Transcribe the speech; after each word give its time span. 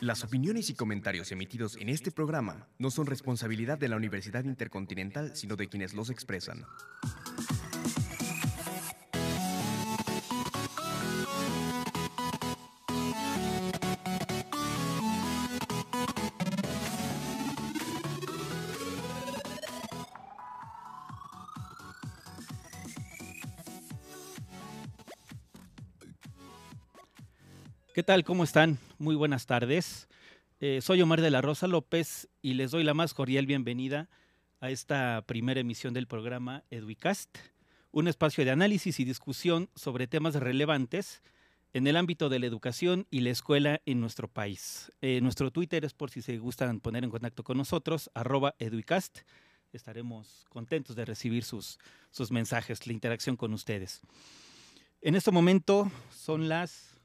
Las 0.00 0.22
opiniones 0.24 0.68
y 0.68 0.74
comentarios 0.74 1.32
emitidos 1.32 1.76
en 1.76 1.88
este 1.88 2.10
programa 2.10 2.68
no 2.78 2.90
son 2.90 3.06
responsabilidad 3.06 3.78
de 3.78 3.88
la 3.88 3.96
Universidad 3.96 4.44
Intercontinental, 4.44 5.34
sino 5.34 5.56
de 5.56 5.68
quienes 5.68 5.94
los 5.94 6.10
expresan. 6.10 6.66
Tal? 28.06 28.22
¿Cómo 28.22 28.44
están? 28.44 28.78
Muy 28.98 29.16
buenas 29.16 29.46
tardes. 29.46 30.06
Eh, 30.60 30.78
soy 30.80 31.02
Omar 31.02 31.20
de 31.20 31.32
la 31.32 31.42
Rosa 31.42 31.66
López 31.66 32.28
y 32.40 32.54
les 32.54 32.70
doy 32.70 32.84
la 32.84 32.94
más 32.94 33.14
cordial 33.14 33.46
bienvenida 33.46 34.08
a 34.60 34.70
esta 34.70 35.24
primera 35.26 35.58
emisión 35.58 35.92
del 35.92 36.06
programa 36.06 36.62
Eduicast, 36.70 37.36
un 37.90 38.06
espacio 38.06 38.44
de 38.44 38.52
análisis 38.52 39.00
y 39.00 39.04
discusión 39.04 39.70
sobre 39.74 40.06
temas 40.06 40.36
relevantes 40.36 41.20
en 41.72 41.88
el 41.88 41.96
ámbito 41.96 42.28
de 42.28 42.38
la 42.38 42.46
educación 42.46 43.08
y 43.10 43.22
la 43.22 43.30
escuela 43.30 43.80
en 43.86 44.00
nuestro 44.00 44.28
país. 44.28 44.92
Eh, 45.00 45.20
nuestro 45.20 45.50
Twitter 45.50 45.84
es 45.84 45.92
por 45.92 46.10
si 46.12 46.22
se 46.22 46.38
gustan 46.38 46.78
poner 46.78 47.02
en 47.02 47.10
contacto 47.10 47.42
con 47.42 47.58
nosotros, 47.58 48.08
arroba 48.14 48.54
Eduicast. 48.60 49.18
Estaremos 49.72 50.46
contentos 50.48 50.94
de 50.94 51.06
recibir 51.06 51.42
sus, 51.42 51.80
sus 52.12 52.30
mensajes, 52.30 52.86
la 52.86 52.92
interacción 52.92 53.36
con 53.36 53.52
ustedes. 53.52 54.00
En 55.00 55.16
este 55.16 55.32
momento 55.32 55.90
son 56.12 56.48
las 56.48 56.95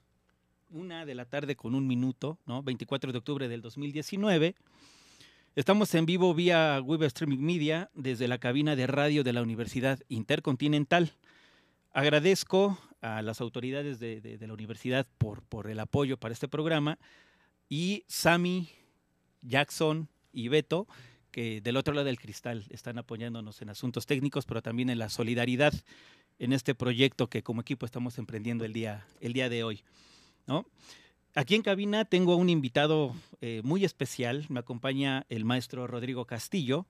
una 0.71 1.05
de 1.05 1.15
la 1.15 1.25
tarde 1.25 1.55
con 1.55 1.75
un 1.75 1.87
minuto, 1.87 2.39
¿no? 2.45 2.63
24 2.63 3.11
de 3.11 3.17
octubre 3.17 3.47
del 3.47 3.61
2019. 3.61 4.55
Estamos 5.55 5.93
en 5.95 6.05
vivo 6.05 6.33
vía 6.33 6.79
Web 6.79 7.03
Streaming 7.03 7.39
Media 7.39 7.89
desde 7.93 8.27
la 8.27 8.37
cabina 8.37 8.75
de 8.75 8.87
radio 8.87 9.23
de 9.23 9.33
la 9.33 9.41
Universidad 9.41 9.99
Intercontinental. 10.07 11.13
Agradezco 11.93 12.77
a 13.01 13.21
las 13.21 13.41
autoridades 13.41 13.99
de, 13.99 14.21
de, 14.21 14.37
de 14.37 14.47
la 14.47 14.53
universidad 14.53 15.07
por, 15.17 15.43
por, 15.43 15.69
el 15.69 15.79
apoyo 15.79 16.17
para 16.17 16.33
este 16.33 16.47
programa 16.47 16.97
y 17.67 18.05
Sami, 18.07 18.69
Jackson 19.41 20.07
y 20.31 20.47
Beto, 20.47 20.87
que 21.31 21.59
del 21.61 21.77
otro 21.77 21.93
lado 21.93 22.05
del 22.05 22.19
cristal 22.19 22.65
están 22.69 22.97
apoyándonos 22.97 23.61
en 23.61 23.69
asuntos 23.69 24.05
técnicos, 24.05 24.45
pero 24.45 24.61
también 24.61 24.89
en 24.89 24.99
la 24.99 25.09
solidaridad 25.09 25.73
en 26.39 26.53
este 26.53 26.75
proyecto 26.75 27.27
que 27.27 27.43
como 27.43 27.61
equipo 27.61 27.85
estamos 27.85 28.17
emprendiendo 28.17 28.63
el 28.65 28.73
día, 28.73 29.05
el 29.19 29.33
día 29.33 29.49
de 29.49 29.63
hoy. 29.63 29.83
¿No? 30.47 30.65
Aquí 31.33 31.55
en 31.55 31.61
cabina 31.61 32.03
tengo 32.03 32.35
un 32.35 32.49
invitado 32.49 33.15
eh, 33.39 33.61
muy 33.63 33.85
especial, 33.85 34.45
me 34.49 34.59
acompaña 34.59 35.25
el 35.29 35.45
maestro 35.45 35.87
Rodrigo 35.87 36.25
Castillo, 36.25 36.87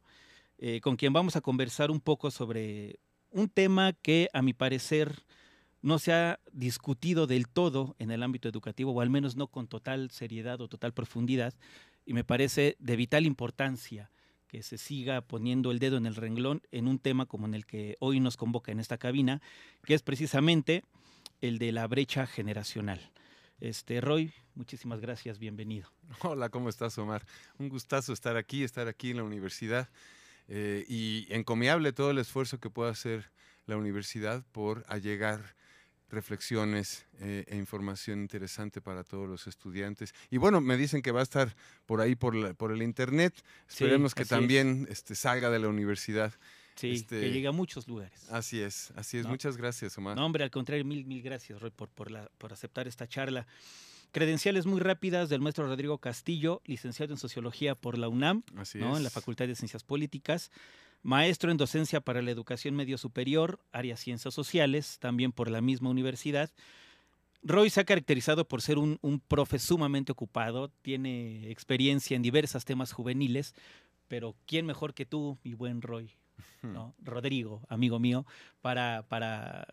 eh, 0.57 0.81
con 0.81 0.95
quien 0.95 1.13
vamos 1.13 1.35
a 1.35 1.41
conversar 1.41 1.91
un 1.91 1.99
poco 1.99 2.31
sobre 2.31 2.99
un 3.29 3.49
tema 3.49 3.93
que 3.93 4.29
a 4.33 4.41
mi 4.41 4.53
parecer 4.53 5.23
no 5.81 5.99
se 5.99 6.13
ha 6.13 6.39
discutido 6.51 7.27
del 7.27 7.47
todo 7.47 7.95
en 7.99 8.11
el 8.11 8.23
ámbito 8.23 8.49
educativo, 8.49 8.91
o 8.91 9.01
al 9.01 9.09
menos 9.09 9.35
no 9.35 9.47
con 9.47 9.67
total 9.67 10.09
seriedad 10.11 10.59
o 10.61 10.67
total 10.67 10.93
profundidad, 10.93 11.53
y 12.05 12.13
me 12.13 12.23
parece 12.23 12.75
de 12.79 12.95
vital 12.95 13.25
importancia 13.25 14.11
que 14.47 14.63
se 14.63 14.77
siga 14.77 15.21
poniendo 15.21 15.71
el 15.71 15.79
dedo 15.79 15.97
en 15.97 16.05
el 16.05 16.15
renglón 16.15 16.61
en 16.71 16.87
un 16.87 16.99
tema 16.99 17.25
como 17.25 17.45
en 17.45 17.53
el 17.53 17.65
que 17.65 17.95
hoy 17.99 18.19
nos 18.19 18.37
convoca 18.37 18.71
en 18.71 18.79
esta 18.79 18.97
cabina, 18.97 19.41
que 19.83 19.93
es 19.93 20.01
precisamente 20.01 20.83
el 21.41 21.57
de 21.57 21.71
la 21.71 21.87
brecha 21.87 22.27
generacional. 22.27 23.11
Este, 23.61 24.01
Roy, 24.01 24.33
muchísimas 24.55 25.01
gracias, 25.01 25.37
bienvenido. 25.37 25.87
Hola, 26.23 26.49
¿cómo 26.49 26.67
estás, 26.67 26.97
Omar? 26.97 27.23
Un 27.59 27.69
gustazo 27.69 28.11
estar 28.11 28.35
aquí, 28.35 28.63
estar 28.63 28.87
aquí 28.87 29.11
en 29.11 29.17
la 29.17 29.23
universidad 29.23 29.87
eh, 30.47 30.83
y 30.87 31.27
encomiable 31.29 31.93
todo 31.93 32.09
el 32.09 32.17
esfuerzo 32.17 32.59
que 32.59 32.71
pueda 32.71 32.89
hacer 32.89 33.31
la 33.67 33.77
universidad 33.77 34.43
por 34.51 34.83
allegar 34.87 35.55
reflexiones 36.09 37.05
eh, 37.19 37.45
e 37.47 37.55
información 37.55 38.21
interesante 38.21 38.81
para 38.81 39.03
todos 39.03 39.29
los 39.29 39.45
estudiantes. 39.45 40.15
Y 40.31 40.37
bueno, 40.37 40.59
me 40.59 40.75
dicen 40.75 41.03
que 41.03 41.11
va 41.11 41.19
a 41.19 41.23
estar 41.23 41.55
por 41.85 42.01
ahí 42.01 42.15
por, 42.15 42.33
la, 42.33 42.55
por 42.55 42.71
el 42.71 42.81
internet. 42.81 43.35
Esperemos 43.69 44.13
sí, 44.13 44.15
que 44.15 44.25
también 44.25 44.87
este, 44.89 45.13
salga 45.13 45.51
de 45.51 45.59
la 45.59 45.67
universidad. 45.67 46.33
Sí, 46.81 46.91
este, 46.91 47.19
que 47.19 47.31
llegue 47.31 47.47
a 47.47 47.51
muchos 47.51 47.87
lugares. 47.87 48.27
Así 48.31 48.59
es, 48.59 48.91
así 48.95 49.17
es. 49.17 49.23
¿no? 49.23 49.29
Muchas 49.29 49.55
gracias, 49.55 49.95
Omar. 49.97 50.15
No, 50.15 50.25
hombre, 50.25 50.43
al 50.43 50.51
contrario, 50.51 50.83
mil, 50.83 51.05
mil 51.05 51.21
gracias, 51.21 51.61
Roy, 51.61 51.69
por, 51.69 51.89
por, 51.89 52.09
la, 52.09 52.29
por 52.37 52.51
aceptar 52.51 52.87
esta 52.87 53.07
charla. 53.07 53.45
Credenciales 54.11 54.65
muy 54.65 54.79
rápidas 54.81 55.29
del 55.29 55.41
maestro 55.41 55.67
Rodrigo 55.67 55.99
Castillo, 55.99 56.61
licenciado 56.65 57.13
en 57.13 57.19
Sociología 57.19 57.75
por 57.75 57.97
la 57.97 58.09
UNAM, 58.09 58.43
así 58.57 58.79
¿no? 58.79 58.93
es. 58.93 58.97
en 58.97 59.03
la 59.03 59.09
Facultad 59.09 59.47
de 59.47 59.55
Ciencias 59.55 59.83
Políticas, 59.83 60.51
maestro 61.03 61.51
en 61.51 61.57
docencia 61.57 62.01
para 62.01 62.21
la 62.21 62.31
educación 62.31 62.75
medio 62.75 62.97
superior, 62.97 63.59
área 63.71 63.95
Ciencias 63.95 64.33
Sociales, 64.33 64.97
también 64.99 65.31
por 65.31 65.49
la 65.49 65.61
misma 65.61 65.89
universidad. 65.89 66.51
Roy 67.43 67.69
se 67.69 67.79
ha 67.79 67.85
caracterizado 67.85 68.47
por 68.47 68.61
ser 68.61 68.77
un, 68.77 68.99
un 69.01 69.19
profe 69.19 69.59
sumamente 69.59 70.11
ocupado, 70.11 70.71
tiene 70.81 71.49
experiencia 71.49 72.15
en 72.15 72.21
diversos 72.21 72.65
temas 72.65 72.91
juveniles, 72.91 73.55
pero 74.07 74.35
¿quién 74.45 74.65
mejor 74.65 74.93
que 74.93 75.05
tú, 75.05 75.37
mi 75.43 75.53
buen 75.53 75.81
Roy? 75.81 76.11
¿No? 76.61 76.95
Rodrigo, 76.99 77.61
amigo 77.69 77.99
mío, 77.99 78.25
para, 78.61 79.03
para 79.07 79.67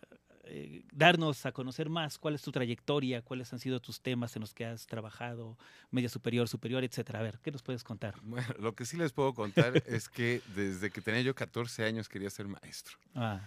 eh, 0.51 0.83
darnos 0.95 1.45
a 1.45 1.53
conocer 1.53 1.91
más 1.91 2.17
cuál 2.17 2.35
es 2.35 2.41
tu 2.41 2.51
trayectoria, 2.51 3.21
cuáles 3.21 3.53
han 3.53 3.59
sido 3.59 3.81
tus 3.81 4.01
temas 4.01 4.35
en 4.35 4.41
los 4.41 4.55
que 4.55 4.65
has 4.65 4.87
trabajado, 4.87 5.59
media 5.91 6.09
superior, 6.09 6.49
superior, 6.49 6.85
etcétera. 6.85 7.19
A 7.19 7.23
ver, 7.23 7.39
¿qué 7.43 7.51
nos 7.51 7.63
puedes 7.63 7.85
contar? 7.85 8.15
Bueno, 8.23 8.49
lo 8.59 8.75
que 8.75 8.87
sí 8.87 8.97
les 8.97 9.13
puedo 9.13 9.35
contar 9.35 9.83
es 9.87 10.09
que 10.09 10.41
desde 10.55 10.91
que 10.91 11.03
tenía 11.03 11.21
yo 11.21 11.35
14 11.35 11.85
años 11.85 12.09
quería 12.09 12.31
ser 12.31 12.49
maestro. 12.49 12.97
Ah. 13.15 13.41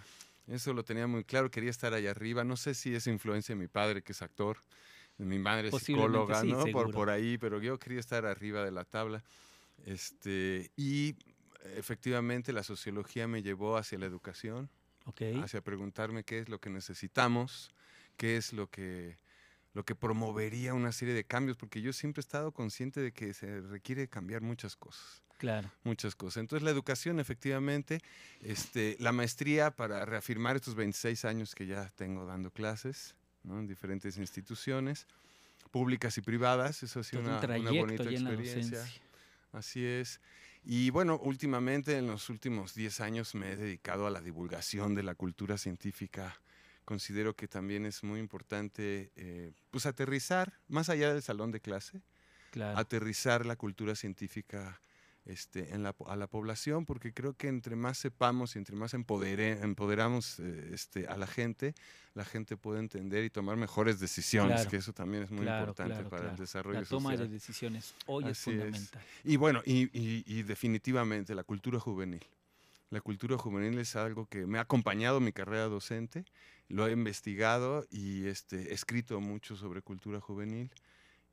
Eso 0.46 0.72
lo 0.72 0.84
tenía 0.84 1.08
muy 1.08 1.24
claro, 1.24 1.50
quería 1.50 1.70
estar 1.70 1.92
allá 1.92 2.10
arriba. 2.10 2.44
No 2.44 2.56
sé 2.56 2.74
si 2.74 2.94
es 2.94 3.06
influencia 3.08 3.54
de 3.54 3.60
mi 3.60 3.68
padre, 3.68 4.02
que 4.02 4.12
es 4.12 4.22
actor, 4.22 4.58
de 5.18 5.24
mi 5.24 5.38
madre 5.38 5.68
es 5.68 5.82
psicóloga, 5.82 6.40
sí, 6.40 6.52
¿no? 6.52 6.66
Por, 6.66 6.92
por 6.92 7.10
ahí, 7.10 7.36
pero 7.36 7.60
yo 7.60 7.78
quería 7.78 8.00
estar 8.00 8.26
arriba 8.26 8.64
de 8.64 8.70
la 8.70 8.84
tabla. 8.84 9.24
Este, 9.84 10.70
y 10.76 11.16
efectivamente 11.76 12.52
la 12.52 12.62
sociología 12.62 13.26
me 13.28 13.42
llevó 13.42 13.76
hacia 13.76 13.98
la 13.98 14.06
educación, 14.06 14.70
okay. 15.06 15.38
hacia 15.40 15.60
preguntarme 15.60 16.24
qué 16.24 16.40
es 16.40 16.48
lo 16.48 16.60
que 16.60 16.70
necesitamos, 16.70 17.70
qué 18.16 18.36
es 18.36 18.52
lo 18.52 18.68
que, 18.68 19.18
lo 19.74 19.84
que 19.84 19.94
promovería 19.94 20.74
una 20.74 20.92
serie 20.92 21.14
de 21.14 21.24
cambios, 21.24 21.56
porque 21.56 21.80
yo 21.80 21.92
siempre 21.92 22.20
he 22.20 22.24
estado 22.24 22.52
consciente 22.52 23.00
de 23.00 23.12
que 23.12 23.34
se 23.34 23.60
requiere 23.60 24.08
cambiar 24.08 24.42
muchas 24.42 24.76
cosas. 24.76 25.22
Claro. 25.38 25.72
Muchas 25.82 26.14
cosas. 26.14 26.40
Entonces 26.40 26.62
la 26.62 26.70
educación, 26.70 27.18
efectivamente, 27.18 28.00
este, 28.42 28.96
la 29.00 29.10
maestría 29.10 29.72
para 29.72 30.04
reafirmar 30.04 30.54
estos 30.54 30.76
26 30.76 31.24
años 31.24 31.54
que 31.56 31.66
ya 31.66 31.90
tengo 31.96 32.26
dando 32.26 32.52
clases 32.52 33.16
¿no? 33.42 33.58
en 33.58 33.66
diferentes 33.66 34.18
instituciones, 34.18 35.08
públicas 35.72 36.16
y 36.18 36.20
privadas, 36.20 36.82
eso 36.84 37.00
ha 37.00 37.02
sido 37.02 37.22
una, 37.22 37.40
una, 37.40 37.72
bonita 37.72 38.04
experiencia. 38.04 38.84
Así 39.52 39.84
es. 39.84 40.20
Y 40.64 40.90
bueno, 40.90 41.18
últimamente, 41.22 41.98
en 41.98 42.06
los 42.06 42.30
últimos 42.30 42.74
10 42.74 43.00
años, 43.00 43.34
me 43.34 43.52
he 43.52 43.56
dedicado 43.56 44.06
a 44.06 44.10
la 44.10 44.20
divulgación 44.20 44.94
de 44.94 45.02
la 45.02 45.14
cultura 45.14 45.58
científica. 45.58 46.40
Considero 46.84 47.34
que 47.34 47.48
también 47.48 47.84
es 47.84 48.04
muy 48.04 48.20
importante, 48.20 49.10
eh, 49.16 49.52
pues, 49.70 49.86
aterrizar, 49.86 50.52
más 50.68 50.88
allá 50.88 51.12
del 51.12 51.22
salón 51.22 51.50
de 51.50 51.60
clase, 51.60 52.02
claro. 52.50 52.78
aterrizar 52.78 53.44
la 53.44 53.56
cultura 53.56 53.96
científica 53.96 54.80
este, 55.24 55.72
en 55.72 55.82
la, 55.82 55.94
a 56.06 56.16
la 56.16 56.26
población, 56.26 56.84
porque 56.84 57.12
creo 57.12 57.34
que 57.34 57.48
entre 57.48 57.76
más 57.76 57.98
sepamos 57.98 58.56
y 58.56 58.58
entre 58.58 58.74
más 58.74 58.92
empodere, 58.94 59.52
empoderamos 59.62 60.40
eh, 60.40 60.70
este, 60.72 61.06
a 61.06 61.16
la 61.16 61.26
gente, 61.26 61.74
la 62.14 62.24
gente 62.24 62.56
puede 62.56 62.80
entender 62.80 63.24
y 63.24 63.30
tomar 63.30 63.56
mejores 63.56 64.00
decisiones, 64.00 64.56
claro. 64.56 64.70
que 64.70 64.76
eso 64.76 64.92
también 64.92 65.22
es 65.22 65.30
muy 65.30 65.42
claro, 65.42 65.60
importante 65.60 65.94
claro, 65.94 66.10
para 66.10 66.30
el 66.32 66.36
desarrollo 66.36 66.80
La 66.80 66.86
toma 66.86 67.10
social. 67.10 67.28
de 67.28 67.34
decisiones 67.34 67.94
hoy 68.06 68.24
Así 68.24 68.32
es 68.32 68.38
fundamental. 68.40 69.02
Es. 69.02 69.32
Y 69.32 69.36
bueno, 69.36 69.62
y, 69.64 69.82
y, 69.96 70.24
y, 70.26 70.42
definitivamente 70.42 71.34
la 71.34 71.44
cultura 71.44 71.78
juvenil. 71.78 72.24
La 72.90 73.00
cultura 73.00 73.38
juvenil 73.38 73.78
es 73.78 73.96
algo 73.96 74.26
que 74.26 74.44
me 74.44 74.58
ha 74.58 74.62
acompañado 74.62 75.18
en 75.18 75.24
mi 75.24 75.32
carrera 75.32 75.64
docente, 75.64 76.24
lo 76.68 76.86
he 76.86 76.92
investigado 76.92 77.86
y 77.90 78.26
este, 78.26 78.70
he 78.70 78.74
escrito 78.74 79.20
mucho 79.20 79.56
sobre 79.56 79.82
cultura 79.82 80.20
juvenil. 80.20 80.70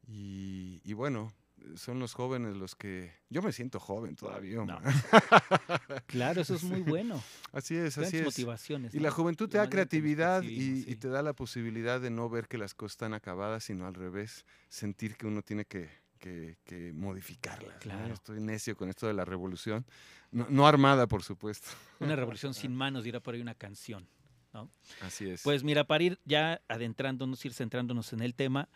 Y, 0.08 0.80
y 0.86 0.94
bueno, 0.94 1.34
son 1.76 2.00
los 2.00 2.14
jóvenes 2.14 2.56
los 2.56 2.76
que... 2.76 3.12
Yo 3.30 3.42
me 3.42 3.52
siento 3.52 3.80
joven 3.80 4.16
todavía. 4.16 4.64
No. 4.64 4.80
claro, 6.08 6.42
eso 6.42 6.56
es 6.56 6.64
muy 6.64 6.82
bueno. 6.82 7.22
Así 7.52 7.76
es, 7.76 7.98
así 7.98 8.18
es. 8.18 8.26
motivaciones. 8.26 8.94
Y 8.94 8.98
¿no? 8.98 9.04
la 9.04 9.12
juventud 9.12 9.50
te 9.50 9.58
da 9.58 9.70
creatividad 9.70 10.42
y, 10.44 10.84
sí. 10.84 10.86
y, 10.88 10.96
te 10.96 11.10
da 11.10 11.22
la 11.22 11.34
posibilidad 11.34 12.02
de 12.02 12.10
no 12.10 12.30
ver 12.30 12.48
que 12.48 12.58
las 12.58 12.74
cosas 12.74 12.94
están 12.94 13.14
acabadas, 13.14 13.64
sino 13.64 13.88
al 13.88 13.94
revés, 13.94 14.46
sentir 14.70 15.16
que 15.16 15.28
uno 15.28 15.42
tiene 15.42 15.66
que, 15.66 15.90
que, 16.20 16.58
que 16.64 16.94
modificarlas. 16.94 17.78
Claro. 17.80 18.08
¿no? 18.08 18.14
Estoy 18.14 18.42
necio 18.42 18.76
con 18.76 18.90
esto 18.90 19.08
de 19.08 19.14
la 19.14 19.26
revolución. 19.26 19.86
No, 20.32 20.48
no 20.50 20.68
armada, 20.68 21.08
por 21.08 21.24
supuesto. 21.24 21.70
Una 22.00 22.16
revolución 22.16 22.54
sin 22.54 22.76
manos, 22.76 23.04
dirá 23.04 23.20
por 23.20 23.34
ahí 23.34 23.42
una 23.42 23.56
canción. 23.56 24.08
¿no? 24.54 24.70
Así 25.02 25.30
es. 25.30 25.44
Pues 25.44 25.64
mira, 25.64 25.86
para 25.86 26.04
ir 26.04 26.20
ya 26.26 26.62
adentrándonos, 26.68 27.44
ir 27.46 27.54
centrándonos 27.54 28.14
en 28.14 28.22
el 28.22 28.36
tema, 28.36 28.70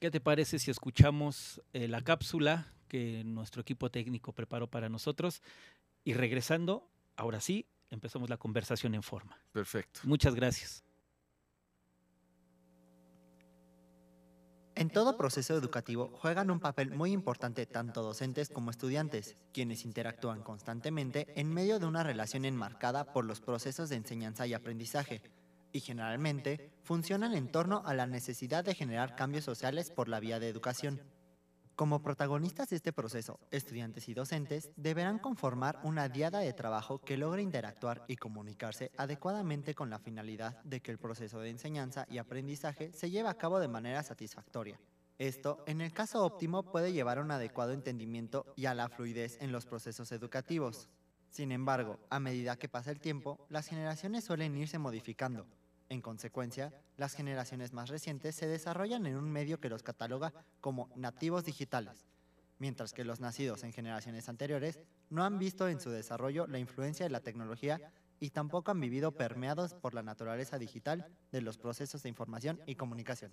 ¿Qué 0.00 0.10
te 0.10 0.20
parece 0.20 0.58
si 0.58 0.70
escuchamos 0.70 1.62
eh, 1.72 1.88
la 1.88 2.02
cápsula 2.02 2.72
que 2.88 3.22
nuestro 3.24 3.62
equipo 3.62 3.90
técnico 3.90 4.32
preparó 4.32 4.68
para 4.68 4.88
nosotros? 4.88 5.42
Y 6.04 6.14
regresando, 6.14 6.88
ahora 7.16 7.40
sí, 7.40 7.66
empezamos 7.90 8.28
la 8.28 8.36
conversación 8.36 8.94
en 8.94 9.02
forma. 9.02 9.38
Perfecto. 9.52 10.00
Muchas 10.04 10.34
gracias. 10.34 10.84
En 14.76 14.90
todo 14.90 15.16
proceso 15.16 15.56
educativo 15.56 16.10
juegan 16.20 16.50
un 16.50 16.58
papel 16.58 16.90
muy 16.90 17.12
importante 17.12 17.64
tanto 17.64 18.02
docentes 18.02 18.48
como 18.48 18.72
estudiantes, 18.72 19.36
quienes 19.52 19.84
interactúan 19.84 20.42
constantemente 20.42 21.28
en 21.40 21.54
medio 21.54 21.78
de 21.78 21.86
una 21.86 22.02
relación 22.02 22.44
enmarcada 22.44 23.12
por 23.12 23.24
los 23.24 23.40
procesos 23.40 23.88
de 23.88 23.96
enseñanza 23.96 24.48
y 24.48 24.52
aprendizaje, 24.52 25.22
y 25.74 25.80
generalmente 25.80 26.70
funcionan 26.82 27.34
en 27.34 27.48
torno 27.48 27.82
a 27.84 27.92
la 27.92 28.06
necesidad 28.06 28.64
de 28.64 28.74
generar 28.74 29.16
cambios 29.16 29.44
sociales 29.44 29.90
por 29.90 30.08
la 30.08 30.20
vía 30.20 30.38
de 30.38 30.48
educación. 30.48 31.02
Como 31.74 32.00
protagonistas 32.00 32.70
de 32.70 32.76
este 32.76 32.92
proceso, 32.92 33.40
estudiantes 33.50 34.08
y 34.08 34.14
docentes 34.14 34.70
deberán 34.76 35.18
conformar 35.18 35.80
una 35.82 36.08
diada 36.08 36.38
de 36.38 36.52
trabajo 36.52 37.00
que 37.00 37.16
logre 37.16 37.42
interactuar 37.42 38.04
y 38.06 38.14
comunicarse 38.14 38.92
adecuadamente 38.96 39.74
con 39.74 39.90
la 39.90 39.98
finalidad 39.98 40.62
de 40.62 40.80
que 40.80 40.92
el 40.92 40.98
proceso 40.98 41.40
de 41.40 41.50
enseñanza 41.50 42.06
y 42.08 42.18
aprendizaje 42.18 42.92
se 42.92 43.10
lleve 43.10 43.28
a 43.28 43.34
cabo 43.34 43.58
de 43.58 43.66
manera 43.66 44.04
satisfactoria. 44.04 44.78
Esto, 45.18 45.64
en 45.66 45.80
el 45.80 45.92
caso 45.92 46.24
óptimo, 46.24 46.62
puede 46.70 46.92
llevar 46.92 47.18
a 47.18 47.22
un 47.22 47.32
adecuado 47.32 47.72
entendimiento 47.72 48.46
y 48.54 48.66
a 48.66 48.74
la 48.74 48.88
fluidez 48.88 49.38
en 49.40 49.50
los 49.50 49.66
procesos 49.66 50.12
educativos. 50.12 50.88
Sin 51.30 51.50
embargo, 51.50 51.98
a 52.10 52.20
medida 52.20 52.56
que 52.56 52.68
pasa 52.68 52.92
el 52.92 53.00
tiempo, 53.00 53.44
las 53.48 53.66
generaciones 53.66 54.22
suelen 54.22 54.56
irse 54.56 54.78
modificando, 54.78 55.48
en 55.88 56.00
consecuencia, 56.00 56.72
las 56.96 57.14
generaciones 57.14 57.72
más 57.72 57.88
recientes 57.88 58.34
se 58.34 58.46
desarrollan 58.46 59.06
en 59.06 59.16
un 59.16 59.30
medio 59.30 59.60
que 59.60 59.68
los 59.68 59.82
cataloga 59.82 60.32
como 60.60 60.90
nativos 60.96 61.44
digitales, 61.44 62.06
mientras 62.58 62.92
que 62.92 63.04
los 63.04 63.20
nacidos 63.20 63.64
en 63.64 63.72
generaciones 63.72 64.28
anteriores 64.28 64.80
no 65.10 65.24
han 65.24 65.38
visto 65.38 65.68
en 65.68 65.80
su 65.80 65.90
desarrollo 65.90 66.46
la 66.46 66.58
influencia 66.58 67.04
de 67.04 67.10
la 67.10 67.20
tecnología 67.20 67.92
y 68.20 68.30
tampoco 68.30 68.70
han 68.70 68.80
vivido 68.80 69.12
permeados 69.12 69.74
por 69.74 69.94
la 69.94 70.02
naturaleza 70.02 70.58
digital 70.58 71.06
de 71.32 71.42
los 71.42 71.58
procesos 71.58 72.02
de 72.02 72.08
información 72.08 72.60
y 72.66 72.76
comunicación. 72.76 73.32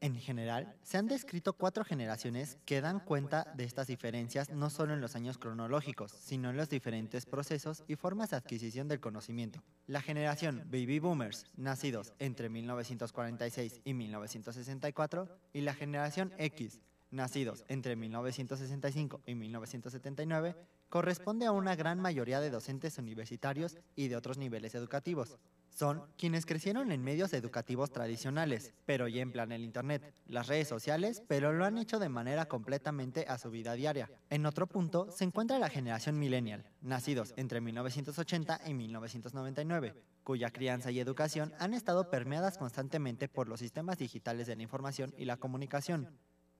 En 0.00 0.14
general, 0.14 0.76
se 0.82 0.98
han 0.98 1.08
descrito 1.08 1.54
cuatro 1.54 1.82
generaciones 1.82 2.58
que 2.66 2.82
dan 2.82 3.00
cuenta 3.00 3.50
de 3.56 3.64
estas 3.64 3.86
diferencias 3.86 4.50
no 4.50 4.68
solo 4.68 4.92
en 4.92 5.00
los 5.00 5.16
años 5.16 5.38
cronológicos, 5.38 6.12
sino 6.12 6.50
en 6.50 6.56
los 6.58 6.68
diferentes 6.68 7.24
procesos 7.24 7.82
y 7.88 7.96
formas 7.96 8.30
de 8.30 8.36
adquisición 8.36 8.88
del 8.88 9.00
conocimiento. 9.00 9.62
La 9.86 10.02
generación 10.02 10.64
Baby 10.66 10.98
Boomers, 10.98 11.46
nacidos 11.56 12.12
entre 12.18 12.50
1946 12.50 13.80
y 13.84 13.94
1964, 13.94 15.28
y 15.54 15.62
la 15.62 15.72
generación 15.72 16.34
X, 16.36 16.80
nacidos 17.10 17.64
entre 17.68 17.96
1965 17.96 19.22
y 19.24 19.34
1979, 19.34 20.56
corresponde 20.90 21.46
a 21.46 21.52
una 21.52 21.74
gran 21.74 22.00
mayoría 22.00 22.40
de 22.40 22.50
docentes 22.50 22.98
universitarios 22.98 23.78
y 23.94 24.08
de 24.08 24.16
otros 24.16 24.36
niveles 24.36 24.74
educativos 24.74 25.38
son 25.76 26.04
quienes 26.16 26.46
crecieron 26.46 26.90
en 26.90 27.04
medios 27.04 27.34
educativos 27.34 27.90
tradicionales, 27.90 28.72
pero 28.86 29.08
ya 29.08 29.20
emplean 29.20 29.52
el 29.52 29.62
Internet, 29.62 30.14
las 30.26 30.46
redes 30.46 30.68
sociales, 30.68 31.22
pero 31.28 31.52
lo 31.52 31.66
han 31.66 31.76
hecho 31.76 31.98
de 31.98 32.08
manera 32.08 32.46
completamente 32.46 33.26
a 33.28 33.36
su 33.36 33.50
vida 33.50 33.74
diaria. 33.74 34.10
En 34.30 34.46
otro 34.46 34.66
punto 34.66 35.10
se 35.10 35.24
encuentra 35.24 35.58
la 35.58 35.68
generación 35.68 36.18
millennial, 36.18 36.64
nacidos 36.80 37.34
entre 37.36 37.60
1980 37.60 38.62
y 38.66 38.72
1999, 38.72 39.94
cuya 40.24 40.50
crianza 40.50 40.90
y 40.90 40.98
educación 40.98 41.52
han 41.58 41.74
estado 41.74 42.08
permeadas 42.08 42.56
constantemente 42.56 43.28
por 43.28 43.46
los 43.46 43.60
sistemas 43.60 43.98
digitales 43.98 44.46
de 44.46 44.56
la 44.56 44.62
información 44.62 45.12
y 45.18 45.26
la 45.26 45.36
comunicación, 45.36 46.08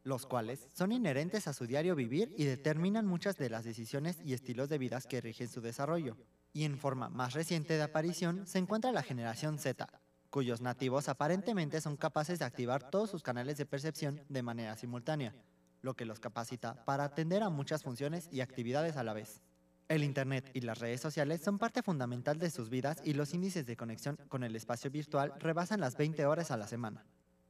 los 0.03 0.27
cuales 0.27 0.69
son 0.75 0.93
inherentes 0.93 1.49
a 1.49 1.55
su 1.55 1.67
diario 1.67 1.95
vivir 1.95 2.35
y 2.37 2.45
determinan 2.45 3.07
muchas 3.07 3.39
de 3.39 3.49
las 3.49 3.65
decisiones 3.65 4.19
y 4.23 4.35
estilos 4.35 4.69
de 4.69 4.77
vida 4.77 5.01
que 5.01 5.23
rigen 5.23 5.49
su 5.49 5.63
desarrollo 5.63 6.19
y 6.57 6.65
en 6.65 6.79
forma 6.79 7.11
más 7.11 7.35
reciente 7.35 7.75
de 7.77 7.83
aparición 7.83 8.47
se 8.47 8.57
encuentra 8.59 8.91
la 8.91 9.03
generación 9.03 9.59
Z, 9.59 9.87
cuyos 10.31 10.63
nativos 10.63 11.11
aparentemente 11.11 11.83
son 11.83 11.99
capaces 11.99 12.39
de 12.39 12.47
activar 12.47 12.89
todos 12.89 13.11
sus 13.11 13.23
canales 13.23 13.59
de 13.59 13.67
percepción 13.67 14.23
de 14.31 14.43
manera 14.43 14.75
simultánea, 14.75 15.35
lo 15.83 15.93
que 15.93 16.07
los 16.07 16.19
capacita 16.19 16.83
para 16.87 17.05
atender 17.05 17.43
a 17.43 17.51
muchas 17.51 17.83
funciones 17.83 18.27
y 18.33 18.41
actividades 18.41 18.97
a 18.97 19.05
la 19.05 19.13
vez. 19.13 19.43
El 19.91 20.03
Internet 20.03 20.51
y 20.55 20.63
las 20.63 20.79
redes 20.79 21.03
sociales 21.03 21.43
son 21.43 21.59
parte 21.59 21.83
fundamental 21.83 22.39
de 22.39 22.49
sus 22.49 22.71
vidas 22.71 23.03
y 23.05 23.13
los 23.13 23.35
índices 23.35 23.67
de 23.67 23.77
conexión 23.77 24.17
con 24.31 24.43
el 24.43 24.57
espacio 24.57 24.91
virtual 24.91 25.35
rebasan 25.39 25.81
las 25.81 25.99
20 25.99 26.25
horas 26.25 26.51
a 26.51 26.57
la 26.57 26.69
semana. 26.69 27.05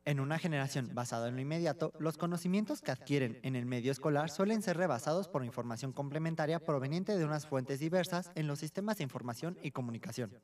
En 0.07 0.21
una 0.21 0.39
generación 0.39 0.91
basada 0.95 1.27
en 1.27 1.35
lo 1.35 1.41
inmediato, 1.41 1.93
los 1.99 2.17
conocimientos 2.17 2.81
que 2.81 2.93
adquieren 2.93 3.41
en 3.43 3.57
el 3.57 3.67
medio 3.67 3.91
escolar 3.91 4.31
suelen 4.31 4.63
ser 4.63 4.77
rebasados 4.77 5.27
por 5.27 5.45
información 5.45 5.93
complementaria 5.93 6.61
proveniente 6.61 7.19
de 7.19 7.25
unas 7.25 7.49
fuentes 7.49 7.81
diversas 7.81 8.31
en 8.37 8.47
los 8.47 8.61
sistemas 8.61 8.99
de 8.99 9.03
información 9.03 9.59
y 9.65 9.73
comunicación. 9.73 10.39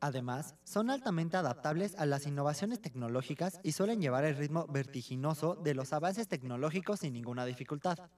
Además, 0.00 0.56
son 0.62 0.90
altamente 0.90 1.38
adaptables 1.38 1.96
a 1.96 2.04
las 2.04 2.26
innovaciones 2.26 2.82
tecnológicas 2.82 3.60
y 3.62 3.72
suelen 3.72 4.02
llevar 4.02 4.26
el 4.26 4.36
ritmo 4.36 4.66
vertiginoso 4.66 5.54
de 5.54 5.72
los 5.72 5.94
avances 5.94 6.28
tecnológicos 6.28 7.00
sin 7.00 7.14
ninguna 7.14 7.46
dificultad. 7.46 8.10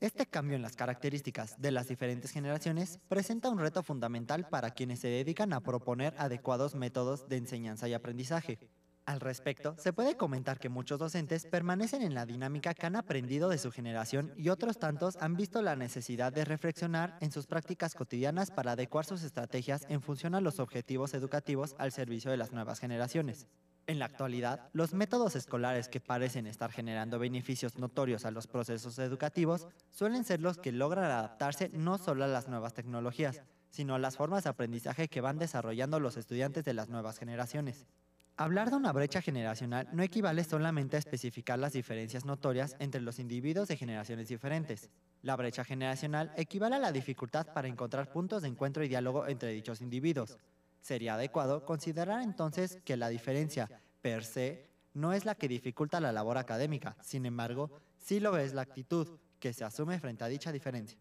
Este 0.00 0.24
cambio 0.24 0.56
en 0.56 0.62
las 0.62 0.76
características 0.76 1.60
de 1.60 1.72
las 1.72 1.88
diferentes 1.88 2.30
generaciones 2.30 2.98
presenta 3.08 3.50
un 3.50 3.58
reto 3.58 3.82
fundamental 3.82 4.48
para 4.48 4.70
quienes 4.70 5.00
se 5.00 5.08
dedican 5.08 5.52
a 5.52 5.60
proponer 5.60 6.14
adecuados 6.16 6.74
métodos 6.74 7.28
de 7.28 7.36
enseñanza 7.36 7.86
y 7.86 7.92
aprendizaje. 7.92 8.58
Al 9.04 9.18
respecto, 9.18 9.74
se 9.78 9.92
puede 9.92 10.16
comentar 10.16 10.60
que 10.60 10.68
muchos 10.68 11.00
docentes 11.00 11.46
permanecen 11.46 12.02
en 12.02 12.14
la 12.14 12.24
dinámica 12.24 12.72
que 12.72 12.86
han 12.86 12.94
aprendido 12.94 13.48
de 13.48 13.58
su 13.58 13.72
generación 13.72 14.32
y 14.36 14.48
otros 14.48 14.78
tantos 14.78 15.16
han 15.16 15.36
visto 15.36 15.60
la 15.60 15.74
necesidad 15.74 16.32
de 16.32 16.44
reflexionar 16.44 17.18
en 17.20 17.32
sus 17.32 17.46
prácticas 17.46 17.94
cotidianas 17.94 18.52
para 18.52 18.72
adecuar 18.72 19.04
sus 19.04 19.24
estrategias 19.24 19.86
en 19.88 20.02
función 20.02 20.36
a 20.36 20.40
los 20.40 20.60
objetivos 20.60 21.14
educativos 21.14 21.74
al 21.78 21.90
servicio 21.90 22.30
de 22.30 22.36
las 22.36 22.52
nuevas 22.52 22.78
generaciones. 22.78 23.48
En 23.88 23.98
la 23.98 24.04
actualidad, 24.04 24.70
los 24.72 24.94
métodos 24.94 25.34
escolares 25.34 25.88
que 25.88 25.98
parecen 26.00 26.46
estar 26.46 26.70
generando 26.70 27.18
beneficios 27.18 27.78
notorios 27.78 28.24
a 28.24 28.30
los 28.30 28.46
procesos 28.46 29.00
educativos 29.00 29.66
suelen 29.90 30.22
ser 30.22 30.40
los 30.40 30.58
que 30.58 30.70
logran 30.70 31.06
adaptarse 31.06 31.70
no 31.70 31.98
solo 31.98 32.22
a 32.22 32.28
las 32.28 32.46
nuevas 32.46 32.74
tecnologías, 32.74 33.42
sino 33.68 33.96
a 33.96 33.98
las 33.98 34.16
formas 34.16 34.44
de 34.44 34.50
aprendizaje 34.50 35.08
que 35.08 35.20
van 35.20 35.38
desarrollando 35.38 35.98
los 35.98 36.16
estudiantes 36.16 36.62
de 36.64 36.74
las 36.74 36.88
nuevas 36.88 37.18
generaciones. 37.18 37.88
Hablar 38.36 38.70
de 38.70 38.76
una 38.76 38.92
brecha 38.92 39.20
generacional 39.20 39.88
no 39.92 40.02
equivale 40.02 40.42
solamente 40.42 40.96
a 40.96 40.98
especificar 40.98 41.58
las 41.58 41.74
diferencias 41.74 42.24
notorias 42.24 42.76
entre 42.78 43.02
los 43.02 43.18
individuos 43.18 43.68
de 43.68 43.76
generaciones 43.76 44.28
diferentes. 44.28 44.88
La 45.20 45.36
brecha 45.36 45.64
generacional 45.64 46.32
equivale 46.36 46.76
a 46.76 46.78
la 46.78 46.92
dificultad 46.92 47.46
para 47.52 47.68
encontrar 47.68 48.10
puntos 48.10 48.42
de 48.42 48.48
encuentro 48.48 48.82
y 48.82 48.88
diálogo 48.88 49.26
entre 49.26 49.50
dichos 49.50 49.82
individuos. 49.82 50.38
Sería 50.80 51.14
adecuado 51.14 51.66
considerar 51.66 52.22
entonces 52.22 52.78
que 52.84 52.96
la 52.96 53.10
diferencia 53.10 53.68
per 54.00 54.24
se 54.24 54.66
no 54.94 55.12
es 55.12 55.26
la 55.26 55.34
que 55.34 55.46
dificulta 55.46 56.00
la 56.00 56.10
labor 56.10 56.38
académica, 56.38 56.96
sin 57.00 57.26
embargo, 57.26 57.70
sí 57.98 58.18
lo 58.18 58.36
es 58.38 58.54
la 58.54 58.62
actitud 58.62 59.08
que 59.38 59.52
se 59.52 59.64
asume 59.64 60.00
frente 60.00 60.24
a 60.24 60.28
dicha 60.28 60.52
diferencia. 60.52 60.98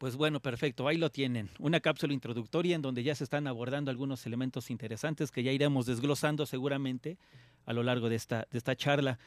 Pues 0.00 0.16
bueno, 0.16 0.40
perfecto, 0.40 0.88
ahí 0.88 0.96
lo 0.96 1.10
tienen. 1.10 1.50
Una 1.58 1.78
cápsula 1.78 2.14
introductoria 2.14 2.74
en 2.74 2.80
donde 2.80 3.02
ya 3.02 3.14
se 3.14 3.22
están 3.22 3.46
abordando 3.46 3.90
algunos 3.90 4.24
elementos 4.24 4.70
interesantes 4.70 5.30
que 5.30 5.42
ya 5.42 5.52
iremos 5.52 5.84
desglosando 5.84 6.46
seguramente 6.46 7.18
a 7.66 7.74
lo 7.74 7.82
largo 7.82 8.08
de 8.08 8.16
esta, 8.16 8.48
de 8.50 8.56
esta 8.56 8.74
charla. 8.74 9.18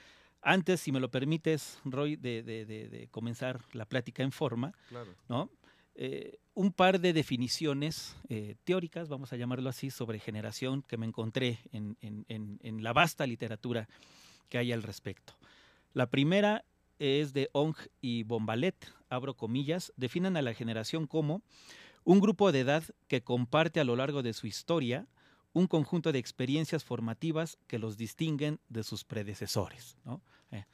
Antes, 0.41 0.81
si 0.81 0.91
me 0.91 0.99
lo 0.99 1.11
permites, 1.11 1.77
Roy, 1.85 2.15
de, 2.15 3.07
comenzar 3.11 3.61
la 3.73 3.85
plática 3.85 4.23
en 4.23 4.31
forma, 4.31 4.73
¿no? 5.29 5.51
Eh, 5.93 6.39
un 6.55 6.71
par 6.71 6.99
de 6.99 7.13
definiciones 7.13 8.17
eh, 8.29 8.55
teóricas, 8.63 9.09
vamos 9.09 9.31
a 9.31 9.35
llamarlo 9.35 9.69
así, 9.69 9.91
sobre 9.91 10.17
generación 10.17 10.81
que 10.81 10.97
me 10.97 11.05
encontré 11.05 11.59
en, 11.71 11.97
en 11.99 12.83
la 12.83 12.93
vasta 12.93 13.27
literatura 13.27 13.87
que 14.49 14.57
hay 14.57 14.71
al 14.71 14.81
respecto. 14.81 15.35
La 15.93 16.07
primera 16.07 16.65
es 16.97 17.33
de 17.33 17.49
Ong 17.51 17.75
y 18.01 18.23
Bombalet, 18.23 18.75
abro 19.13 19.36
comillas, 19.36 19.93
definen 19.96 20.38
a 20.38 20.41
la 20.41 20.53
generación 20.53 21.08
como 21.08 21.41
un 22.03 22.20
grupo 22.20 22.51
de 22.51 22.62
edad 22.62 22.84
que 23.08 23.24
comparte 23.24 23.79
a 23.79 23.84
lo 23.84 23.96
largo 23.96 24.24
de 24.24 24.34
su 24.34 24.48
historia 24.48 25.08
un 25.53 25.67
conjunto 25.67 26.12
de 26.12 26.20
experiencias 26.20 26.84
formativas 26.84 27.58
que 27.67 27.79
los 27.79 27.96
distinguen 27.96 28.60
de 28.70 28.84
sus 28.84 29.05
predecesores. 29.05 29.98
Eh. 30.51 30.65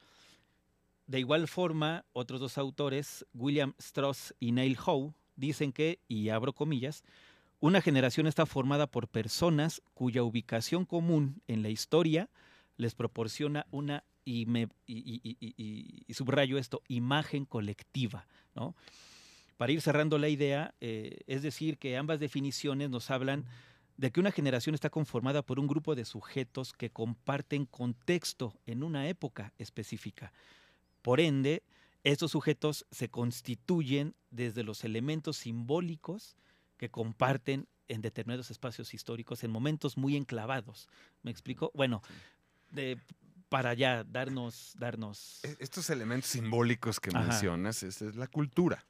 De 1.06 1.20
igual 1.20 1.48
forma, 1.48 2.06
otros 2.14 2.40
dos 2.40 2.58
autores, 2.58 3.26
William 3.34 3.74
Strauss 3.78 4.34
y 4.40 4.54
Neil 4.54 4.78
Howe, 4.84 5.14
dicen 5.36 5.74
que, 5.74 6.00
y 6.08 6.30
abro 6.30 6.54
comillas, 6.54 7.04
una 7.60 7.82
generación 7.82 8.26
está 8.26 8.46
formada 8.46 8.88
por 8.88 9.10
personas 9.10 9.82
cuya 9.94 10.24
ubicación 10.24 10.86
común 10.86 11.42
en 11.48 11.62
la 11.62 11.70
historia 11.70 12.30
les 12.78 12.96
proporciona 12.96 13.68
una 13.72 14.06
y, 14.30 14.46
me, 14.46 14.70
y, 14.86 16.06
subrayo 16.14 16.60
esto, 16.60 16.84
imagen 16.88 17.46
colectiva. 17.46 18.28
¿no? 18.54 18.76
Para 19.58 19.72
ir 19.72 19.82
cerrando 19.82 20.20
la 20.20 20.30
idea, 20.30 20.76
eh, 20.82 21.22
es 21.26 21.42
decir, 21.42 21.80
que 21.80 21.98
ambas 21.98 22.20
definiciones 22.20 22.92
nos 22.92 23.10
hablan 23.10 23.46
de 23.98 24.12
que 24.12 24.20
una 24.20 24.32
generación 24.32 24.76
está 24.76 24.92
conformada 24.92 25.42
por 25.42 25.60
un 25.60 25.66
grupo 25.66 25.96
de 25.96 26.06
sujetos 26.06 26.74
que 26.74 26.92
comparten 26.92 27.66
contexto 27.66 28.54
en 28.68 28.84
una 28.84 29.10
época 29.10 29.52
específica. 29.58 30.32
Por 31.02 31.20
ende, 31.20 31.64
estos 32.04 32.30
sujetos 32.32 32.86
se 32.92 33.10
constituyen 33.10 34.14
desde 34.30 34.64
los 34.64 34.84
elementos 34.84 35.38
simbólicos 35.38 36.38
que 36.78 36.90
comparten 36.90 37.68
en 37.88 38.04
determinados 38.04 38.52
espacios 38.52 38.94
históricos 38.94 39.44
en 39.44 39.50
momentos 39.50 39.98
muy 39.98 40.16
enclavados. 40.16 40.88
¿Me 41.24 41.32
explico? 41.32 41.72
Bueno, 41.74 42.04
de, 42.72 43.00
para 43.50 43.74
ya 43.74 44.04
darnos, 44.04 44.74
darnos. 44.78 45.42
E, 45.44 45.56
estos 45.60 45.90
elementos 45.90 46.30
simbólicos 46.32 47.00
que 47.00 47.12
Ajá. 47.14 47.24
mencionas 47.24 47.84
es, 47.84 48.02
es 48.02 48.16
la 48.16 48.28
cultura. 48.28 48.86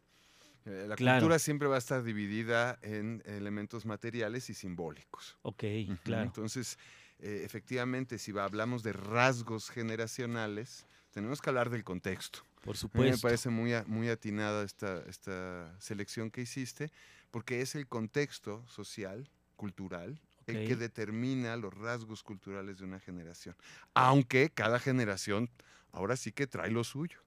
Eh, 0.65 0.85
La 0.87 0.95
Claro. 0.95 1.25
cultura 1.25 1.39
siempre 1.39 1.67
va 1.67 1.75
a 1.75 1.79
estar 1.79 2.03
dividida 2.03 2.79
en 2.81 3.21
elementos 3.25 3.85
materiales 3.85 4.49
y 4.49 4.53
simbólicos. 4.53 5.37
Ok, 5.43 5.63
claro. 6.03 6.25
Entonces, 6.25 6.77
eh, 7.19 7.41
efectivamente, 7.45 8.17
si 8.19 8.37
hablamos 8.37 8.83
de 8.83 8.93
rasgos 8.93 9.69
generacionales, 9.69 10.85
tenemos 11.11 11.41
que 11.41 11.49
hablar 11.49 11.69
del 11.69 11.83
contexto. 11.83 12.39
Por 12.61 12.75
A 12.93 12.99
mí 12.99 13.05
supuesto. 13.05 13.17
me 13.27 13.29
parece 13.29 13.49
muy, 13.49 13.71
muy 13.87 14.09
atinada 14.09 14.63
esta, 14.63 15.03
esta 15.07 15.79
selección 15.81 16.31
que 16.31 16.41
hiciste, 16.41 16.91
porque 17.31 17.61
es 17.61 17.75
el 17.75 17.87
contexto 17.87 18.67
social, 18.67 19.29
cultural, 19.55 20.21
el 20.49 20.67
que 20.67 20.75
determina 20.75 21.55
los 21.57 21.73
rasgos 21.73 22.23
culturales 22.23 22.79
de 22.79 22.85
una 22.85 22.99
generación. 22.99 23.55
Aunque 23.93 24.49
cada 24.49 24.79
generación 24.79 25.49
ahora 25.91 26.15
sí 26.17 26.31
que 26.31 26.47
trae 26.47 26.71
lo 26.71 26.83
suyo. 26.83 27.19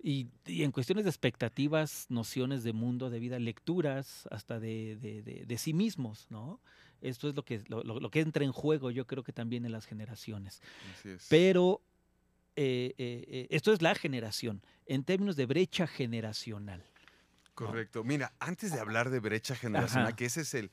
Y, 0.00 0.28
y 0.46 0.62
en 0.62 0.70
cuestiones 0.70 1.04
de 1.04 1.10
expectativas, 1.10 2.06
nociones 2.08 2.62
de 2.62 2.72
mundo, 2.72 3.10
de 3.10 3.18
vida, 3.18 3.38
lecturas, 3.40 4.28
hasta 4.30 4.60
de, 4.60 4.96
de- 4.96 5.22
de- 5.22 5.44
de 5.44 5.58
sí 5.58 5.74
mismos, 5.74 6.28
¿no? 6.30 6.60
Esto 7.00 7.28
es 7.28 7.34
lo 7.34 7.44
que, 7.44 7.64
lo, 7.68 8.10
que 8.10 8.20
entra 8.20 8.44
en 8.44 8.52
juego, 8.52 8.92
yo 8.92 9.06
creo 9.08 9.24
que 9.24 9.32
también 9.32 9.64
en 9.64 9.72
las 9.72 9.86
generaciones. 9.86 10.62
Así 10.92 11.08
es. 11.10 11.26
Pero 11.28 11.80
eh, 12.54 12.94
eh, 12.96 13.24
eh, 13.28 13.46
esto 13.50 13.72
es 13.72 13.82
la 13.82 13.94
generación, 13.96 14.62
en 14.86 15.02
términos 15.02 15.34
de 15.36 15.46
brecha 15.46 15.86
generacional. 15.88 16.84
Correcto. 17.54 18.04
Mira, 18.04 18.32
antes 18.38 18.72
de 18.72 18.78
hablar 18.78 19.10
de 19.10 19.18
brecha 19.18 19.56
generacional, 19.56 20.08
Ajá. 20.08 20.16
que 20.16 20.26
ese 20.26 20.42
es 20.42 20.54
el, 20.54 20.70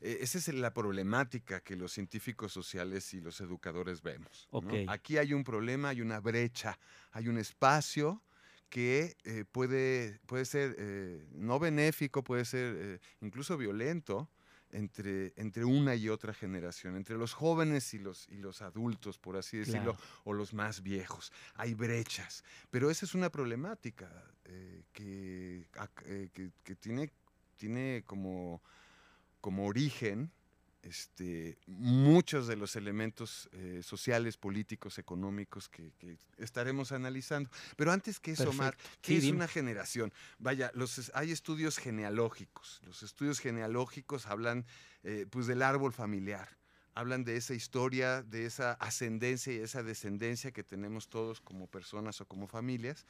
eh, 0.00 0.18
esa 0.20 0.38
es 0.38 0.48
la 0.48 0.72
problemática 0.72 1.60
que 1.60 1.76
los 1.76 1.92
científicos 1.92 2.52
sociales 2.52 3.12
y 3.14 3.20
los 3.20 3.40
educadores 3.40 4.02
vemos. 4.02 4.48
Aquí 4.88 5.18
hay 5.18 5.32
un 5.32 5.44
problema, 5.44 5.88
hay 5.90 6.00
una 6.00 6.20
brecha, 6.20 6.78
hay 7.12 7.28
un 7.28 7.38
espacio 7.38 8.22
que 8.68 9.16
eh, 9.24 9.44
puede, 9.50 10.18
puede 10.26 10.44
ser 10.44 10.74
eh, 10.78 11.26
no 11.32 11.58
benéfico, 11.58 12.22
puede 12.24 12.44
ser 12.44 12.76
eh, 12.78 12.98
incluso 13.20 13.56
violento 13.56 14.28
entre, 14.72 15.32
entre 15.36 15.64
una 15.64 15.94
y 15.94 16.08
otra 16.08 16.34
generación, 16.34 16.96
entre 16.96 17.16
los 17.16 17.32
jóvenes 17.32 17.94
y 17.94 17.98
los, 18.00 18.28
y 18.28 18.38
los 18.38 18.62
adultos, 18.62 19.18
por 19.18 19.36
así 19.36 19.58
decirlo, 19.58 19.94
Claro. 19.94 19.98
o 20.24 20.32
los 20.32 20.52
más 20.52 20.82
viejos. 20.82 21.32
Hay 21.54 21.74
brechas, 21.74 22.42
pero 22.70 22.90
esa 22.90 23.06
es 23.06 23.14
una 23.14 23.30
problemática 23.30 24.10
eh, 24.44 24.82
que, 24.92 25.68
eh, 26.04 26.30
que- 26.34 26.50
que 26.64 26.74
tiene, 26.74 27.12
tiene 27.56 28.02
como, 28.04 28.60
como 29.46 29.64
origen 29.66 30.32
este, 30.82 31.56
muchos 31.68 32.48
de 32.48 32.56
los 32.56 32.74
elementos 32.74 33.48
eh, 33.52 33.80
sociales, 33.84 34.36
políticos, 34.36 34.98
económicos 34.98 35.68
que, 35.68 35.92
que 36.00 36.18
estaremos 36.36 36.90
analizando. 36.90 37.48
Pero 37.76 37.92
antes 37.92 38.18
que 38.18 38.32
eso, 38.32 38.50
Omar, 38.50 38.76
Perfecto. 38.76 38.98
¿qué 39.02 39.12
Sí, 39.12 39.16
es 39.18 39.22
dime. 39.22 39.36
una 39.36 39.46
generación? 39.46 40.12
Vaya, 40.40 40.72
los, 40.74 41.12
hay 41.14 41.30
estudios 41.30 41.78
genealógicos. 41.78 42.80
Los 42.84 43.04
estudios 43.04 43.38
genealógicos 43.38 44.26
hablan 44.26 44.66
eh, 45.04 45.26
pues 45.30 45.46
del 45.46 45.62
árbol 45.62 45.92
familiar. 45.92 46.48
Hablan 46.96 47.22
de 47.22 47.36
esa 47.36 47.54
historia, 47.54 48.24
de 48.24 48.46
esa 48.46 48.72
ascendencia 48.72 49.52
y 49.52 49.58
esa 49.58 49.84
descendencia 49.84 50.50
que 50.50 50.64
tenemos 50.64 51.08
todos 51.08 51.40
como 51.40 51.68
personas 51.68 52.20
o 52.20 52.26
como 52.26 52.48
familias. 52.48 53.06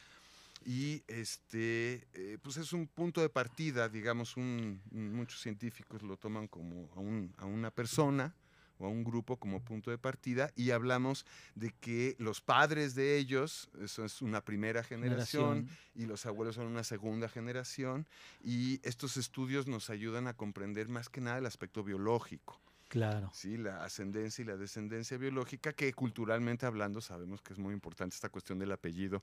Y 0.68 1.04
este, 1.06 2.08
eh, 2.12 2.38
pues 2.42 2.56
es 2.56 2.73
un 2.73 2.88
punto 2.88 3.20
de 3.20 3.28
partida, 3.28 3.88
digamos, 3.88 4.37
un- 4.37 4.82
muchos 4.90 5.40
científicos 5.40 6.02
lo 6.02 6.16
toman 6.16 6.49
como 6.49 6.90
a, 6.96 6.99
un- 6.99 7.32
a 7.38 7.44
una 7.46 7.70
persona 7.70 8.35
o 8.78 8.85
a 8.87 8.88
un 8.88 9.04
grupo 9.04 9.37
como 9.38 9.62
punto 9.64 9.92
de 9.92 9.96
partida 9.96 10.50
y 10.56 10.73
hablamos 10.73 11.25
de 11.54 11.70
que 11.80 12.16
los 12.18 12.40
padres 12.40 12.96
de 12.96 13.16
ellos, 13.16 13.70
eso 13.80 14.04
es 14.04 14.20
una 14.20 14.44
primera 14.44 14.82
generación, 14.82 15.68
y 15.94 16.04
los 16.06 16.26
abuelos 16.26 16.56
son 16.56 16.66
una 16.66 16.82
segunda 16.85 17.28
generación 17.28 18.04
y 18.42 18.80
estos 18.82 19.16
estudios 19.16 19.68
nos 19.68 19.88
ayudan 19.88 20.26
a 20.26 20.35
comprender 20.35 20.88
más 20.88 21.08
que 21.08 21.20
nada 21.20 21.38
el 21.38 21.46
aspecto 21.46 21.85
biológico, 21.85 22.61
Claro. 22.88 23.30
¿sí? 23.32 23.56
la 23.56 23.85
ascendencia 23.85 24.42
y 24.42 24.46
la 24.46 24.56
descendencia 24.56 25.16
biológica 25.16 25.73
que 25.73 25.92
culturalmente 25.94 26.66
hablando 26.66 27.00
sabemos 27.00 27.40
que 27.40 27.52
es 27.52 27.58
muy 27.61 27.73
importante 27.73 28.14
esta 28.16 28.28
cuestión 28.30 28.58
del 28.58 28.73
apellido 28.73 29.23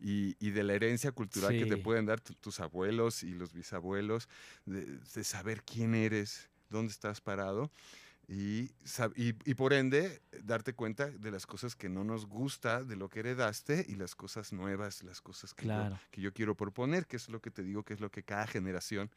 y, 0.00 0.36
y 0.44 0.50
de 0.50 0.62
la 0.64 0.74
herencia 0.74 1.12
cultural 1.12 1.56
que 1.56 1.66
te 1.66 1.76
Sí. 1.76 1.82
pueden 1.82 2.06
dar 2.06 2.20
tu- 2.20 2.34
tus 2.34 2.60
abuelos 2.60 3.22
y 3.22 3.32
los 3.34 3.52
bisabuelos, 3.52 4.28
de, 4.66 4.98
de 4.98 5.24
saber 5.24 5.62
quién 5.64 5.94
eres, 5.94 6.50
dónde 6.70 6.92
estás 6.92 7.20
parado. 7.20 7.70
Y, 8.26 8.70
y, 9.16 9.34
y 9.44 9.54
por 9.54 9.74
ende, 9.74 10.22
darte 10.42 10.72
cuenta 10.74 11.10
de 11.10 11.30
las 11.30 11.46
cosas 11.46 11.76
que 11.76 11.90
no 11.90 12.04
nos 12.04 12.24
gusta 12.26 12.82
de 12.82 12.96
lo 12.96 13.10
que 13.10 13.20
heredaste 13.20 13.84
y 13.86 13.96
las 13.96 14.14
cosas 14.14 14.52
nuevas, 14.52 15.02
las 15.02 15.20
cosas 15.20 15.52
que, 15.52 15.68
yo- 15.70 15.72
Claro. 15.72 16.00
que 16.10 16.22
yo 16.22 16.32
quiero 16.32 16.56
proponer, 16.56 17.06
que 17.06 17.16
es 17.16 17.28
lo 17.28 17.40
que 17.42 17.50
te 17.50 17.62
digo, 17.62 17.82
que 17.84 17.92
es 17.94 18.00
lo 18.00 18.10
que 18.10 18.22
cada 18.22 18.46
generación 18.46 19.10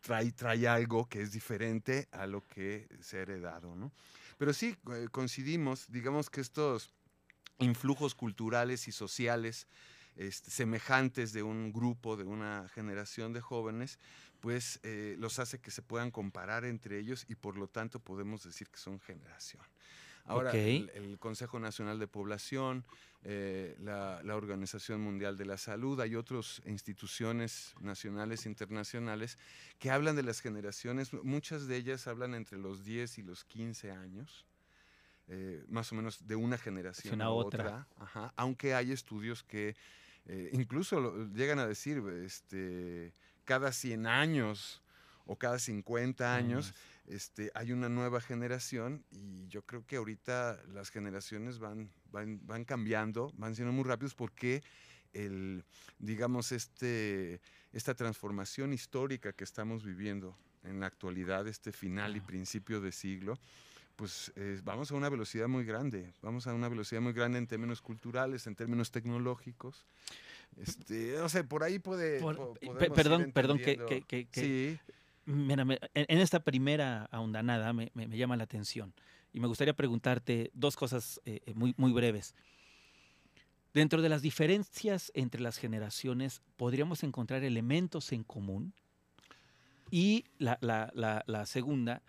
trae, 0.00 0.32
trae 0.32 0.68
algo 0.68 1.08
que 1.08 1.22
es 1.22 1.32
diferente 1.32 2.08
a 2.12 2.26
lo 2.26 2.46
que 2.46 2.88
se 3.00 3.18
ha 3.18 3.22
heredado, 3.22 3.76
¿no? 3.76 3.92
Pero 4.38 4.52
sí, 4.52 4.76
eh, 4.92 5.08
coincidimos, 5.10 5.86
digamos 5.90 6.28
que 6.30 6.40
estos 6.42 6.92
influjos 7.58 8.14
culturales 8.14 8.88
y 8.88 8.92
sociales 8.92 9.66
este, 10.20 10.50
semejantes 10.50 11.32
de 11.32 11.42
un 11.42 11.72
grupo, 11.72 12.16
de 12.16 12.24
una 12.24 12.68
generación 12.74 13.32
de 13.32 13.40
jóvenes, 13.40 13.98
pues 14.40 14.78
eh, 14.82 15.16
los 15.18 15.38
hace 15.38 15.60
que 15.60 15.70
se 15.70 15.80
puedan 15.80 16.10
comparar 16.10 16.66
entre 16.66 16.98
ellos 16.98 17.24
y 17.26 17.36
por 17.36 17.56
lo 17.56 17.68
tanto 17.68 18.00
podemos 18.00 18.42
decir 18.44 18.68
que 18.68 18.78
son 18.78 19.00
generación. 19.00 19.62
Ahora, 20.26 20.52
el, 20.52 20.90
el 20.94 21.18
Consejo 21.18 21.58
Nacional 21.58 21.98
de 21.98 22.06
Población, 22.06 22.84
eh, 23.24 23.74
la, 23.80 24.20
la 24.22 24.36
Organización 24.36 25.00
Mundial 25.00 25.38
de 25.38 25.46
la 25.46 25.56
Salud, 25.56 25.98
hay 26.00 26.14
otras 26.14 26.60
instituciones 26.66 27.74
nacionales 27.80 28.44
e 28.44 28.50
internacionales 28.50 29.38
que 29.78 29.90
hablan 29.90 30.16
de 30.16 30.22
las 30.22 30.40
generaciones, 30.40 31.14
muchas 31.14 31.66
de 31.66 31.76
ellas 31.76 32.06
hablan 32.06 32.34
entre 32.34 32.58
los 32.58 32.84
10 32.84 33.18
y 33.18 33.22
los 33.22 33.44
15 33.44 33.90
años. 33.90 34.44
eh, 35.28 35.64
más 35.68 35.90
o 35.92 35.94
menos 35.94 36.26
de 36.26 36.34
una 36.36 36.58
generación 36.58 37.22
a 37.22 37.30
otra. 37.30 37.64
otra, 37.64 37.88
ajá, 37.98 38.32
aunque 38.36 38.74
hay 38.74 38.90
estudios 38.92 39.44
que 39.44 39.76
eh, 40.26 40.50
incluso 40.52 41.00
lo- 41.00 41.26
llegan 41.32 41.58
a 41.58 41.66
decir 41.66 42.02
este, 42.24 43.14
cada 43.44 43.72
100 43.72 44.06
años 44.06 44.82
o 45.26 45.36
cada 45.36 45.58
50 45.58 46.34
años 46.34 46.74
este, 47.06 47.50
hay 47.54 47.72
una 47.72 47.88
nueva 47.88 48.20
generación 48.20 49.04
y 49.10 49.46
yo 49.48 49.62
creo 49.62 49.84
que 49.86 49.96
ahorita 49.96 50.62
las 50.72 50.90
generaciones 50.90 51.58
van, 51.58 51.90
van, 52.10 52.40
van 52.46 52.64
cambiando, 52.64 53.32
van 53.36 53.54
siendo 53.54 53.72
muy 53.72 53.84
rápidos 53.84 54.14
porque 54.14 54.62
el, 55.12 55.64
digamos, 55.98 56.52
este, 56.52 57.40
esta 57.72 57.94
transformación 57.94 58.72
histórica 58.72 59.32
que 59.32 59.44
estamos 59.44 59.84
viviendo 59.84 60.36
en 60.62 60.78
la 60.80 60.86
actualidad, 60.86 61.48
este 61.48 61.72
final 61.72 62.16
y 62.16 62.20
principio 62.20 62.80
de 62.80 62.92
siglo, 62.92 63.38
pues 64.00 64.32
eh, 64.34 64.58
vamos 64.64 64.90
a 64.90 64.94
una 64.94 65.10
velocidad 65.10 65.46
muy 65.46 65.62
grande, 65.62 66.10
vamos 66.22 66.46
a 66.46 66.54
una 66.54 66.70
velocidad 66.70 67.02
muy 67.02 67.12
grande 67.12 67.36
en 67.36 67.46
términos 67.46 67.82
culturales, 67.82 68.46
en 68.46 68.54
términos 68.56 68.90
tecnológicos. 68.90 69.84
Este, 70.56 71.16
no 71.18 71.28
sé, 71.28 71.44
por 71.44 71.62
ahí 71.62 71.78
puede... 71.78 72.18
Por- 72.18 72.58
perdón, 72.78 73.30
perdón, 73.34 73.58
que, 73.58 73.72
entendiendo. 73.72 73.86
que- 73.86 74.00
que- 74.02 74.24
que- 74.26 74.40
Sí, 74.42 74.78
Mira, 75.26 75.66
me- 75.66 75.78
en, 75.92 76.18
esta 76.18 76.40
primera 76.40 77.04
ahondanada 77.12 77.74
me, 77.74 77.90
me- 77.92 78.08
me 78.08 78.16
llama 78.16 78.38
la 78.38 78.44
atención 78.44 78.94
y 79.34 79.38
me 79.40 79.48
gustaría 79.48 79.74
preguntarte 79.74 80.50
dos 80.54 80.76
cosas 80.76 81.20
eh, 81.26 81.40
eh, 81.44 81.52
muy, 81.52 81.74
muy 81.76 81.92
breves. 81.92 82.34
Dentro 83.74 84.00
de 84.00 84.08
las 84.08 84.22
diferencias 84.22 85.12
entre 85.14 85.42
las 85.42 85.58
generaciones, 85.58 86.40
¿podríamos 86.56 87.02
encontrar 87.04 87.44
elementos 87.44 88.12
en 88.12 88.24
común? 88.24 88.72
Y 89.90 90.24
la, 90.38 90.56
la- 90.62 90.90
la- 90.94 91.22
la 91.26 91.44
segunda, 91.44 92.02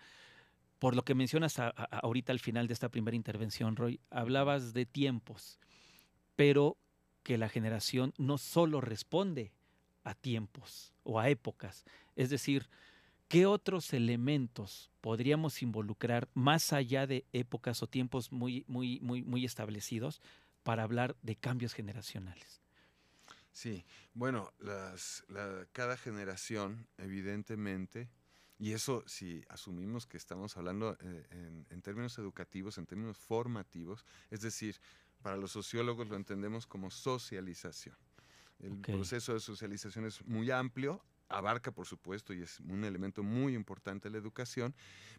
por 0.82 0.96
lo 0.96 1.04
que 1.04 1.14
mencionas 1.14 1.60
a- 1.60 1.68
ahorita 1.68 2.32
al 2.32 2.40
final 2.40 2.66
de 2.66 2.74
esta 2.74 2.88
primera 2.88 3.14
intervención, 3.14 3.76
Roy, 3.76 4.00
hablabas 4.10 4.72
de 4.72 4.84
tiempos, 4.84 5.60
pero 6.34 6.76
que 7.22 7.38
la 7.38 7.48
generación 7.48 8.14
no 8.18 8.36
solo 8.36 8.80
responde 8.80 9.52
a 10.02 10.16
tiempos 10.16 10.92
o 11.04 11.20
a 11.20 11.28
épocas, 11.28 11.84
es 12.16 12.30
decir, 12.30 12.68
¿qué 13.28 13.46
otros 13.46 13.92
elementos 13.92 14.90
podríamos 15.00 15.62
involucrar 15.62 16.28
más 16.34 16.72
allá 16.72 17.06
de 17.06 17.26
épocas 17.32 17.80
o 17.84 17.86
tiempos 17.86 18.32
muy, 18.32 18.64
muy, 18.66 18.98
muy, 19.02 19.22
muy 19.22 19.44
establecidos 19.44 20.20
para 20.64 20.82
hablar 20.82 21.14
de 21.22 21.36
cambios 21.36 21.74
generacionales? 21.74 22.60
Sí, 23.52 23.84
bueno, 24.14 24.52
cada 25.70 25.96
generación, 25.96 26.88
evidentemente, 26.98 28.08
Y 28.62 28.72
eso, 28.74 29.02
si 29.06 29.42
asumimos 29.48 30.06
que 30.06 30.16
estamos 30.16 30.56
hablando 30.56 30.96
eh, 31.00 31.26
en, 31.30 31.66
en 31.68 31.82
términos 31.82 32.16
educativos, 32.18 32.78
en 32.78 32.86
términos 32.86 33.18
formativos, 33.18 34.04
es 34.30 34.40
decir, 34.40 34.76
para 35.20 35.36
los 35.36 35.50
sociólogos 35.50 36.08
lo 36.08 36.14
entendemos 36.16 36.66
como 36.66 36.88
socialización. 36.90 37.96
El 38.60 38.76
proceso 38.92 39.34
de 39.34 39.40
socialización 39.40 40.04
es 40.06 40.24
muy 40.26 40.52
amplio, 40.52 41.04
abarca, 41.28 41.72
por 41.72 41.86
supuesto, 41.86 42.32
y 42.32 42.42
es 42.42 42.60
un 42.60 42.84
elemento 42.84 43.24
muy 43.24 43.54
importante 43.56 44.08
de 44.08 44.12
la 44.12 44.18
educación, 44.18 44.74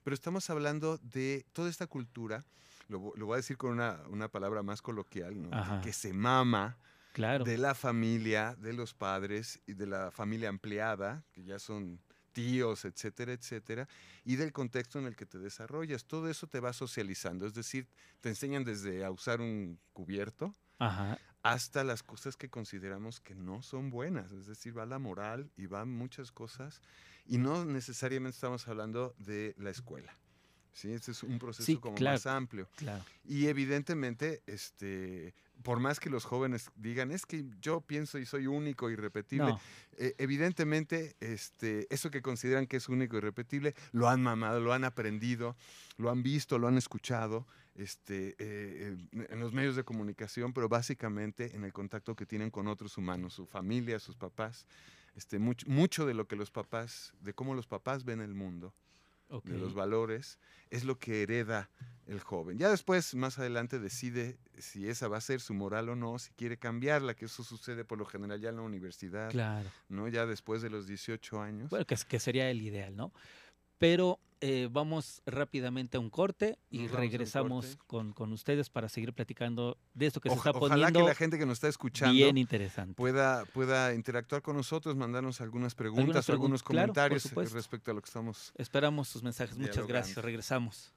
pero 0.05 0.13
estamos 0.13 0.49
hablando 0.49 0.97
de 0.99 1.45
toda 1.51 1.69
esta 1.69 1.87
cultura, 1.87 2.45
lo, 2.87 2.99
vo- 3.01 3.13
lo 3.17 3.25
voy 3.25 3.33
a 3.33 3.37
decir 3.37 3.57
con 3.57 3.71
una, 3.71 4.01
una 4.09 4.29
palabra 4.29 4.63
más 4.63 4.81
coloquial, 4.81 5.49
que 5.83 5.91
se 5.91 6.13
mama 6.13 6.77
Claro. 7.11 7.43
de 7.43 7.57
la 7.57 7.75
familia, 7.75 8.55
de 8.55 8.71
los 8.73 8.93
padres 8.93 9.59
y 9.67 9.73
de 9.73 9.85
la 9.85 10.11
familia 10.11 10.47
ampliada, 10.49 11.23
que 11.33 11.43
ya 11.43 11.59
son 11.59 11.99
tíos, 12.33 12.83
etcétera, 12.85 13.31
etcétera, 13.33 13.87
y 14.25 14.35
del 14.35 14.51
contexto 14.51 14.99
en 14.99 15.05
el 15.05 15.15
que 15.15 15.25
te 15.25 15.39
desarrollas. 15.39 16.05
Todo 16.05 16.29
eso 16.29 16.47
te 16.47 16.59
va 16.59 16.73
socializando, 16.73 17.45
es 17.45 17.53
decir, 17.53 17.87
te 18.19 18.29
enseñan 18.29 18.63
desde 18.63 19.05
a 19.05 19.11
usar 19.11 19.39
un 19.39 19.79
cubierto 19.93 20.53
Ajá. 20.79 21.17
hasta 21.43 21.83
las 21.83 22.03
cosas 22.03 22.35
que 22.35 22.49
consideramos 22.49 23.19
que 23.21 23.35
no 23.35 23.61
son 23.61 23.89
buenas, 23.89 24.31
es 24.31 24.47
decir, 24.47 24.77
va 24.77 24.85
la 24.85 24.99
moral 24.99 25.51
y 25.55 25.67
van 25.67 25.89
muchas 25.89 26.31
cosas, 26.31 26.81
y 27.25 27.37
no 27.37 27.63
necesariamente 27.63 28.35
estamos 28.35 28.67
hablando 28.67 29.15
de 29.17 29.55
la 29.57 29.69
escuela. 29.69 30.13
Sí, 30.73 30.91
este 30.91 31.11
es 31.11 31.21
un 31.23 31.37
proceso 31.39 31.65
Sí, 31.65 31.77
como 31.77 31.95
claro. 31.95 32.15
más 32.15 32.25
amplio. 32.25 32.67
Claro. 32.75 33.05
Y 33.23 33.45
evidentemente, 33.47 34.41
este, 34.47 35.33
por 35.61 35.79
más 35.79 35.99
que 35.99 36.09
los 36.09 36.25
jóvenes 36.25 36.71
digan, 36.75 37.11
es 37.11 37.25
que 37.25 37.45
yo 37.61 37.81
pienso 37.81 38.17
y 38.17 38.25
soy 38.25 38.47
único, 38.47 38.89
irrepetible, 38.89 39.45
No. 39.51 39.59
eh, 39.97 40.15
evidentemente, 40.17 41.15
este, 41.19 41.87
eso 41.93 42.09
que 42.09 42.21
consideran 42.21 42.65
que 42.67 42.77
es 42.77 42.89
único 42.89 43.15
y 43.15 43.19
irrepetible, 43.19 43.75
lo 43.91 44.09
han 44.09 44.21
mamado, 44.23 44.59
lo 44.59 44.73
han 44.73 44.83
aprendido, 44.83 45.55
lo 45.97 46.09
han 46.09 46.23
visto, 46.23 46.57
lo 46.57 46.67
han 46.67 46.77
escuchado 46.77 47.45
este, 47.75 48.29
eh, 48.39 48.97
eh, 49.11 49.27
en 49.29 49.39
los 49.39 49.53
medios 49.53 49.75
de 49.75 49.83
comunicación, 49.83 50.53
pero 50.53 50.69
básicamente 50.69 51.55
en 51.55 51.63
el 51.63 51.71
contacto 51.73 52.15
que 52.15 52.25
tienen 52.25 52.49
con 52.51 52.67
otros 52.67 52.97
humanos, 52.97 53.33
su 53.33 53.45
familia, 53.45 53.99
sus 53.99 54.15
papás. 54.15 54.65
Este, 55.15 55.37
mucho, 55.37 55.67
mucho 55.69 56.05
de 56.07 56.15
lo 56.15 56.27
que 56.27 56.35
los 56.35 56.49
papás, 56.49 57.13
de 57.21 57.33
cómo 57.35 57.53
los 57.53 57.67
papás 57.67 58.03
ven 58.03 58.19
el 58.21 58.33
mundo, 58.33 58.73
De 59.41 59.57
los 59.57 59.73
valores, 59.73 60.37
es 60.69 60.83
lo 60.83 60.99
que 60.99 61.23
hereda 61.23 61.69
el 62.05 62.19
joven. 62.19 62.57
Ya 62.57 62.69
después, 62.69 63.15
más 63.15 63.39
adelante, 63.39 63.79
decide 63.79 64.37
si 64.57 64.87
esa 64.89 65.07
va 65.07 65.17
a 65.17 65.21
ser 65.21 65.39
su 65.39 65.53
moral 65.53 65.89
o 65.89 65.95
no, 65.95 66.19
si 66.19 66.31
quiere 66.33 66.57
cambiarla, 66.57 67.15
que 67.15 67.25
eso 67.25 67.43
sucede 67.43 67.85
por 67.85 67.97
lo 67.97 68.05
general 68.05 68.39
ya 68.41 68.49
en 68.49 68.57
la 68.57 68.61
universidad, 68.61 69.31
Claro. 69.31 69.69
¿no? 69.89 70.07
Ya 70.09 70.25
después 70.25 70.61
de 70.61 70.69
los 70.69 70.85
18 70.85 71.41
años. 71.41 71.69
Bueno, 71.69 71.85
que, 71.85 71.93
es- 71.95 72.05
que 72.05 72.19
sería 72.19 72.49
el 72.51 72.61
ideal, 72.61 72.95
¿no? 72.95 73.11
Pero 73.77 74.19
eh, 74.45 74.67
vamos 74.69 75.21
rápidamente 75.25 75.95
a 75.95 76.01
un 76.01 76.09
corte 76.09 76.59
y 76.69 76.79
vamos 76.87 76.99
regresamos 76.99 77.65
corte. 77.65 77.83
con, 77.87 78.11
con 78.11 78.33
ustedes 78.33 78.69
para 78.69 78.89
seguir 78.89 79.13
platicando 79.13 79.77
de 79.93 80.07
esto 80.07 80.19
que 80.19 80.27
se 80.27 80.35
está 80.35 80.49
ojalá 80.49 80.59
poniendo 80.59 80.99
que 80.99 81.05
la 81.05 81.15
gente 81.15 81.39
que 81.39 81.45
nos 81.45 81.53
está 81.53 81.69
escuchando 81.69 82.13
bien 82.13 82.37
interesante. 82.37 82.93
pueda, 82.93 83.45
pueda 83.45 83.93
interactuar 83.93 84.41
con 84.41 84.57
nosotros, 84.57 84.97
mandarnos 84.97 85.39
algunas 85.39 85.75
preguntas 85.75 86.03
Algunas 86.03 86.29
o 86.29 86.31
algunos 86.33 86.61
claro, 86.61 86.87
comentarios 86.87 87.25
eh, 87.25 87.53
respecto 87.53 87.91
a 87.91 87.93
lo 87.93 88.01
que 88.01 88.07
estamos 88.07 88.51
Esperamos 88.57 89.07
sus 89.07 89.23
mensajes. 89.23 89.57
Muchas 89.57 89.87
gracias. 89.87 90.17
Regresamos. 90.17 90.91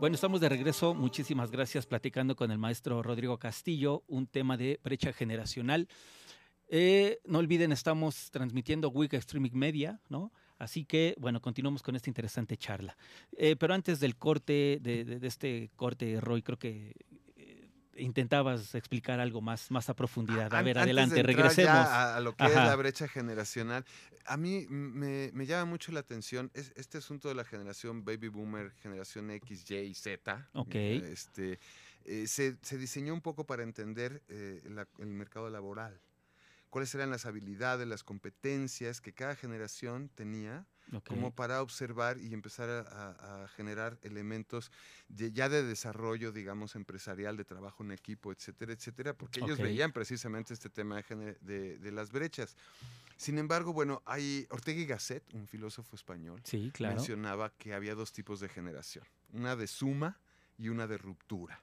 Bueno, 0.00 0.14
estamos 0.14 0.40
de 0.40 0.48
regreso. 0.48 0.94
Muchísimas 0.94 1.50
gracias 1.50 1.84
platicando 1.84 2.36
con 2.36 2.52
el 2.52 2.58
maestro 2.58 3.02
Rodrigo 3.02 3.36
Castillo, 3.36 4.04
un 4.06 4.28
tema 4.28 4.56
de 4.56 4.78
brecha 4.84 5.12
generacional. 5.12 5.88
Eh, 6.68 7.18
no 7.24 7.40
olviden, 7.40 7.72
estamos 7.72 8.30
transmitiendo 8.30 8.90
Wicca 8.90 9.16
Streaming 9.16 9.54
Media, 9.54 10.00
¿no? 10.08 10.32
Así 10.56 10.84
que, 10.84 11.16
bueno, 11.18 11.40
continuamos 11.40 11.82
con 11.82 11.96
esta 11.96 12.10
interesante 12.10 12.56
charla. 12.56 12.96
Eh, 13.36 13.56
pero 13.56 13.74
antes 13.74 13.98
del 13.98 14.16
corte, 14.16 14.78
de, 14.80 15.18
este 15.22 15.72
corte, 15.74 16.20
Roy, 16.20 16.42
creo 16.42 16.60
que 16.60 16.94
intentabas 17.98 18.74
explicar 18.74 19.20
algo 19.20 19.40
más, 19.40 19.70
más 19.70 19.88
a 19.90 19.94
profundidad. 19.94 20.52
A 20.54 20.62
ver, 20.62 20.78
antes 20.78 20.82
adelante, 20.84 21.22
regresemos. 21.22 21.72
ya 21.72 22.16
a, 22.16 22.20
lo 22.20 22.34
que 22.36 22.44
es 22.46 22.54
la 22.54 22.76
brecha 22.76 23.08
generacional, 23.08 23.84
a 24.26 24.36
mí 24.36 24.66
me, 24.68 25.30
me 25.32 25.46
llama 25.46 25.64
mucho 25.66 25.92
la 25.92 26.00
atención 26.00 26.50
es- 26.54 26.72
este 26.76 26.98
asunto 26.98 27.28
de 27.28 27.34
la 27.34 27.44
generación 27.44 28.04
baby 28.04 28.28
boomer, 28.28 28.72
generación 28.82 29.30
X, 29.30 29.70
Y, 29.70 29.94
Z. 29.94 30.48
Ok. 30.52 30.74
eh, 30.74 31.10
Este, 31.12 31.58
eh, 32.04 32.26
se, 32.26 32.56
se 32.62 32.78
diseñó 32.78 33.12
un 33.14 33.20
poco 33.20 33.44
para 33.44 33.62
entender 33.62 34.22
eh, 34.28 34.62
la- 34.70 34.88
el 34.98 35.08
mercado 35.08 35.50
laboral. 35.50 36.00
Cuáles 36.70 36.94
eran 36.94 37.10
las 37.10 37.24
habilidades, 37.26 37.86
las 37.88 38.04
competencias 38.04 39.00
que 39.00 39.12
cada 39.14 39.34
generación 39.36 40.10
tenía 40.14 40.66
Ok. 40.92 41.06
como 41.08 41.34
para 41.34 41.60
observar 41.62 42.18
y 42.18 42.32
empezar 42.32 42.68
a, 42.70 43.44
a- 43.44 43.48
generar 43.48 43.98
elementos 44.02 44.70
de- 45.08 45.32
ya 45.32 45.48
de 45.48 45.62
desarrollo, 45.62 46.32
digamos, 46.32 46.76
empresarial, 46.76 47.36
de 47.36 47.44
trabajo 47.44 47.82
en 47.84 47.92
equipo, 47.92 48.32
etcétera, 48.32 48.72
etcétera, 48.72 49.12
porque 49.14 49.40
ellos 49.40 49.58
Ok. 49.58 49.64
veían 49.64 49.92
precisamente 49.92 50.54
este 50.54 50.70
tema 50.70 50.96
de, 51.02 51.34
de- 51.40 51.78
de 51.78 51.92
las 51.92 52.10
brechas. 52.10 52.56
Sin 53.16 53.38
embargo, 53.38 53.72
bueno, 53.72 54.02
hay 54.06 54.46
Ortega 54.50 54.80
y 54.80 54.86
Gasset, 54.86 55.24
un 55.34 55.46
filósofo 55.48 55.96
español, 55.96 56.40
Sí, 56.44 56.70
claro. 56.72 56.94
mencionaba 56.96 57.50
que 57.58 57.74
había 57.74 57.94
dos 57.94 58.12
tipos 58.12 58.40
de 58.40 58.48
generación, 58.48 59.04
una 59.32 59.56
de 59.56 59.66
suma 59.66 60.18
y 60.56 60.68
una 60.68 60.86
de 60.86 60.98
ruptura. 60.98 61.60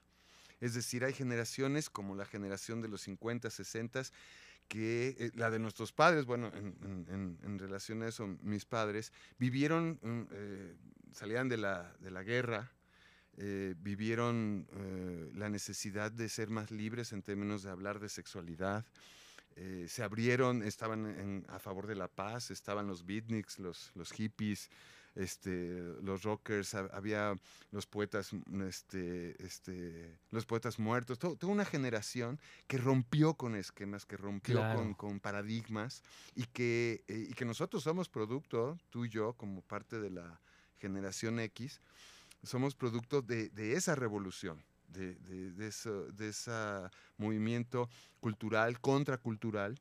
Es 0.61 0.73
decir, 0.73 1.03
hay 1.03 1.13
generaciones 1.13 1.89
como 1.89 2.15
la 2.15 2.25
generación 2.25 2.81
de 2.81 2.87
los 2.89 3.01
50, 3.01 3.49
60, 3.49 4.03
que 4.67 5.15
eh, 5.19 5.32
la 5.36 5.49
de 5.51 5.60
nuestros 5.60 5.91
padres, 5.93 6.25
bueno, 6.25 6.51
en, 6.56 6.75
en- 7.10 7.38
en- 7.43 7.60
relación 7.60 8.04
a 8.04 8.08
eso, 8.08 8.28
mis 8.41 8.65
padres, 8.65 9.12
vivieron, 9.39 9.99
mm, 10.01 10.21
eh, 10.32 10.75
salían 11.12 11.47
de 11.49 11.58
la, 11.58 11.93
de 11.99 12.12
la 12.12 12.23
guerra, 12.23 12.71
eh, 13.38 13.75
vivieron 13.78 14.67
eh, 14.71 15.32
la 15.36 15.49
necesidad 15.49 16.12
de 16.12 16.30
ser 16.30 16.49
más 16.49 16.71
libres 16.71 17.12
en 17.13 17.21
términos 17.21 17.63
de 17.63 17.69
hablar 17.71 17.99
de 17.99 18.10
sexualidad, 18.10 18.86
eh, 19.56 19.86
se 19.88 20.04
abrieron, 20.04 20.63
estaban 20.63 21.06
en- 21.06 21.45
a 21.49 21.60
favor 21.60 21.88
de 21.88 21.95
la 21.95 22.08
paz, 22.08 22.51
estaban 22.51 22.88
los 22.88 23.06
beatniks, 23.06 23.60
los, 23.60 23.91
los 23.95 24.12
hippies, 24.12 24.69
este, 25.15 25.82
los 26.01 26.23
rockers, 26.23 26.73
ha- 26.75 26.89
había 26.93 27.36
los 27.71 27.86
poetas, 27.88 28.32
mm, 28.34 28.62
este, 28.63 29.41
este, 29.43 30.19
los 30.32 30.45
poetas 30.45 30.78
muertos, 30.80 31.17
to- 31.19 31.36
toda 31.36 31.54
una 31.54 31.65
generación 31.65 32.39
que 32.67 32.78
rompió 32.78 33.34
con 33.36 33.56
esquemas, 33.56 34.06
que 34.06 34.17
rompió 34.17 34.58
Claro. 34.60 34.80
con, 34.80 34.93
con 34.93 35.19
paradigmas 35.19 36.04
y 36.36 36.43
que, 36.45 37.04
eh, 37.08 37.28
y 37.30 37.34
que 37.34 37.45
nosotros 37.45 37.84
somos 37.84 38.10
producto, 38.10 38.78
tú 38.89 39.06
y 39.06 39.10
yo, 39.10 39.34
como 39.34 39.62
parte 39.62 39.99
de 39.99 40.10
la 40.10 40.39
generación 40.80 41.39
X, 41.39 41.80
somos 42.43 42.75
producto 42.75 43.21
de, 43.21 43.49
de 43.49 43.73
esa 43.73 43.95
revolución, 43.95 44.63
de, 44.89 45.15
de, 45.15 45.51
de 45.54 45.67
eso- 45.67 46.12
de 46.12 46.30
ese 46.30 46.51
movimiento 47.17 47.89
cultural, 48.19 48.80
contracultural, 48.82 49.80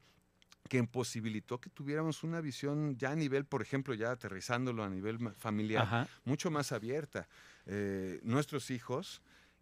que 0.69 0.79
imposibilitó 0.79 1.61
que 1.61 1.71
tuviéramos 1.71 2.25
una 2.25 2.41
visión 2.41 2.97
ya 2.97 3.11
a 3.11 3.17
nivel, 3.17 3.45
por 3.45 3.61
ejemplo, 3.63 3.95
ya 3.95 4.11
aterrizándolo 4.11 4.83
a 4.83 4.89
nivel 4.89 5.19
familiar, 5.37 5.83
Ajá. 5.83 6.09
mucho 6.25 6.51
más 6.51 6.73
abierta. 6.73 7.29
Eh, 7.67 8.21
nuestros 8.23 8.71
hijos 8.71 9.21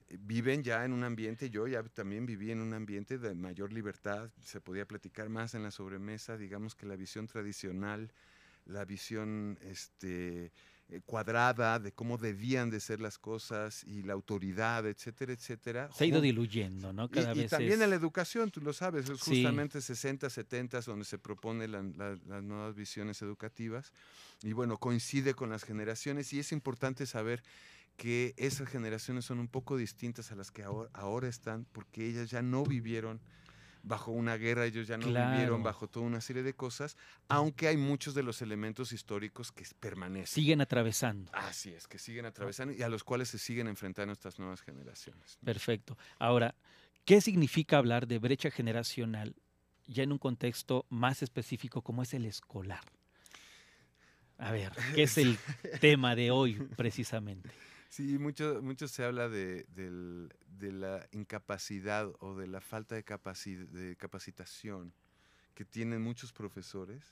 eh, 0.09 0.17
viven 0.21 0.63
ya 0.63 0.85
en 0.85 0.93
un 0.93 1.03
ambiente, 1.03 1.51
yo 1.51 1.67
ya 1.67 1.83
también 1.83 2.25
viví 2.25 2.53
en 2.53 2.61
un 2.61 2.73
ambiente 2.73 3.19
de 3.19 3.35
mayor 3.35 3.73
libertad, 3.73 4.31
se 4.41 4.61
podía 4.61 4.87
platicar 4.87 5.29
más 5.29 5.55
en 5.55 5.65
la 5.65 5.73
sobremesa, 5.73 6.37
digamos 6.37 6.77
que 6.77 6.87
la 6.87 6.97
visión 6.97 7.27
tradicional, 7.27 8.13
la 8.65 8.85
visión 8.85 9.59
este, 9.63 10.53
cuadrada 11.01 11.79
de 11.79 11.93
cómo 11.93 12.19
debían 12.19 12.71
de 12.71 12.81
ser 12.81 13.01
las 13.01 13.19
cosas 13.19 13.83
y 13.85 14.03
la 14.03 14.13
autoridad, 14.13 14.87
etcétera, 14.87 15.33
etcétera. 15.33 15.89
Se 15.93 16.05
ha 16.05 16.07
ido 16.07 16.21
diluyendo, 16.21 16.93
¿no? 16.93 17.07
y, 17.07 17.09
Cada 17.09 17.35
y 17.35 17.39
vez 17.39 17.51
también 17.51 17.73
es- 17.73 17.81
en 17.81 17.91
la 17.91 17.97
educación, 17.97 18.51
tú 18.51 18.61
lo 18.61 18.73
sabes, 18.73 19.09
es 19.09 19.21
Sí. 19.21 19.37
justamente 19.43 19.81
60, 19.81 20.29
70 20.31 20.81
donde 20.83 21.05
se 21.05 21.19
propone 21.19 21.67
la- 21.69 21.83
la- 21.83 22.19
las 22.27 22.43
nuevas 22.43 22.75
visiones 22.75 23.23
educativas. 23.23 23.93
Y 24.43 24.53
bueno, 24.53 24.77
coincide 24.77 25.35
con 25.35 25.51
las 25.51 25.65
generaciones 25.65 26.33
y 26.33 26.39
es 26.41 26.53
importante 26.53 27.07
saber 27.07 27.43
que 27.97 28.35
esas 28.39 28.69
generaciones 28.69 29.25
son 29.25 29.39
un 29.39 29.49
poco 29.49 29.77
distintas 29.77 30.33
a 30.33 30.35
las 30.35 30.51
que 30.51 30.63
ahora, 30.63 30.91
ahora 30.95 31.29
están, 31.29 31.67
porque 31.73 32.07
ellas 32.09 32.31
ya 32.31 32.43
no 32.43 32.65
vivieron 32.65 33.21
bajo 33.83 34.11
una 34.13 34.37
guerra, 34.37 34.65
ellos 34.67 34.87
ya 34.87 34.97
no 34.97 35.07
Claro. 35.09 35.31
vivieron 35.31 35.63
bajo 35.63 35.89
toda 35.89 36.07
una 36.07 36.21
serie 36.21 36.43
de 36.43 36.55
cosas, 36.55 36.97
aunque 37.29 37.69
hay 37.69 37.77
muchos 37.77 38.15
de 38.15 38.23
los 38.23 38.41
elementos 38.43 38.93
históricos 38.93 39.53
que 39.53 39.65
permanecen. 39.81 40.35
siguen 40.35 40.61
atravesando. 40.61 41.31
Así 41.35 41.71
es, 41.71 41.87
que 41.89 41.99
siguen 41.99 42.27
atravesando 42.27 42.75
y 42.75 42.83
a 42.83 42.89
los 42.89 43.05
cuales 43.05 43.29
se 43.29 43.39
siguen 43.39 43.67
enfrentando 43.69 44.13
estas 44.13 44.39
nuevas 44.39 44.61
generaciones. 44.63 45.39
Perfecto. 45.45 45.97
Ahora, 46.19 46.55
¿qué 47.05 47.21
significa 47.21 47.79
hablar 47.79 48.07
de 48.07 48.19
brecha 48.19 48.51
generacional 48.51 49.35
ya 49.87 50.05
en 50.05 50.13
un 50.13 50.19
contexto 50.19 50.87
más 50.89 51.23
específico 51.23 51.83
como 51.83 52.03
es 52.03 52.15
el 52.15 52.25
escolar? 52.27 52.85
A 54.39 54.51
ver, 54.51 54.73
¿qué 54.95 55.05
es 55.05 55.19
el 55.19 55.37
tema 55.81 56.15
de 56.17 56.31
hoy 56.31 56.55
precisamente? 56.77 57.51
Sí, 57.93 58.19
mucho, 58.19 58.63
mucho 58.63 58.89
se 58.89 59.05
habla 59.05 59.29
de, 59.29 59.67
de 59.69 60.73
la 60.73 61.07
incapacidad 61.13 62.11
o 62.21 62.35
de 62.35 62.47
la 62.47 62.63
falta 62.63 62.95
de, 62.95 63.05
capaci- 63.05 63.67
de 63.69 63.97
capacitación 63.97 64.95
que 65.55 65.67
tienen 65.67 66.01
muchos 66.01 66.33
profesores 66.33 67.03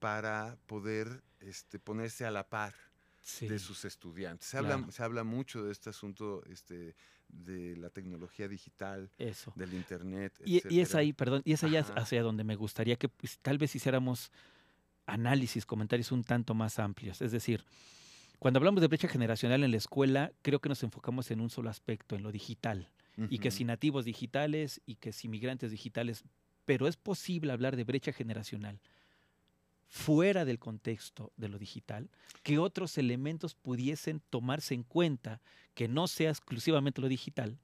para 0.00 0.58
poder 0.66 1.22
este, 1.40 1.78
ponerse 1.78 2.26
a 2.26 2.30
la 2.30 2.46
par 2.46 2.74
Sí, 3.22 3.48
de 3.48 3.58
sus 3.58 3.86
estudiantes. 3.86 4.46
Se, 4.46 4.58
habla, 4.58 4.86
se 4.90 5.02
habla 5.02 5.24
mucho 5.24 5.64
de 5.64 5.72
este 5.72 5.88
asunto 5.88 6.44
este, 6.50 6.94
de 7.30 7.74
la 7.78 7.88
tecnología 7.88 8.46
digital, 8.46 9.10
eso. 9.16 9.54
del 9.56 9.72
Internet. 9.72 10.38
Y, 10.44 10.60
y 10.68 10.80
es 10.80 10.94
ahí, 10.94 11.14
perdón, 11.14 11.40
y 11.46 11.54
es 11.54 11.64
ahí 11.64 11.76
Ajá. 11.76 11.94
hacia 11.94 12.22
donde 12.22 12.44
me 12.44 12.56
gustaría 12.56 12.96
que 12.96 13.08
pues, 13.08 13.38
tal 13.38 13.56
vez 13.56 13.74
hiciéramos 13.74 14.30
análisis, 15.06 15.64
comentarios 15.64 16.12
un 16.12 16.24
tanto 16.24 16.52
más 16.52 16.78
amplios. 16.78 17.22
Es 17.22 17.32
decir, 17.32 17.64
cuando 18.44 18.58
hablamos 18.58 18.82
de 18.82 18.88
brecha 18.88 19.08
generacional 19.08 19.64
en 19.64 19.70
la 19.70 19.78
escuela, 19.78 20.30
creo 20.42 20.60
que 20.60 20.68
nos 20.68 20.82
enfocamos 20.82 21.30
en 21.30 21.40
un 21.40 21.48
solo 21.48 21.70
aspecto, 21.70 22.14
en 22.14 22.22
lo 22.22 22.30
digital. 22.30 22.90
Y 23.30 23.38
que 23.38 23.50
si 23.50 23.64
nativos 23.64 24.04
digitales 24.04 24.82
y 24.84 24.96
que 24.96 25.14
si 25.14 25.28
migrantes 25.28 25.70
digitales, 25.70 26.24
pero 26.66 26.86
es 26.86 26.98
posible 26.98 27.54
hablar 27.54 27.74
de 27.74 27.84
brecha 27.84 28.12
generacional 28.12 28.82
fuera 29.88 30.44
del 30.44 30.58
contexto 30.58 31.32
de 31.38 31.48
lo 31.48 31.58
digital, 31.58 32.10
que 32.42 32.58
otros 32.58 32.98
elementos 32.98 33.54
pudiesen 33.54 34.20
tomarse 34.28 34.74
en 34.74 34.82
cuenta 34.82 35.40
que 35.72 35.88
no 35.88 36.06
sea 36.06 36.28
exclusivamente 36.28 37.00
lo 37.00 37.08
digital 37.08 37.58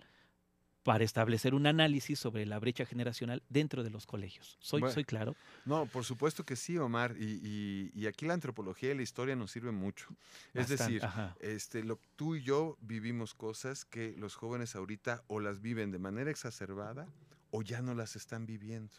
para 0.82 1.04
establecer 1.04 1.54
un 1.54 1.66
análisis 1.66 2.18
sobre 2.18 2.46
la 2.46 2.58
brecha 2.58 2.86
generacional 2.86 3.42
dentro 3.48 3.82
de 3.82 3.90
los 3.90 4.06
colegios. 4.06 4.56
¿Soy, 4.60 4.80
Bueno, 4.80 4.94
soy 4.94 5.04
claro? 5.04 5.36
No, 5.64 5.86
por 5.86 6.04
supuesto 6.04 6.44
que 6.44 6.56
sí, 6.56 6.78
Omar. 6.78 7.16
Y, 7.18 7.24
y- 7.42 7.90
y 7.94 8.06
aquí 8.06 8.24
la 8.26 8.34
antropología 8.34 8.92
y 8.92 8.94
la 8.96 9.02
historia 9.02 9.36
nos 9.36 9.50
sirven 9.50 9.74
mucho. 9.74 10.08
Es 10.54 10.68
decir, 10.68 11.04
ajá. 11.04 11.36
este, 11.40 11.84
lo, 11.84 11.98
tú 12.16 12.34
y 12.36 12.42
yo 12.42 12.76
vivimos 12.80 13.34
cosas 13.34 13.84
que 13.84 14.14
los 14.16 14.34
jóvenes 14.36 14.74
ahorita 14.74 15.22
o 15.26 15.40
las 15.40 15.60
viven 15.60 15.90
de 15.90 15.98
manera 15.98 16.30
exacerbada 16.30 17.06
o 17.50 17.62
ya 17.62 17.82
no 17.82 17.94
las 17.94 18.16
están 18.16 18.46
viviendo. 18.46 18.94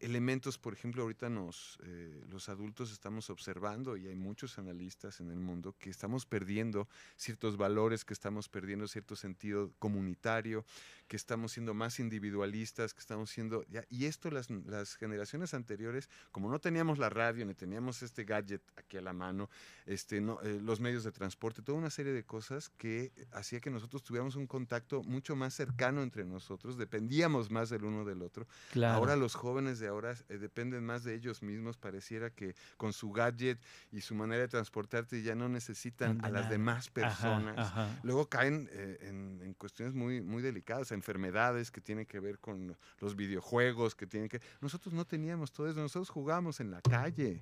Elementos, 0.00 0.58
por 0.58 0.72
ejemplo, 0.72 1.02
ahorita 1.02 1.28
nos, 1.28 1.78
eh, 1.82 2.24
los 2.28 2.48
adultos 2.48 2.92
estamos 2.92 3.30
observando 3.30 3.96
y 3.96 4.06
hay 4.08 4.14
muchos 4.14 4.58
analistas 4.58 5.20
en 5.20 5.30
el 5.30 5.38
mundo 5.40 5.74
que 5.78 5.90
estamos 5.90 6.26
perdiendo 6.26 6.88
ciertos 7.16 7.56
valores, 7.56 8.04
que 8.04 8.14
estamos 8.14 8.48
perdiendo 8.48 8.86
cierto 8.88 9.16
sentido 9.16 9.72
comunitario, 9.78 10.64
que 11.08 11.16
estamos 11.16 11.52
siendo 11.52 11.74
más 11.74 11.98
individualistas, 12.00 12.94
que 12.94 13.00
estamos 13.00 13.30
siendo... 13.30 13.64
ya- 13.68 13.84
y 13.90 14.04
esto 14.04 14.30
las, 14.30 14.50
las 14.50 14.94
generaciones 14.96 15.54
anteriores, 15.54 16.08
como 16.32 16.50
no 16.50 16.58
teníamos 16.58 16.98
la 16.98 17.08
radio, 17.08 17.44
ni 17.46 17.54
teníamos 17.54 18.02
este 18.02 18.24
gadget 18.24 18.62
aquí 18.76 18.98
a 18.98 19.00
la 19.02 19.12
mano, 19.12 19.48
este, 19.86 20.20
no, 20.20 20.40
eh, 20.42 20.60
los 20.62 20.80
medios 20.80 21.04
de 21.04 21.12
transporte, 21.12 21.62
toda 21.62 21.78
una 21.78 21.90
serie 21.90 22.12
de 22.12 22.24
cosas 22.24 22.68
que 22.76 23.12
hacía 23.32 23.60
que 23.60 23.70
nosotros 23.70 24.02
tuviéramos 24.02 24.36
un 24.36 24.46
contacto 24.46 25.02
mucho 25.02 25.34
más 25.34 25.54
cercano 25.54 26.02
entre 26.02 26.24
nosotros, 26.24 26.76
dependíamos 26.76 27.50
más 27.50 27.70
del 27.70 27.84
uno 27.84 28.04
del 28.04 28.22
otro. 28.22 28.46
Claro. 28.72 28.98
Ahora 28.98 29.16
los 29.16 29.34
jóvenes 29.34 29.78
de 29.78 29.87
ahora 29.88 30.14
eh, 30.28 30.38
dependen 30.38 30.84
más 30.84 31.04
de 31.04 31.14
ellos 31.14 31.42
mismos, 31.42 31.76
pareciera 31.76 32.30
que 32.30 32.54
con 32.76 32.92
su 32.92 33.10
gadget 33.10 33.58
y 33.90 34.00
su 34.00 34.14
manera 34.14 34.42
de 34.42 34.48
transportarte 34.48 35.22
ya 35.22 35.34
no 35.34 35.48
necesitan 35.48 36.24
a 36.24 36.30
las 36.30 36.48
demás 36.48 36.86
Ajá, 36.86 36.92
personas. 36.94 37.58
ajá. 37.58 38.00
Luego 38.02 38.28
caen 38.28 38.68
eh, 38.72 38.98
en, 39.02 39.40
en 39.42 39.54
cuestiones 39.54 39.94
muy, 39.94 40.20
muy 40.20 40.42
delicadas, 40.42 40.92
enfermedades 40.92 41.70
que 41.70 41.80
tienen 41.80 42.06
que 42.06 42.20
ver 42.20 42.38
con 42.38 42.76
los 43.00 43.16
videojuegos, 43.16 43.94
que 43.94 44.06
tienen 44.06 44.28
que... 44.28 44.40
Nosotros 44.60 44.94
no 44.94 45.04
teníamos 45.04 45.52
todo 45.52 45.68
eso, 45.68 45.80
nosotros 45.80 46.10
jugábamos 46.10 46.60
en 46.60 46.70
la 46.70 46.80
calle. 46.82 47.40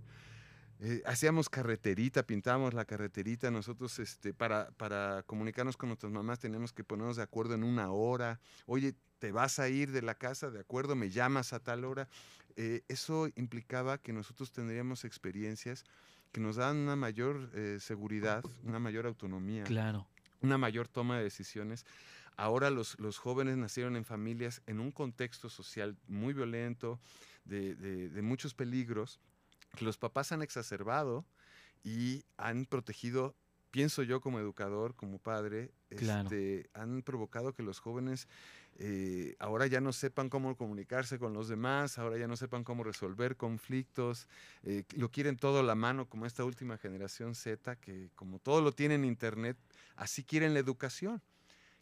Eh, 0.81 1.03
hacíamos 1.07 1.49
carreterita, 1.49 2.25
pintábamos 2.27 2.75
la 2.75 2.85
carreterita, 2.85 3.51
nosotros 3.51 3.99
este, 3.99 4.35
para, 4.35 4.71
para 4.73 5.23
comunicarnos 5.25 5.77
con 5.77 5.89
nuestras 5.89 6.13
mamás 6.13 6.39
teníamos 6.39 6.73
que 6.73 6.85
ponernos 6.85 7.17
de 7.17 7.23
acuerdo 7.23 7.55
en 7.55 7.65
una 7.65 7.91
hora. 7.91 8.41
Oye, 8.67 8.95
te 9.19 9.33
vas 9.33 9.59
a 9.59 9.69
ir 9.69 9.91
de 9.91 10.03
la 10.03 10.15
casa, 10.15 10.51
de 10.51 10.61
acuerdo, 10.61 10.95
me 10.95 11.09
llamas 11.11 11.53
a 11.55 11.61
tal 11.61 11.85
hora. 11.85 12.09
Eh, 12.57 12.83
eso 12.89 13.29
implicaba 13.37 13.99
que 13.99 14.13
nosotros 14.13 14.53
tendríamos 14.53 15.05
experiencias 15.05 15.85
que 16.33 16.41
nos 16.41 16.57
dan 16.57 16.77
una 16.77 16.97
mayor 16.97 17.51
eh, 17.55 17.79
seguridad, 17.81 18.45
una 18.63 18.79
mayor 18.79 19.07
autonomía, 19.07 19.65
Claro. 19.65 20.07
una 20.43 20.59
mayor 20.59 20.89
toma 20.89 21.17
de 21.17 21.25
decisiones. 21.25 21.87
Ahora 22.37 22.69
los, 22.69 22.99
los 23.01 23.17
jóvenes 23.17 23.57
nacieron 23.57 23.97
en 23.97 24.05
familias 24.05 24.61
en 24.67 24.81
un 24.81 24.93
contexto 24.93 25.49
social 25.49 25.97
muy 26.07 26.35
violento, 26.35 27.01
de, 27.47 27.75
de- 27.77 28.11
de 28.11 28.23
muchos 28.23 28.53
peligros, 28.53 29.19
que 29.77 29.87
los 29.87 29.99
papás 29.99 30.33
han 30.33 30.43
exacerbado 30.43 31.27
y 31.85 32.25
han 32.37 32.67
protegido, 32.67 33.37
pienso 33.71 34.03
yo 34.03 34.21
como 34.21 34.41
educador, 34.41 34.97
como 34.97 35.19
padre, 35.19 35.73
Claro. 35.95 36.31
este, 36.31 36.71
han 36.75 37.03
provocado 37.03 37.55
que 37.55 37.63
los 37.63 37.79
jóvenes 37.81 38.29
eh, 38.79 39.37
ahora 39.39 39.67
ya 39.67 39.81
no 39.81 39.93
sepan 39.93 40.29
cómo 40.29 40.57
comunicarse 40.57 41.19
con 41.19 41.33
los 41.35 41.49
demás, 41.49 41.99
ahora 41.99 42.19
ya 42.19 42.29
no 42.29 42.37
sepan 42.37 42.65
cómo 42.65 42.85
resolver 42.85 43.37
conflictos, 43.37 44.29
eh, 44.65 44.85
lo 44.97 45.11
quieren 45.11 45.37
todo 45.37 45.61
a 45.61 45.63
la 45.63 45.75
mano 45.75 46.09
como 46.09 46.27
esta 46.27 46.45
última 46.45 46.79
generación 46.79 47.35
Z, 47.35 47.77
que 47.77 48.11
como 48.15 48.39
todo 48.41 48.61
lo 48.63 48.73
tiene 48.73 48.97
en 48.97 49.05
Internet, 49.05 49.59
así 49.97 50.25
quieren 50.25 50.55
la 50.55 50.61
educación. 50.61 51.23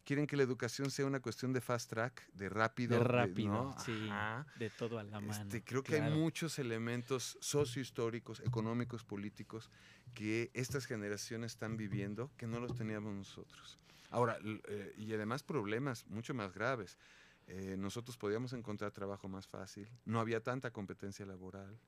Quieren 0.05 0.27
que 0.27 0.37
la 0.37 0.43
educación 0.43 0.91
sea 0.91 1.07
una 1.07 1.21
cuestión 1.21 1.53
de 1.53 1.61
fast 1.61 1.89
track, 1.91 2.31
de 2.35 2.49
rápido. 2.49 2.99
De 2.99 3.05
rápido, 3.05 3.49
¿no? 3.49 3.77
sí. 3.79 4.07
Ajá. 4.11 4.47
De 4.55 4.69
todo 4.71 4.99
a 4.99 5.03
la 5.03 5.21
mano. 5.21 5.33
Este, 5.33 5.65
creo 5.65 5.83
que 5.83 5.95
hay 5.95 6.11
muchos 6.13 6.59
elementos 6.59 7.39
sociohistóricos, 7.41 8.41
económicos, 8.41 9.03
políticos 9.05 9.71
que 10.13 10.51
estas 10.55 10.87
generaciones 10.87 11.53
están 11.53 11.77
viviendo 11.77 12.31
que 12.37 12.47
no 12.47 12.61
los 12.61 12.75
teníamos 12.77 13.15
nosotros. 13.15 13.79
Ahora, 14.11 14.37
l- 14.37 14.61
eh, 14.69 14.93
y 14.97 15.13
además 15.15 15.43
problemas 15.43 16.07
mucho 16.07 16.35
más 16.35 16.53
graves. 16.53 16.99
Eh, 17.47 17.77
nosotros 17.79 18.17
podíamos 18.17 18.53
encontrar 18.53 18.91
trabajo 18.93 19.29
más 19.29 19.47
fácil, 19.47 19.89
no 20.05 20.21
había 20.21 20.43
tanta 20.43 20.71
competencia 20.71 21.27
laboral, 21.27 21.79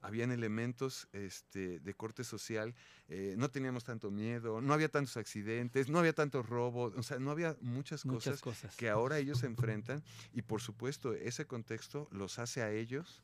habían 0.00 0.30
elementos 0.30 1.08
este, 1.12 1.80
de 1.80 1.94
corte 1.94 2.22
social, 2.24 2.74
eh, 3.08 3.34
no 3.36 3.50
teníamos 3.50 3.84
tanto 3.84 4.10
miedo, 4.10 4.60
no 4.60 4.72
había 4.74 4.88
tantos 4.88 5.16
accidentes, 5.16 5.88
no 5.88 5.98
había 5.98 6.12
tantos 6.12 6.46
robos, 6.48 6.94
o 6.96 7.02
sea, 7.02 7.18
no 7.18 7.30
había 7.30 7.56
muchas 7.60 8.04
Muchas 8.06 8.40
cosas 8.40 8.58
cosas. 8.62 8.76
que 8.76 8.88
ahora 8.88 9.18
ellos 9.18 9.38
se 9.38 9.46
enfrentan 9.46 10.02
y 10.32 10.42
por 10.42 10.60
supuesto 10.60 11.14
ese 11.14 11.46
contexto 11.46 12.08
los 12.12 12.38
hace 12.38 12.62
a 12.62 12.70
ellos 12.70 13.22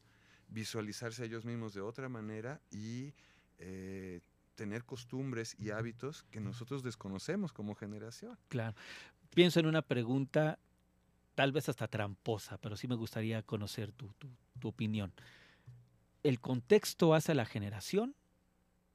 visualizarse 0.48 1.22
a 1.22 1.26
ellos 1.26 1.44
mismos 1.44 1.74
de 1.74 1.80
otra 1.80 2.08
manera 2.08 2.60
y 2.70 3.12
eh, 3.58 4.20
tener 4.54 4.84
costumbres 4.84 5.56
y 5.58 5.70
hábitos 5.70 6.24
que 6.30 6.40
nosotros 6.40 6.82
desconocemos 6.82 7.52
como 7.52 7.74
generación. 7.74 8.38
Claro. 8.48 8.76
Pienso 9.34 9.58
en 9.60 9.66
una 9.66 9.82
pregunta, 9.82 10.58
tal 11.34 11.50
vez 11.52 11.68
hasta 11.68 11.88
tramposa, 11.88 12.58
pero 12.58 12.76
sí 12.76 12.86
me 12.86 12.94
gustaría 12.94 13.42
conocer 13.42 13.90
tu, 13.92 14.08
tu- 14.14 14.30
tu 14.60 14.68
opinión. 14.68 15.12
¿El 16.24 16.40
contexto 16.40 17.12
hace 17.14 17.32
a 17.32 17.34
la 17.34 17.44
generación 17.44 18.16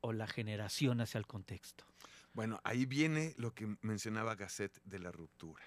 o 0.01 0.13
la 0.13 0.25
generación 0.25 0.99
hacia 0.99 1.19
el 1.19 1.27
contexto? 1.27 1.85
Bueno, 2.33 2.59
ahí 2.63 2.85
viene 2.87 3.35
lo 3.37 3.53
que 3.53 3.77
mencionaba 3.81 4.33
Gasset 4.35 4.81
de 4.83 4.97
la 4.97 5.11
ruptura. 5.11 5.63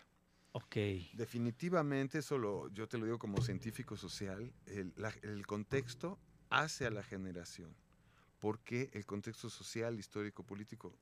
Ok, 0.55 0.77
Definitivamente, 1.15 2.19
eso 2.19 2.37
lo- 2.37 2.69
yo 2.71 2.89
te 2.89 2.99
lo 2.99 3.05
digo 3.05 3.19
como 3.19 3.41
científico 3.41 3.97
social, 3.97 4.53
el, 4.67 4.93
la- 4.97 5.15
el 5.23 5.47
contexto 5.47 6.19
hace 6.51 6.85
a 6.85 6.91
la 6.91 7.05
generación, 7.05 7.75
porque 8.41 8.91
el 8.93 9.07
contexto 9.07 9.49
social, 9.49 9.99
histórico, 10.01 10.43
político 10.43 10.99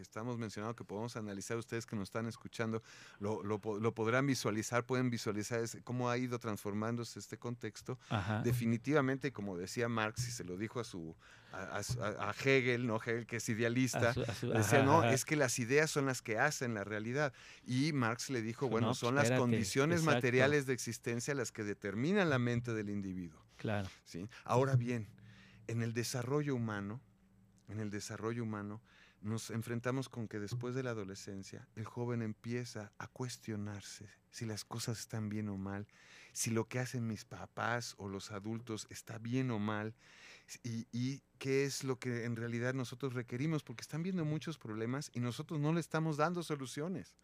que, 0.00 0.02
estamos 0.02 0.38
mencionando, 0.38 0.74
que 0.74 0.82
podemos 0.84 1.14
analizar 1.16 1.58
ustedes 1.58 1.84
que 1.84 1.94
nos 1.94 2.04
están 2.08 2.26
escuchando, 2.26 2.82
lo, 3.18 3.42
lo 3.42 3.60
lo 3.78 3.94
podrán 3.94 4.26
visualizar, 4.26 4.84
pueden 4.86 5.10
visualizar 5.10 5.60
cómo 5.84 6.08
ha 6.08 6.16
ido 6.16 6.38
transformándose 6.38 7.18
este 7.18 7.36
contexto. 7.38 7.98
ajá. 8.08 8.40
Definitivamente, 8.42 9.30
como 9.30 9.58
decía 9.58 9.88
Marx 9.90 10.26
y 10.26 10.30
se 10.30 10.44
lo 10.44 10.56
dijo 10.56 10.80
a 10.80 10.84
su 10.84 11.14
a, 11.52 11.80
a 11.82 12.30
a- 12.30 12.34
Hegel, 12.42 12.86
no 12.86 12.96
Hegel 12.96 13.26
que 13.26 13.36
es 13.36 13.48
idealista, 13.50 14.14
su- 14.14 14.24
su- 14.24 14.48
Decía, 14.50 14.78
ajá, 14.78 14.86
no, 14.86 14.98
ajá. 15.00 15.12
es 15.12 15.24
que 15.26 15.36
las 15.36 15.58
ideas 15.58 15.90
son 15.90 16.06
las 16.06 16.22
que 16.22 16.38
hacen 16.38 16.72
la 16.74 16.84
realidad. 16.84 17.32
Y 17.64 17.92
Marx 17.92 18.30
le 18.30 18.40
dijo, 18.40 18.66
No, 18.66 18.70
bueno, 18.70 18.86
pues, 18.88 18.98
son 18.98 19.14
las 19.16 19.24
espérate, 19.24 19.40
condiciones 19.42 19.98
exacto. 20.00 20.14
materiales 20.16 20.64
de 20.66 20.72
existencia 20.72 21.34
las 21.34 21.52
que 21.52 21.62
determinan 21.64 22.30
la 22.30 22.38
mente 22.38 22.72
del 22.72 22.88
individuo. 22.88 23.44
Claro, 23.56 23.88
¿sí? 24.04 24.26
Ahora 24.44 24.76
bien, 24.76 25.08
en 25.66 25.82
el 25.82 25.92
desarrollo 25.92 26.54
humano, 26.54 27.00
en 27.68 27.80
el 27.80 27.90
desarrollo 27.90 28.42
humano, 28.44 28.80
nos 29.20 29.50
enfrentamos 29.50 30.08
con 30.08 30.28
que 30.28 30.38
después 30.38 30.74
de 30.74 30.82
la 30.82 30.90
adolescencia, 30.90 31.68
el 31.76 31.84
joven 31.84 32.22
empieza 32.22 32.92
a 32.98 33.06
cuestionarse 33.06 34.08
si 34.30 34.46
las 34.46 34.64
cosas 34.64 35.00
están 35.00 35.28
bien 35.28 35.48
o 35.48 35.56
mal, 35.56 35.86
si 36.32 36.50
lo 36.50 36.68
que 36.68 36.78
hacen 36.78 37.06
mis 37.06 37.24
papás 37.24 37.94
o 37.98 38.08
los 38.08 38.30
adultos 38.30 38.86
está 38.90 39.18
bien 39.18 39.50
o 39.50 39.58
mal, 39.58 39.94
y, 40.62 40.86
y 40.92 41.22
qué 41.38 41.64
es 41.64 41.84
lo 41.84 41.98
que 41.98 42.24
en 42.24 42.36
realidad 42.36 42.74
nosotros 42.74 43.14
requerimos, 43.14 43.62
porque 43.62 43.82
están 43.82 44.02
viendo 44.02 44.24
muchos 44.24 44.58
problemas 44.58 45.10
y 45.12 45.20
nosotros 45.20 45.60
no 45.60 45.72
le 45.72 45.80
estamos 45.80 46.16
dando 46.16 46.42
soluciones. 46.42 47.16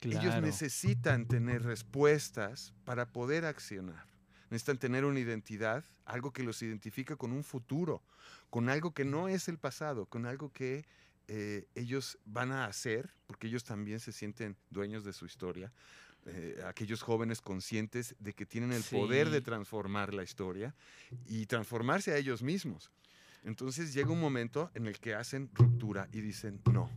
Ellos 0.00 0.40
necesitan 0.42 1.26
tener 1.26 1.62
respuestas 1.62 2.74
para 2.84 3.12
poder 3.12 3.44
accionar. 3.44 4.13
Necesitan 4.54 4.78
tener 4.78 5.04
una 5.04 5.18
identidad, 5.18 5.84
algo 6.04 6.32
que 6.32 6.44
los 6.44 6.62
identifica 6.62 7.16
con 7.16 7.32
un 7.32 7.42
futuro, 7.42 8.04
con 8.50 8.68
algo 8.68 8.94
que 8.94 9.04
no 9.04 9.26
es 9.26 9.48
el 9.48 9.58
pasado, 9.58 10.06
con 10.06 10.26
algo 10.26 10.52
que 10.52 10.84
eh, 11.26 11.66
ellos 11.74 12.18
van 12.24 12.52
a 12.52 12.66
hacer, 12.66 13.10
porque 13.26 13.48
ellos 13.48 13.64
también 13.64 13.98
se 13.98 14.12
sienten 14.12 14.56
dueños 14.70 15.04
de 15.04 15.12
su 15.12 15.26
historia. 15.26 15.72
eh, 16.26 16.62
aquellos 16.64 17.02
jóvenes 17.02 17.40
conscientes 17.42 18.14
de 18.20 18.32
que 18.32 18.46
tienen 18.46 18.72
el 18.72 18.82
poder 18.84 19.28
de 19.28 19.38
Sí. 19.40 19.44
transformar 19.44 20.14
la 20.14 20.22
historia 20.22 20.72
y 21.26 21.44
transformarse 21.46 22.12
a 22.12 22.16
ellos 22.16 22.42
mismos. 22.42 22.92
Entonces 23.42 23.92
llega 23.92 24.10
un 24.10 24.20
momento 24.20 24.70
en 24.74 24.86
el 24.86 24.98
que 25.00 25.14
hacen 25.14 25.50
ruptura 25.52 26.08
y 26.12 26.20
dicen, 26.22 26.62
no, 26.72 26.88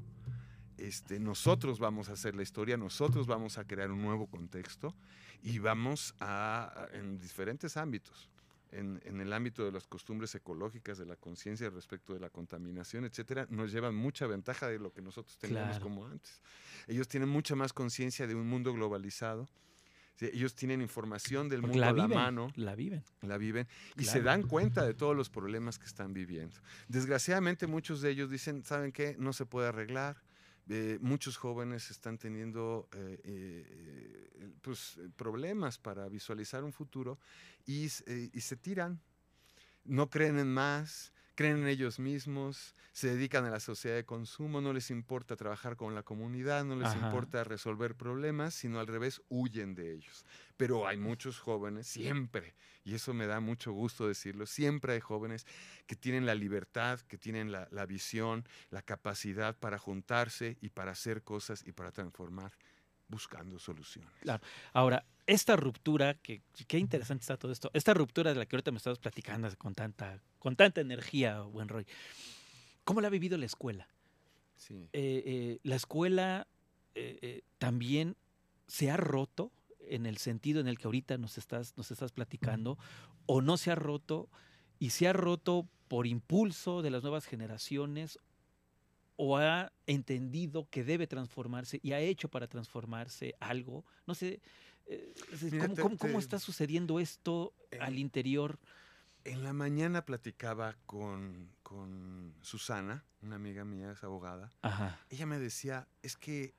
este, 0.78 1.20
nosotros 1.20 1.80
vamos 1.80 2.10
a 2.10 2.14
hacer 2.14 2.36
la 2.36 2.44
historia, 2.44 2.78
nosotros 2.78 3.28
vamos 3.28 3.58
a 3.58 3.66
crear 3.66 3.92
un 3.92 4.02
nuevo 4.02 4.28
contexto 4.28 4.94
y 5.42 5.60
vamos 5.60 6.14
a, 6.20 6.88
en 6.94 7.18
diferentes 7.20 7.78
ámbitos, 7.78 8.30
en, 8.72 9.02
en 9.06 9.22
el 9.22 9.32
ámbito 9.34 9.64
de 9.66 9.72
las 9.72 9.88
costumbres 9.88 10.34
ecológicas, 10.36 10.98
de 10.98 11.06
la 11.06 11.16
conciencia 11.16 11.70
respecto 11.70 12.14
de 12.14 12.20
la 12.20 12.30
contaminación, 12.30 13.06
etcétera, 13.06 13.48
nos 13.50 13.72
llevan 13.72 13.96
mucha 13.96 14.28
ventaja 14.28 14.68
de 14.68 14.78
lo 14.80 14.92
que 14.92 15.02
nosotros 15.02 15.38
teníamos 15.38 15.70
Claro. 15.78 15.84
como 15.84 16.06
antes. 16.06 16.42
Ellos 16.88 17.08
tienen 17.08 17.30
mucha 17.30 17.56
más 17.56 17.72
conciencia 17.74 18.28
de 18.28 18.36
un 18.36 18.48
mundo 18.48 18.74
globalizado. 18.74 19.48
¿sí? 20.18 20.26
Ellos 20.34 20.54
tienen 20.56 20.82
información 20.82 21.48
del 21.48 21.62
mundo 21.62 21.80
la 21.80 21.90
a 21.90 21.94
la 21.94 22.08
mano 22.08 22.52
la 22.56 22.76
viven. 22.76 23.04
la 23.22 23.38
viven 23.38 23.68
y 23.98 24.04
se 24.04 24.22
dan 24.22 24.44
cuenta 24.44 24.86
de 24.86 24.94
todos 24.94 25.16
los 25.16 25.30
problemas 25.30 25.80
que 25.80 25.86
están 25.86 26.14
viviendo. 26.14 26.56
Desgraciadamente 26.88 27.68
muchos 27.68 28.02
de 28.02 28.10
ellos 28.12 28.30
dicen, 28.30 28.64
¿saben 28.64 28.92
qué? 28.92 29.16
No 29.20 29.32
se 29.32 29.46
puede 29.46 29.68
arreglar. 29.70 30.18
Eh, 30.70 30.98
muchos 31.02 31.38
jóvenes 31.38 31.90
están 31.92 32.18
teniendo 32.18 32.90
eh, 32.94 33.22
eh, 33.24 34.52
pues, 34.62 35.00
problemas 35.16 35.78
para 35.78 36.10
visualizar 36.10 36.64
un 36.64 36.74
futuro 36.74 37.20
y, 37.66 37.86
y 37.86 38.42
se 38.42 38.58
tiran. 38.58 39.00
No 39.86 40.10
creen 40.10 40.40
en 40.40 40.54
más, 40.54 41.14
creen 41.38 41.60
en 41.60 41.68
ellos 41.68 42.00
mismos, 42.00 42.74
se 42.94 43.10
dedican 43.10 43.46
a 43.46 43.52
la 43.52 43.60
sociedad 43.62 43.96
de 43.96 44.06
consumo, 44.06 44.60
no 44.60 44.74
les 44.74 44.90
importa 44.92 45.36
trabajar 45.38 45.78
con 45.78 45.96
la 45.96 46.04
comunidad, 46.04 46.66
no 46.66 46.76
les 46.76 46.96
Ajá. 46.96 46.96
importa 46.96 47.44
resolver 47.44 47.96
problemas, 47.96 48.56
sino 48.56 48.80
al 48.80 48.88
revés, 48.88 49.22
huyen 49.30 49.76
de 49.76 49.94
ellos. 49.94 50.26
Pero 50.58 50.88
hay 50.88 50.98
muchos 50.98 51.40
jóvenes, 51.40 51.88
siempre, 51.88 52.56
y 52.84 52.96
eso 52.96 53.14
me 53.14 53.28
da 53.28 53.40
mucho 53.40 53.72
gusto 53.72 54.08
decirlo, 54.08 54.48
siempre 54.48 54.94
hay 54.94 55.00
jóvenes 55.00 55.46
que 55.86 55.96
tienen 55.96 56.26
la 56.26 56.36
libertad, 56.36 57.00
que 57.02 57.20
tienen 57.20 57.52
la, 57.52 57.68
la 57.72 57.86
visión, 57.86 58.44
la 58.72 58.82
capacidad 58.82 59.60
para 59.60 59.78
juntarse 59.78 60.58
y 60.60 60.70
para 60.70 60.92
hacer 60.92 61.24
cosas 61.24 61.64
y 61.66 61.72
para 61.72 61.92
transformar, 61.92 62.58
buscando 63.08 63.60
soluciones. 63.60 64.12
Claro. 64.20 64.44
Ahora, 64.74 65.06
esta 65.28 65.56
ruptura, 65.58 66.16
que 66.16 66.42
qué 66.68 66.80
interesante 66.80 67.22
está 67.22 67.38
todo 67.38 67.52
esto, 67.52 67.70
esta 67.74 67.94
ruptura 67.94 68.34
de 68.34 68.40
la 68.40 68.46
que 68.46 68.56
ahorita 68.56 68.72
me 68.72 68.78
estabas 68.78 68.98
platicando 68.98 69.50
con 69.58 69.76
tanta, 69.76 70.22
con 70.40 70.56
tanta 70.56 70.82
energía, 70.82 71.42
buen 71.42 71.68
Roy, 71.68 71.86
¿cómo 72.84 73.02
la 73.02 73.08
ha 73.08 73.12
vivido 73.12 73.38
la 73.38 73.46
escuela? 73.46 73.88
Sí. 74.56 74.90
Eh, 74.94 75.24
eh, 75.26 75.60
la 75.64 75.76
escuela 75.76 76.48
eh, 76.96 77.20
eh, 77.22 77.42
también 77.60 78.16
se 78.66 78.90
ha 78.90 78.98
roto 78.98 79.52
en 79.82 80.06
el 80.06 80.18
sentido 80.18 80.60
en 80.60 80.68
el 80.68 80.78
que 80.78 80.88
ahorita 80.88 81.18
nos 81.18 81.38
estás, 81.38 81.76
nos 81.78 81.92
estás 81.92 82.12
platicando, 82.12 82.78
o 83.26 83.42
no 83.42 83.58
se 83.58 83.72
ha 83.72 83.76
roto, 83.76 84.30
y 84.80 84.90
se 84.90 85.08
ha 85.08 85.14
roto 85.14 85.68
por 85.88 86.08
impulso 86.08 86.82
de 86.82 86.90
las 86.90 87.04
nuevas 87.04 87.26
generaciones, 87.26 88.20
o 89.16 89.38
ha 89.38 89.72
entendido 89.86 90.68
que 90.70 90.84
debe 90.84 91.08
transformarse 91.08 91.80
y 91.84 91.92
ha 91.92 92.00
hecho 92.00 92.30
para 92.30 92.48
transformarse 92.48 93.36
algo. 93.40 93.84
No 94.06 94.14
sé, 94.16 94.42
Mira, 95.52 95.66
¿cómo, 95.66 95.76
te- 95.76 95.82
cómo- 95.82 95.98
cómo 95.98 96.14
te- 96.14 96.20
está 96.20 96.40
sucediendo 96.40 97.00
esto 97.00 97.54
Eh, 97.72 97.80
al 97.80 97.98
interior? 98.00 98.60
En 99.24 99.44
la 99.44 99.52
mañana 99.52 100.06
platicaba 100.06 100.76
con, 100.86 101.52
con 101.64 102.34
Susana, 102.42 103.04
una 103.22 103.36
amiga 103.36 103.66
mía, 103.66 103.92
es 103.92 104.04
abogada. 104.04 104.52
Ajá, 104.62 105.00
Ella 105.10 105.26
me 105.26 105.38
decía, 105.40 105.88
es 106.02 106.16
que 106.16 106.54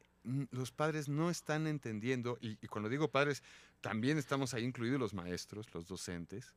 los 0.50 0.70
padres 0.70 1.08
no 1.08 1.30
están 1.30 1.66
entendiendo, 1.66 2.36
y, 2.42 2.58
y 2.60 2.66
cuando 2.68 2.90
digo 2.90 3.10
padres, 3.10 3.42
también 3.80 4.18
estamos 4.18 4.52
ahí 4.52 4.64
incluidos 4.64 5.00
los 5.00 5.14
maestros, 5.14 5.72
los 5.72 5.86
docentes, 5.88 6.54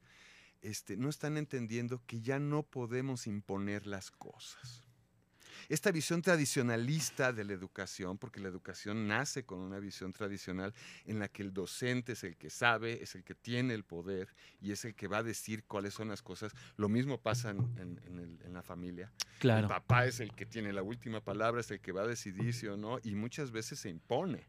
este, 0.62 0.98
no 0.98 1.08
están 1.08 1.38
entendiendo 1.38 2.02
que 2.06 2.20
ya 2.22 2.40
no 2.40 2.64
podemos 2.64 3.26
imponer 3.28 3.88
las 3.88 4.12
cosas. 4.12 4.84
Esta 5.70 5.92
visión 5.92 6.22
tradicionalista 6.22 7.34
de 7.34 7.44
la 7.44 7.54
educación, 7.54 8.18
porque 8.18 8.40
la 8.40 8.48
educación 8.50 9.08
nace 9.08 9.44
con 9.46 9.60
una 9.60 9.80
visión 9.80 10.14
tradicional 10.14 10.74
en 11.06 11.20
la 11.20 11.28
que 11.28 11.44
el 11.44 11.54
docente 11.54 12.14
es 12.14 12.24
el 12.24 12.36
que 12.38 12.50
sabe, 12.50 13.02
es 13.02 13.16
el 13.16 13.24
que 13.24 13.36
tiene 13.36 13.74
el 13.74 13.84
poder 13.84 14.28
y 14.60 14.72
es 14.72 14.86
el 14.86 14.96
que 14.96 15.08
va 15.08 15.20
a 15.20 15.24
decir 15.24 15.64
cuáles 15.66 15.94
son 15.94 16.10
las 16.10 16.22
cosas. 16.22 16.54
Lo 16.78 16.90
mismo 16.90 17.20
pasa 17.20 17.52
en, 17.52 17.60
en- 17.78 18.02
en 18.06 18.20
el- 18.20 18.40
en 18.44 18.54
la 18.54 18.62
familia. 18.62 19.12
Claro. 19.40 19.62
El 19.62 19.68
papá 19.68 20.06
es 20.06 20.20
el 20.20 20.34
que 20.36 20.46
tiene 20.46 20.74
la 20.74 20.84
última 20.84 21.22
palabra, 21.22 21.62
es 21.62 21.72
el 21.72 21.80
que 21.80 21.92
va 21.92 22.04
a 22.04 22.08
decidir 22.08 22.54
sí 22.54 22.68
o 22.68 22.78
no, 22.78 23.00
y 23.04 23.16
muchas 23.16 23.52
veces 23.52 23.80
se 23.80 23.90
impone. 23.90 24.48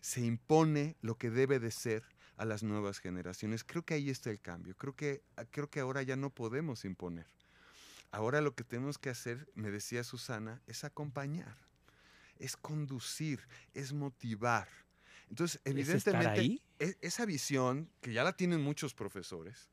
Se 0.00 0.20
impone 0.20 0.96
lo 1.02 1.16
que 1.18 1.30
debe 1.30 1.58
de 1.58 1.70
ser 1.70 2.02
a 2.36 2.44
las 2.46 2.62
nuevas 2.62 3.00
generaciones. 3.00 3.64
Creo 3.64 3.82
que 3.84 3.94
ahí 3.94 4.08
está 4.08 4.30
el 4.30 4.40
cambio. 4.40 4.74
Creo 4.76 4.94
que, 4.96 5.22
creo 5.50 5.68
que 5.68 5.80
ahora 5.80 6.02
ya 6.02 6.16
no 6.16 6.30
podemos 6.30 6.84
imponer. 6.86 7.26
Ahora 8.12 8.40
lo 8.40 8.54
que 8.54 8.64
tenemos 8.64 8.98
que 8.98 9.10
hacer, 9.10 9.48
me 9.54 9.70
decía 9.70 10.02
Susana, 10.04 10.60
es 10.66 10.84
acompañar, 10.84 11.56
es 12.38 12.56
conducir, 12.56 13.40
es 13.74 13.92
motivar. 13.92 14.68
Entonces, 15.28 15.60
¿Es 15.64 15.70
evidentemente, 15.72 16.40
e- 16.80 16.96
esa 17.02 17.24
visión, 17.24 17.88
que 18.00 18.12
ya 18.12 18.24
la 18.24 18.32
tienen 18.36 18.60
muchos 18.62 18.94
profesores, 18.94 19.68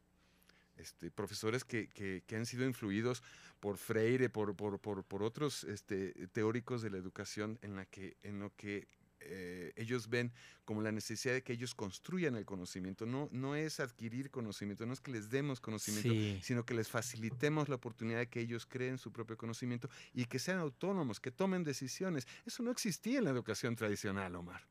este, 0.76 1.10
profesores 1.10 1.64
que, 1.64 1.90
que- 1.90 2.24
que 2.28 2.36
han 2.36 2.46
sido 2.46 2.64
influidos 2.66 3.24
por 3.60 3.78
Freire, 3.78 4.30
por, 4.30 4.56
por- 4.56 4.80
por- 4.80 5.04
por 5.04 5.24
otros 5.24 5.64
este, 5.64 6.12
teóricos 6.28 6.84
de 6.84 6.92
la 6.92 6.98
educación, 6.98 7.58
en, 7.64 7.76
la 7.76 7.86
que, 7.88 8.18
en 8.22 8.40
lo 8.40 8.56
que 8.56 8.88
eh, 9.28 9.74
ellos 9.76 10.10
ven 10.10 10.32
como 10.66 10.82
la 10.82 10.92
necesidad 10.92 11.34
de 11.34 11.44
que 11.44 11.54
ellos 11.54 11.76
construyan 11.76 12.36
el 12.36 12.46
conocimiento. 12.46 13.06
No, 13.06 13.30
no 13.32 13.56
es 13.56 13.80
adquirir 13.80 14.32
conocimiento, 14.32 14.86
no 14.86 14.94
es 14.94 15.02
que 15.02 15.12
les 15.12 15.30
demos 15.30 15.60
conocimiento, 15.60 16.10
Sí. 16.10 16.40
sino 16.44 16.66
que 16.66 16.74
les 16.74 16.90
facilitemos 16.90 17.70
la 17.70 17.76
oportunidad 17.76 18.20
de 18.20 18.28
que 18.28 18.40
ellos 18.42 18.66
creen 18.66 18.98
su 18.98 19.12
propio 19.12 19.38
conocimiento 19.38 19.90
y 20.14 20.26
que 20.26 20.40
sean 20.40 20.60
autónomos, 20.60 21.20
que 21.20 21.32
tomen 21.32 21.64
decisiones. 21.64 22.28
Eso 22.46 22.64
no 22.64 22.72
existía 22.72 23.20
en 23.20 23.26
la 23.26 23.32
educación 23.32 23.76
tradicional, 23.76 24.36
Omar. 24.36 24.66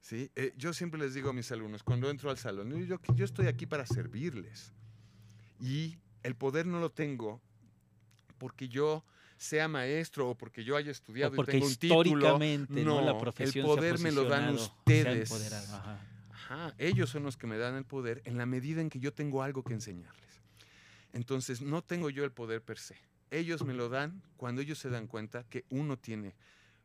¿Sí? 0.00 0.30
Eh, 0.36 0.54
yo 0.56 0.72
siempre 0.72 0.98
les 1.00 1.12
digo 1.12 1.30
a 1.30 1.32
mis 1.32 1.50
alumnos, 1.52 1.82
cuando 1.82 2.08
entro 2.08 2.30
al 2.30 2.38
salón, 2.38 2.70
yo, 2.86 2.98
yo 3.14 3.24
estoy 3.24 3.46
aquí 3.46 3.66
para 3.66 3.84
servirles. 3.84 4.72
Y 5.60 5.98
el 6.22 6.34
poder 6.36 6.66
no 6.66 6.80
lo 6.80 6.90
tengo 6.92 7.42
porque 8.38 8.68
yo 8.68 9.04
sea 9.38 9.68
maestro 9.68 10.30
o 10.30 10.34
porque 10.34 10.64
yo 10.64 10.76
haya 10.76 10.90
estudiado 10.90 11.30
O 11.30 11.34
y 11.34 11.36
porque 11.36 11.52
tengo 11.52 11.66
un 11.66 11.74
título. 11.76 12.02
históricamente 12.02 12.84
¿no? 12.84 13.00
la 13.00 13.06
No, 13.06 13.12
el 13.12 13.18
profesión 13.22 13.64
poder 13.66 13.98
me 14.00 14.12
lo 14.12 14.24
dan 14.24 14.54
ustedes. 14.54 15.30
ajá. 15.52 16.00
Ajá, 16.32 16.74
ellos 16.78 17.10
son 17.10 17.22
los 17.24 17.36
que 17.36 17.46
me 17.46 17.58
dan 17.58 17.74
el 17.76 17.84
poder 17.84 18.22
en 18.24 18.36
la 18.38 18.46
medida 18.46 18.80
en 18.80 18.88
que 18.90 18.98
yo 18.98 19.12
tengo 19.12 19.42
algo 19.42 19.62
que 19.62 19.74
enseñarles. 19.74 20.40
Entonces, 21.12 21.60
no 21.62 21.82
tengo 21.82 22.10
yo 22.10 22.24
el 22.24 22.32
poder 22.32 22.62
per 22.62 22.78
se. 22.78 22.96
Ellos 23.30 23.64
me 23.64 23.74
lo 23.74 23.88
dan 23.88 24.22
cuando 24.36 24.62
ellos 24.62 24.78
se 24.78 24.88
dan 24.88 25.06
cuenta 25.06 25.44
que 25.44 25.64
uno 25.68 25.98
tiene 25.98 26.34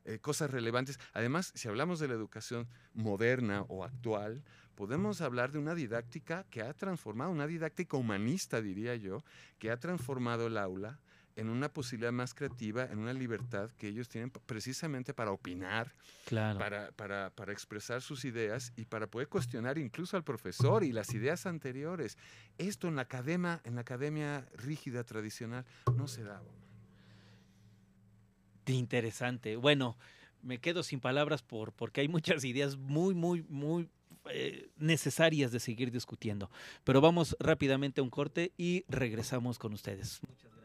eh, 0.05 0.19
cosas 0.19 0.51
relevantes. 0.51 0.99
Además, 1.13 1.51
si 1.55 1.69
hablamos 1.69 1.99
de 1.99 2.09
la 2.09 2.13
educación 2.13 2.67
moderna 2.93 3.61
o 3.69 3.85
actual, 3.85 4.43
podemos 4.75 5.21
hablar 5.21 5.51
de 5.53 5.59
una 5.59 5.75
didáctica 5.75 6.45
que 6.49 6.61
ha 6.61 6.73
transformado, 6.73 7.31
una 7.31 7.47
didáctica 7.47 7.95
humanista, 7.95 8.61
diría 8.61 8.95
yo, 8.95 9.23
que 9.59 9.71
ha 9.71 9.77
transformado 9.79 10.47
el 10.47 10.57
aula 10.57 10.99
en 11.35 11.49
una 11.49 11.69
posibilidad 11.69 12.11
más 12.11 12.33
creativa, 12.33 12.85
en 12.85 12.99
una 12.99 13.13
libertad 13.13 13.69
que 13.77 13.87
ellos 13.87 14.07
tienen 14.09 14.29
precisamente 14.29 15.13
para 15.13 15.31
opinar, 15.31 15.91
Claro. 16.25 16.59
para, 16.59 16.91
para, 16.91 17.29
para 17.31 17.51
expresar 17.51 18.01
sus 18.01 18.23
ideas 18.25 18.71
y 18.75 18.85
para 18.85 19.07
poder 19.07 19.27
cuestionar 19.27 19.77
incluso 19.77 20.15
al 20.15 20.23
profesor 20.23 20.83
y 20.83 20.91
las 20.91 21.13
ideas 21.13 21.45
anteriores. 21.45 22.17
Esto 22.57 22.87
en 22.87 22.95
la 22.95 23.01
academia, 23.03 23.61
en 23.63 23.75
la 23.75 23.81
academia 23.81 24.47
rígida 24.55 25.03
tradicional 25.03 25.65
no 25.95 26.07
se 26.07 26.23
daba. 26.23 26.45
De 28.65 28.73
interesante. 28.73 29.55
Bueno, 29.57 29.97
me 30.41 30.59
quedo 30.59 30.83
sin 30.83 30.99
palabras 30.99 31.41
por, 31.41 31.73
porque 31.73 32.01
hay 32.01 32.07
muchas 32.07 32.43
ideas 32.45 32.77
muy, 32.77 33.13
muy, 33.13 33.43
muy 33.49 33.89
eh, 34.29 34.69
necesarias 34.77 35.51
de 35.51 35.59
seguir 35.59 35.91
discutiendo. 35.91 36.49
Pero 36.83 37.01
vamos 37.01 37.35
rápidamente 37.39 37.99
a 37.99 38.03
un 38.03 38.09
corte 38.09 38.53
y 38.57 38.85
regresamos 38.87 39.59
con 39.59 39.73
ustedes. 39.73 40.21
I'll 40.23 40.62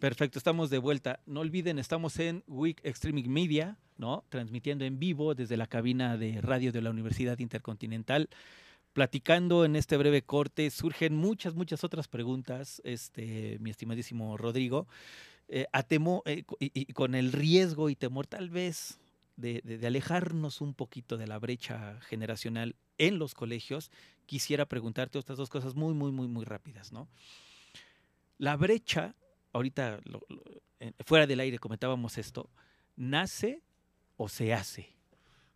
Perfecto, 0.00 0.38
estamos 0.38 0.70
de 0.70 0.78
vuelta. 0.78 1.20
No 1.26 1.40
olviden, 1.40 1.78
estamos 1.78 2.18
en 2.18 2.42
Week 2.46 2.80
Extreme 2.84 3.22
Media, 3.24 3.76
¿no? 3.98 4.24
Transmitiendo 4.30 4.86
en 4.86 4.98
vivo 4.98 5.34
desde 5.34 5.58
la 5.58 5.66
cabina 5.66 6.16
de 6.16 6.40
radio 6.40 6.72
de 6.72 6.80
la 6.80 6.88
Universidad 6.88 7.38
Intercontinental. 7.38 8.30
Platicando 8.94 9.66
en 9.66 9.76
este 9.76 9.98
breve 9.98 10.22
corte, 10.22 10.70
surgen 10.70 11.14
muchas, 11.16 11.54
muchas 11.54 11.84
otras 11.84 12.08
preguntas, 12.08 12.80
este, 12.82 13.58
mi 13.60 13.68
estimadísimo 13.68 14.38
Rodrigo, 14.38 14.88
eh, 15.48 15.66
temo- 15.86 16.22
eh, 16.24 16.44
y, 16.58 16.92
con 16.94 17.14
el 17.14 17.30
riesgo 17.30 17.90
y 17.90 17.94
temor 17.94 18.26
tal 18.26 18.48
vez 18.48 18.98
de- 19.36 19.60
de 19.60 19.86
alejarnos 19.86 20.62
un 20.62 20.72
poquito 20.72 21.18
de 21.18 21.26
la 21.26 21.38
brecha 21.38 22.00
generacional 22.08 22.74
en 22.96 23.18
los 23.18 23.34
colegios, 23.34 23.90
quisiera 24.24 24.64
preguntarte 24.64 25.18
estas 25.18 25.36
dos 25.36 25.50
cosas 25.50 25.74
muy, 25.74 25.92
muy, 25.92 26.10
muy, 26.10 26.26
muy 26.26 26.46
rápidas, 26.46 26.90
¿no? 26.90 27.06
La 28.38 28.56
brecha 28.56 29.14
ahorita 29.52 30.00
lo- 30.04 30.22
lo- 30.28 30.42
eh, 30.80 30.92
fuera 31.06 31.26
del 31.26 31.40
aire 31.40 31.58
comentábamos 31.58 32.16
esto, 32.18 32.50
¿nace 32.96 33.62
o 34.16 34.28
se 34.28 34.52
hace? 34.54 34.94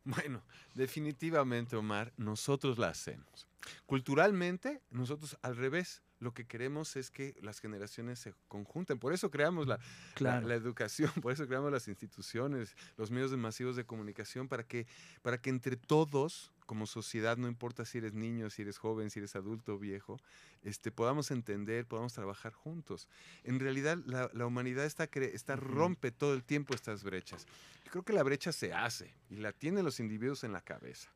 Bueno, 0.05 0.42
definitivamente, 0.74 1.76
Omar, 1.76 2.12
nosotros 2.16 2.76
la 2.78 2.88
hacemos. 2.88 3.47
Culturalmente, 3.86 4.82
nosotros 4.90 5.38
al 5.40 5.57
revés, 5.57 6.03
lo 6.18 6.34
que 6.34 6.47
queremos 6.47 6.97
es 6.97 7.11
que 7.11 7.34
las 7.42 7.61
generaciones 7.61 8.18
se 8.18 8.34
conjunten. 8.49 8.99
Por 8.99 9.12
eso 9.14 9.30
creamos 9.30 9.66
la, 9.66 9.78
la- 10.18 10.40
la, 10.40 10.55
educación, 10.55 11.11
por 11.22 11.32
eso 11.32 11.47
creamos 11.47 11.70
las 11.72 11.88
instituciones, 11.88 12.76
los 12.97 13.11
medios 13.11 13.30
masivos 13.36 13.76
de 13.76 13.84
comunicación, 13.86 14.49
para 14.49 14.64
que, 14.66 14.86
para 15.22 15.40
que 15.40 15.49
entre 15.51 15.76
todos, 15.76 16.51
como 16.66 16.86
sociedad, 16.86 17.36
no 17.36 17.48
importa 17.48 17.84
si 17.84 17.98
eres 17.98 18.14
niño, 18.14 18.50
si 18.50 18.62
eres 18.62 18.78
joven, 18.78 19.10
si 19.10 19.20
eres 19.20 19.36
adulto 19.36 19.74
o 19.74 19.78
viejo, 19.78 20.18
este, 20.62 20.90
podamos 20.90 21.30
entender, 21.30 21.86
podamos 21.86 22.12
trabajar 22.12 22.52
juntos. 22.52 23.08
En 23.42 23.60
realidad, 23.60 23.98
la, 24.06 24.30
la 24.32 24.46
humanidad 24.46 24.84
está, 24.84 25.04
está 25.14 25.56
rompe 25.56 26.10
todo 26.10 26.34
el 26.34 26.44
tiempo 26.44 26.74
estas 26.74 27.04
brechas. 27.04 27.46
Yo 27.84 27.90
creo 27.90 28.02
que 28.04 28.12
la 28.12 28.22
brecha 28.22 28.52
se 28.52 28.72
hace 28.72 29.14
y 29.30 29.36
la 29.36 29.52
tienen 29.52 29.84
los 29.84 30.00
individuos 30.00 30.44
en 30.44 30.52
la 30.52 30.60
cabeza. 30.60 31.10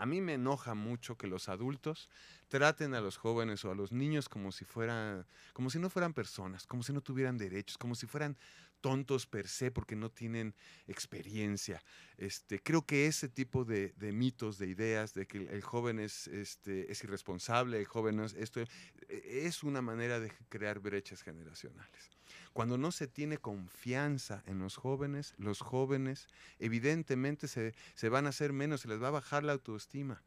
A 0.00 0.06
mí 0.06 0.22
me 0.22 0.32
enoja 0.32 0.72
mucho 0.74 1.18
que 1.18 1.26
los 1.26 1.50
adultos 1.50 2.08
traten 2.48 2.94
a 2.94 3.02
los 3.02 3.18
jóvenes 3.18 3.66
o 3.66 3.70
a 3.70 3.74
los 3.74 3.92
niños 3.92 4.30
como 4.30 4.50
si 4.50 4.64
fueran, 4.64 5.26
como 5.52 5.68
si 5.68 5.78
no 5.78 5.90
fueran 5.90 6.14
personas, 6.14 6.66
como 6.66 6.82
si 6.82 6.94
no 6.94 7.02
tuvieran 7.02 7.36
derechos, 7.36 7.76
como 7.76 7.94
si 7.94 8.06
fueran 8.06 8.38
tontos 8.80 9.26
per 9.26 9.46
se 9.46 9.70
porque 9.70 9.96
no 9.96 10.10
tienen 10.10 10.54
experiencia. 10.86 11.84
Este, 12.16 12.62
creo 12.62 12.86
que 12.86 13.08
ese 13.08 13.28
tipo 13.28 13.66
de, 13.66 13.92
mitos, 14.14 14.56
de 14.56 14.68
ideas, 14.68 15.12
de 15.12 15.26
que 15.26 15.36
el, 15.36 15.60
joven 15.60 16.00
es, 16.00 16.28
este, 16.28 16.90
es 16.90 17.04
irresponsable, 17.04 17.78
el 17.78 17.84
joven 17.84 18.20
es 18.20 18.32
esto, 18.32 18.60
e- 18.60 18.68
es 19.10 19.62
una 19.62 19.82
manera 19.82 20.18
de 20.18 20.32
crear 20.48 20.80
brechas 20.80 21.22
generacionales. 21.22 22.19
Cuando 22.52 22.78
no 22.78 22.90
se 22.90 23.06
tiene 23.06 23.38
confianza 23.38 24.42
en 24.46 24.58
los 24.58 24.76
jóvenes, 24.76 25.34
los 25.38 25.60
jóvenes 25.60 26.28
evidentemente 26.58 27.46
se, 27.48 27.74
se 27.94 28.08
van 28.08 28.26
a 28.26 28.30
hacer 28.30 28.52
menos, 28.52 28.80
se 28.82 28.88
les 28.88 29.00
va 29.00 29.08
a 29.08 29.12
bajar 29.12 29.44
la 29.44 29.52
autoestima 29.52 30.22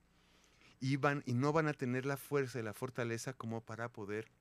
y, 0.79 0.97
van, 0.97 1.23
y 1.25 1.33
no 1.33 1.53
van 1.53 1.67
a 1.67 1.73
tener 1.73 2.05
la 2.05 2.17
fuerza 2.17 2.59
y 2.59 2.63
la 2.63 2.73
fortaleza 2.73 3.33
como 3.33 3.61
para 3.61 3.89
poder 3.89 4.31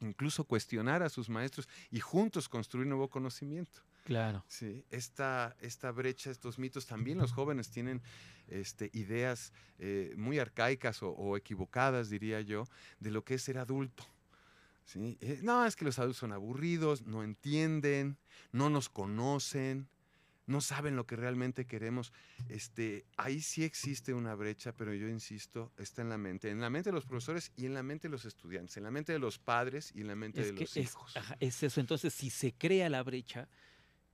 incluso 0.00 0.44
cuestionar 0.44 1.02
a 1.02 1.08
sus 1.08 1.28
maestros 1.28 1.68
y 1.90 2.00
juntos 2.00 2.48
construir 2.48 2.86
nuevo 2.86 3.08
conocimiento. 3.08 3.82
Claro. 4.04 4.44
Sí, 4.48 4.84
esta, 4.90 5.56
esta 5.60 5.90
brecha, 5.90 6.30
estos 6.30 6.58
mitos, 6.58 6.86
también 6.86 7.18
los 7.18 7.32
jóvenes 7.32 7.70
tienen 7.70 8.00
este, 8.46 8.90
ideas 8.94 9.52
eh, 9.78 10.14
muy 10.16 10.38
arcaicas 10.38 11.02
o, 11.02 11.10
o 11.10 11.36
equivocadas, 11.36 12.08
diría 12.08 12.40
yo, 12.40 12.64
de 13.00 13.10
lo 13.10 13.24
que 13.24 13.34
es 13.34 13.42
ser 13.42 13.58
adulto. 13.58 14.06
¿Sí? 14.88 15.18
Eh, 15.20 15.40
no, 15.42 15.66
es 15.66 15.76
que 15.76 15.84
los 15.84 15.98
adultos 15.98 16.16
son 16.16 16.32
aburridos, 16.32 17.02
no 17.02 17.22
entienden, 17.22 18.16
no 18.52 18.70
nos 18.70 18.88
conocen, 18.88 19.88
no 20.46 20.62
saben 20.62 20.96
lo 20.96 21.06
que 21.06 21.14
realmente 21.14 21.66
queremos. 21.66 22.10
Este, 22.48 23.04
ahí 23.18 23.42
sí 23.42 23.64
existe 23.64 24.14
una 24.14 24.34
brecha, 24.34 24.72
pero 24.72 24.94
yo 24.94 25.06
insisto, 25.08 25.70
está 25.76 26.00
en 26.00 26.08
la 26.08 26.16
mente, 26.16 26.50
en 26.50 26.60
la 26.60 26.70
mente 26.70 26.88
de 26.88 26.94
los 26.94 27.04
profesores 27.04 27.52
y 27.54 27.66
en 27.66 27.74
la 27.74 27.82
mente 27.82 28.08
de 28.08 28.12
los 28.12 28.24
estudiantes, 28.24 28.78
en 28.78 28.84
la 28.84 28.90
mente 28.90 29.12
de 29.12 29.18
los 29.18 29.38
padres 29.38 29.92
y 29.94 30.00
en 30.00 30.06
la 30.06 30.16
mente 30.16 30.40
Es 30.40 30.46
de 30.48 30.54
que 30.54 30.60
los 30.62 30.76
es, 30.78 30.84
hijos. 30.84 31.16
ajá, 31.18 31.36
es 31.38 31.62
eso. 31.62 31.80
Entonces, 31.80 32.14
si 32.14 32.30
se 32.30 32.54
crea 32.54 32.88
la 32.88 33.02
brecha, 33.02 33.46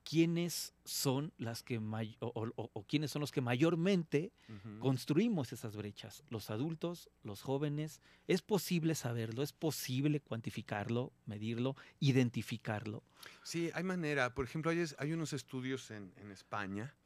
¿quiénes 0.04 0.74
son 0.84 1.32
las 1.38 1.62
que 1.62 1.80
may- 1.80 2.16
o, 2.20 2.28
o- 2.34 2.70
o- 2.74 2.84
quiénes 2.86 3.10
son 3.10 3.20
los 3.20 3.32
que 3.32 3.40
mayormente 3.40 4.32
Ujú. 4.48 4.70
construimos 4.78 5.52
esas 5.52 5.76
brechas? 5.76 6.24
Los 6.28 6.50
adultos, 6.50 7.10
los 7.22 7.42
jóvenes. 7.42 8.00
¿Es 8.26 8.42
posible 8.42 8.94
saberlo? 8.94 9.42
¿Es 9.42 9.52
posible 9.52 10.20
cuantificarlo, 10.20 11.12
medirlo, 11.26 11.76
identificarlo? 12.00 13.04
Sí, 13.42 13.70
hay 13.74 13.84
manera. 13.84 14.34
Por 14.34 14.44
ejemplo, 14.44 14.70
hay, 14.70 14.84
hay 14.98 15.12
unos 15.12 15.32
estudios 15.32 15.90
en, 15.90 16.12
en 16.16 16.30
España 16.30 16.96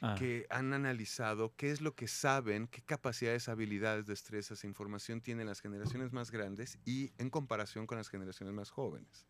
Ah, 0.00 0.14
que 0.14 0.46
han 0.50 0.72
analizado 0.74 1.56
qué 1.56 1.70
es 1.72 1.80
lo 1.82 1.94
que 1.96 2.08
saben, 2.08 2.68
qué 2.68 2.82
capacidades, 2.82 3.48
habilidades, 3.48 4.06
destrezas 4.06 4.64
e 4.64 4.68
información 4.68 5.22
tienen 5.22 5.46
las 5.46 5.60
generaciones 5.60 6.12
más 6.12 6.30
grandes 6.30 6.78
y 6.84 7.12
en 7.18 7.30
comparación 7.30 7.86
con 7.86 7.98
las 7.98 8.08
generaciones 8.10 8.54
más 8.54 8.70
jóvenes. 8.70 9.28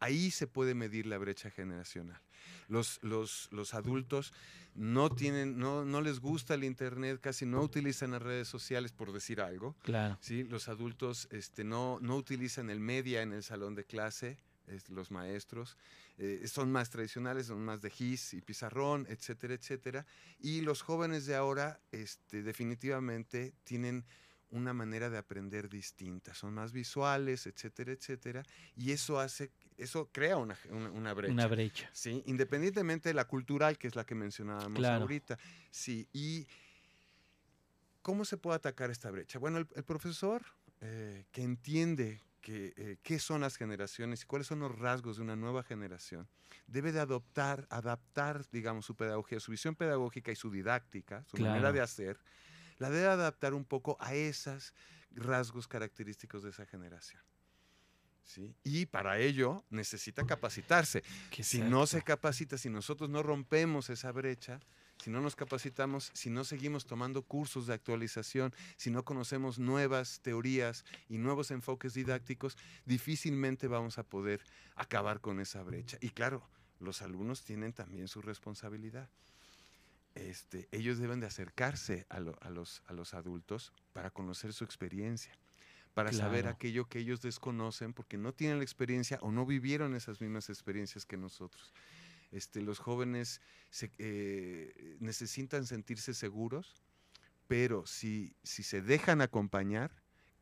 Ahí 0.00 0.30
se 0.30 0.46
puede 0.46 0.74
medir 0.74 1.06
la 1.06 1.18
brecha 1.18 1.50
generacional. 1.50 2.20
Los, 2.68 3.00
los, 3.02 3.48
los 3.50 3.74
adultos 3.74 4.32
no, 4.74 5.10
tienen, 5.10 5.58
no, 5.58 5.84
no 5.84 6.00
les 6.00 6.20
gusta 6.20 6.54
el 6.54 6.64
Internet, 6.64 7.20
casi 7.20 7.46
no 7.46 7.60
utilizan 7.62 8.12
las 8.12 8.22
redes 8.22 8.46
sociales, 8.48 8.92
por 8.92 9.12
decir 9.12 9.40
algo. 9.40 9.74
claro. 9.82 10.18
¿sí? 10.20 10.44
Los 10.44 10.68
adultos 10.68 11.28
este, 11.30 11.64
no, 11.64 11.98
no 12.00 12.16
utilizan 12.16 12.70
el 12.70 12.80
media 12.80 13.22
en 13.22 13.32
el 13.32 13.42
salón 13.42 13.74
de 13.74 13.84
clase, 13.84 14.38
los 14.88 15.10
maestros, 15.10 15.76
eh, 16.18 16.46
son 16.46 16.70
más 16.70 16.90
tradicionales, 16.90 17.46
son 17.46 17.64
más 17.64 17.80
de 17.80 17.90
gis 17.90 18.34
y 18.34 18.40
pizarrón, 18.40 19.06
etcétera, 19.08 19.54
etcétera. 19.54 20.06
Y 20.40 20.60
los 20.60 20.82
jóvenes 20.82 21.26
de 21.26 21.36
ahora 21.36 21.80
este, 21.92 22.42
definitivamente 22.42 23.54
tienen 23.64 24.04
una 24.50 24.72
manera 24.72 25.10
de 25.10 25.18
aprender 25.18 25.68
distinta, 25.68 26.34
son 26.34 26.54
más 26.54 26.72
visuales, 26.72 27.46
etcétera, 27.46 27.92
etcétera, 27.92 28.42
y 28.76 28.92
eso 28.92 29.20
hace, 29.20 29.50
eso 29.76 30.08
crea 30.12 30.36
una, 30.36 30.56
una, 30.70 30.90
una 30.90 31.14
brecha. 31.14 31.32
Una 31.32 31.46
brecha. 31.46 31.90
Sí, 31.92 32.22
independientemente 32.26 33.10
de 33.10 33.14
la 33.14 33.26
cultural, 33.26 33.76
que 33.78 33.88
es 33.88 33.96
la 33.96 34.04
que 34.04 34.14
mencionábamos 34.14 34.78
Claro. 34.78 35.02
ahorita. 35.02 35.38
Sí, 35.70 36.08
y 36.12 36.46
¿cómo 38.02 38.24
se 38.24 38.36
puede 38.36 38.56
atacar 38.56 38.90
esta 38.90 39.10
brecha? 39.10 39.38
Bueno, 39.38 39.58
el, 39.58 39.68
el 39.74 39.84
profesor 39.84 40.42
eh, 40.80 41.26
que 41.32 41.42
entiende 41.42 42.20
que, 42.40 42.72
eh, 42.76 42.96
qué 43.02 43.18
son 43.18 43.40
las 43.42 43.56
generaciones 43.56 44.22
y 44.22 44.26
cuáles 44.26 44.46
son 44.46 44.60
los 44.60 44.78
rasgos 44.78 45.16
de 45.16 45.22
una 45.22 45.36
nueva 45.36 45.62
generación, 45.62 46.28
debe 46.66 46.92
de 46.92 47.00
adoptar, 47.00 47.66
adaptar, 47.68 48.48
digamos, 48.50 48.86
su 48.86 48.94
pedagogía, 48.94 49.40
su 49.40 49.50
visión 49.50 49.74
pedagógica 49.74 50.32
y 50.32 50.36
su 50.36 50.50
didáctica, 50.50 51.24
su 51.26 51.36
manera 51.38 51.72
de 51.72 51.80
hacer, 51.80 52.18
la 52.78 52.90
debe 52.90 53.08
adaptar 53.08 53.54
un 53.54 53.64
poco 53.64 53.96
a 54.00 54.14
esos 54.14 54.74
rasgos 55.10 55.68
característicos 55.68 56.42
de 56.42 56.50
esa 56.50 56.66
generación. 56.66 57.22
¿sí? 58.24 58.54
Y 58.62 58.86
para 58.86 59.18
ello 59.18 59.64
necesita 59.70 60.26
capacitarse. 60.26 61.02
Que 61.30 61.42
Si 61.42 61.60
no 61.60 61.86
se 61.86 62.02
capacita, 62.02 62.58
si 62.58 62.70
nosotros 62.70 63.10
no 63.10 63.22
rompemos 63.22 63.90
esa 63.90 64.12
brecha, 64.12 64.60
si 65.02 65.10
no 65.10 65.20
nos 65.20 65.36
capacitamos, 65.36 66.10
si 66.12 66.28
no 66.28 66.44
seguimos 66.44 66.84
tomando 66.84 67.22
cursos 67.22 67.66
de 67.66 67.74
actualización, 67.74 68.52
si 68.76 68.90
no 68.90 69.04
conocemos 69.04 69.58
nuevas 69.58 70.20
teorías 70.20 70.84
y 71.08 71.18
nuevos 71.18 71.50
enfoques 71.50 71.94
didácticos, 71.94 72.56
difícilmente 72.84 73.68
vamos 73.68 73.98
a 73.98 74.02
poder 74.02 74.40
acabar 74.74 75.20
con 75.20 75.40
esa 75.40 75.62
brecha. 75.62 75.98
Y 76.00 76.10
claro, 76.10 76.42
los 76.80 77.02
alumnos 77.02 77.44
tienen 77.44 77.72
también 77.72 78.08
su 78.08 78.20
responsabilidad. 78.22 79.08
Este, 80.18 80.68
ellos 80.72 80.98
deben 80.98 81.20
de 81.20 81.26
acercarse 81.26 82.06
a, 82.08 82.20
lo- 82.20 82.36
a 82.42 82.50
los, 82.50 82.82
a 82.86 82.92
los 82.92 83.14
adultos 83.14 83.72
para 83.92 84.10
conocer 84.10 84.52
su 84.52 84.64
experiencia, 84.64 85.32
para 85.94 86.12
saber 86.12 86.44
Claro. 86.44 86.56
aquello 86.56 86.86
que 86.88 86.98
ellos 86.98 87.20
desconocen 87.22 87.92
porque 87.92 88.18
no 88.18 88.32
tienen 88.34 88.58
la 88.58 88.64
experiencia 88.64 89.18
o 89.22 89.30
no 89.30 89.46
vivieron 89.46 89.94
esas 89.94 90.20
mismas 90.20 90.48
experiencias 90.50 91.06
que 91.06 91.16
nosotros. 91.16 91.72
Este, 92.32 92.60
los 92.62 92.78
jóvenes 92.78 93.40
se- 93.70 93.92
eh, 93.98 94.96
necesitan 95.00 95.66
sentirse 95.66 96.14
seguros, 96.14 96.82
pero 97.46 97.86
si, 97.86 98.36
si 98.42 98.62
se 98.62 98.82
dejan 98.82 99.20
acompañar, 99.20 99.90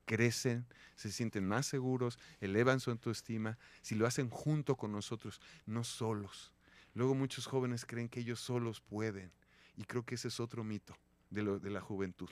crecen, 0.07 0.67
se 0.97 1.13
sienten 1.13 1.47
más 1.47 1.67
seguros, 1.67 2.19
elevan 2.41 2.81
su 2.81 2.91
autoestima, 2.91 3.59
si 3.83 3.95
lo 3.95 4.07
hacen 4.07 4.31
junto 4.31 4.77
con 4.77 4.93
nosotros, 4.93 5.41
no 5.67 5.85
solos. 5.85 6.53
Luego 6.95 7.15
muchos 7.15 7.47
jóvenes 7.47 7.85
creen 7.85 8.09
que 8.09 8.21
ellos 8.21 8.41
solos 8.41 8.81
pueden 8.81 9.33
y 9.77 9.85
creo 9.85 10.05
que 10.05 10.15
ese 10.17 10.29
es 10.29 10.41
otro 10.41 10.65
mito 10.65 10.97
de, 11.31 11.43
lo- 11.43 11.59
de 11.59 11.71
la 11.71 11.81
juventud. 11.81 12.31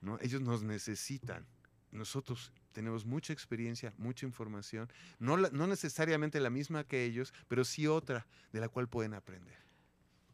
¿no? 0.00 0.18
Ellos 0.20 0.40
nos 0.42 0.62
necesitan. 0.62 1.46
Nosotros 1.92 2.52
tenemos 2.72 3.06
mucha 3.06 3.32
experiencia, 3.32 3.94
mucha 3.98 4.26
información, 4.26 4.90
no, 5.18 5.36
la- 5.36 5.50
no 5.50 5.66
necesariamente 5.66 6.40
la 6.40 6.50
misma 6.50 6.84
que 6.84 7.04
ellos, 7.04 7.32
pero 7.48 7.64
sí 7.64 7.86
otra 7.86 8.26
de 8.52 8.60
la 8.60 8.68
cual 8.68 8.88
pueden 8.88 9.14
aprender. 9.14 9.56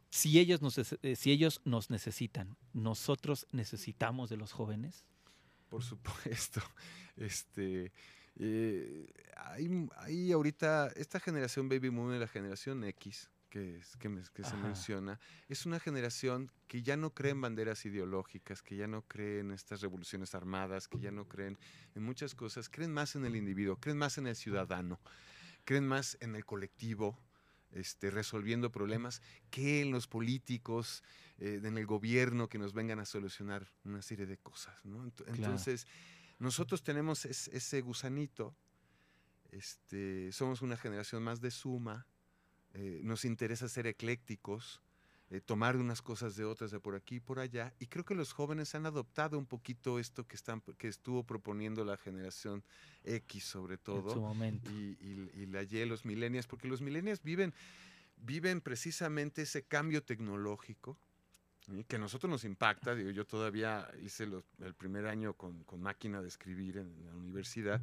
Si 0.08 0.38
ellos, 0.40 0.60
nos, 0.60 0.76
eh, 0.78 1.14
si 1.16 1.30
ellos 1.30 1.60
nos 1.64 1.88
necesitan, 1.90 2.56
¿nosotros 2.72 3.46
necesitamos 3.52 4.28
de 4.30 4.36
los 4.38 4.52
jóvenes? 4.52 5.04
Por 5.68 5.82
supuesto. 5.82 6.60
Este, 7.16 7.92
Eh, 8.42 9.06
hay, 9.36 9.68
hay 9.98 10.32
ahorita, 10.32 10.88
esta 10.96 11.20
generación 11.20 11.68
Baby 11.68 11.90
Boom 11.90 12.14
y 12.14 12.18
la 12.18 12.26
generación 12.28 12.82
X, 12.84 13.28
que, 13.50 13.78
es- 13.78 13.96
que, 13.96 14.08
me- 14.08 14.22
que 14.32 14.44
se 14.44 14.56
menciona, 14.62 15.18
es 15.48 15.66
una 15.66 15.78
generación 15.80 16.50
que 16.68 16.82
ya 16.82 16.96
no 16.96 17.12
cree 17.12 17.32
en 17.32 17.40
banderas 17.40 17.84
ideológicas, 17.84 18.62
que 18.62 18.76
ya 18.76 18.86
no 18.86 19.02
cree 19.02 19.40
en 19.40 19.50
estas 19.50 19.80
revoluciones 19.82 20.34
armadas, 20.34 20.88
que 20.88 20.98
ya 21.00 21.10
no 21.10 21.26
creen 21.28 21.58
en 21.94 22.02
muchas 22.02 22.34
cosas, 22.34 22.68
creen 22.68 22.92
más 22.92 23.16
en 23.16 23.24
el 23.24 23.36
individuo, 23.36 23.76
creen 23.76 23.98
más 23.98 24.16
en 24.18 24.26
el 24.28 24.36
ciudadano, 24.36 25.00
creen 25.64 25.86
más 25.86 26.16
en 26.20 26.34
el 26.36 26.44
colectivo, 26.46 27.18
este, 27.72 28.10
resolviendo 28.10 28.70
problemas, 28.72 29.20
que 29.50 29.80
en 29.82 29.90
los 29.90 30.06
políticos, 30.08 31.02
eh, 31.38 31.60
en 31.62 31.76
el 31.76 31.86
gobierno 31.86 32.48
que 32.48 32.58
nos 32.58 32.72
vengan 32.72 32.98
a 33.00 33.04
solucionar 33.04 33.70
una 33.84 34.00
serie 34.02 34.26
de 34.26 34.38
cosas. 34.38 34.84
¿no? 34.84 35.04
Ent- 35.06 35.14
Claro. 35.24 35.34
Entonces, 35.36 35.86
nosotros 36.38 36.82
tenemos 36.82 37.24
es- 37.26 37.48
ese 37.48 37.80
gusanito, 37.80 38.56
este, 39.50 40.30
somos 40.32 40.62
una 40.62 40.76
generación 40.76 41.22
más 41.22 41.40
de 41.40 41.50
suma, 41.50 42.06
eh, 42.74 43.00
nos 43.02 43.24
interesa 43.24 43.68
ser 43.68 43.86
eclécticos, 43.86 44.80
eh, 45.30 45.40
tomar 45.40 45.76
unas 45.76 46.02
cosas 46.02 46.34
de 46.36 46.44
otras 46.44 46.70
de 46.72 46.80
por 46.80 46.94
aquí 46.96 47.16
y 47.16 47.20
por 47.20 47.38
allá, 47.38 47.72
y 47.78 47.86
creo 47.86 48.04
que 48.04 48.14
los 48.16 48.32
jóvenes 48.32 48.74
han 48.74 48.84
adoptado 48.86 49.38
un 49.38 49.46
poquito 49.46 49.98
esto 50.00 50.26
que, 50.26 50.34
están, 50.34 50.60
que 50.76 50.88
estuvo 50.88 51.22
proponiendo 51.24 51.84
la 51.84 51.96
generación 51.96 52.64
X 53.04 53.44
sobre 53.44 53.74
En 53.74 53.78
su 53.78 53.84
todo, 53.84 54.20
momento. 54.20 54.70
y, 54.70 54.96
y- 55.00 55.30
y 55.42 55.46
la 55.46 55.62
Y, 55.62 55.84
los 55.86 56.04
millennials, 56.04 56.46
porque 56.48 56.66
los 56.68 56.80
millennials 56.80 57.22
viven, 57.22 57.54
viven 58.16 58.60
precisamente 58.60 59.42
ese 59.42 59.62
cambio 59.62 60.02
tecnológico 60.02 60.98
que 61.86 61.96
a 61.96 61.98
nosotros 62.00 62.28
nos 62.28 62.42
impacta. 62.44 62.96
Digo, 62.96 63.10
yo 63.10 63.24
todavía 63.24 63.88
hice 64.02 64.26
los- 64.26 64.42
el 64.58 64.74
primer 64.74 65.06
año 65.06 65.34
con, 65.34 65.62
con 65.62 65.80
máquina 65.80 66.20
de 66.20 66.26
escribir 66.26 66.78
en 66.78 67.06
la 67.06 67.14
universidad. 67.14 67.80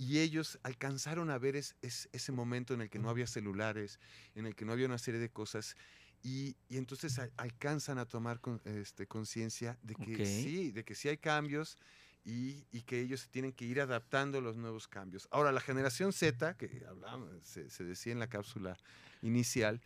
Y 0.00 0.20
ellos 0.20 0.58
alcanzaron 0.62 1.28
a 1.28 1.36
ver 1.36 1.56
es- 1.56 1.76
es- 1.82 2.08
ese 2.12 2.32
momento 2.32 2.72
en 2.72 2.80
el 2.80 2.88
que 2.88 2.98
no 2.98 3.10
había 3.10 3.26
celulares, 3.26 4.00
en 4.34 4.46
el 4.46 4.54
que 4.54 4.64
no 4.64 4.72
había 4.72 4.86
una 4.86 4.96
serie 4.96 5.20
de 5.20 5.28
cosas, 5.28 5.76
y, 6.22 6.56
y 6.70 6.78
entonces 6.78 7.18
a- 7.18 7.28
alcanzan 7.36 7.98
a 7.98 8.06
tomar 8.06 8.40
con- 8.40 8.62
este, 8.64 9.06
conciencia 9.06 9.78
de 9.82 9.94
que 9.96 10.16
sí, 10.42 10.70
de 10.72 10.84
que 10.86 10.94
sí 10.94 11.10
hay 11.10 11.18
cambios 11.18 11.76
y, 12.24 12.64
y 12.72 12.80
que 12.82 12.98
ellos 13.00 13.20
se 13.20 13.28
tienen 13.28 13.52
que 13.52 13.66
ir 13.66 13.78
adaptando 13.78 14.38
a 14.38 14.40
los 14.40 14.56
nuevos 14.56 14.88
cambios. 14.88 15.28
Ahora, 15.30 15.52
la 15.52 15.60
generación 15.60 16.14
Z, 16.14 16.56
que 16.56 16.82
hablábamos, 16.88 17.28
se, 17.46 17.68
se 17.68 17.84
decía 17.84 18.12
en 18.14 18.20
la 18.20 18.28
cápsula 18.28 18.78
inicial, 19.20 19.82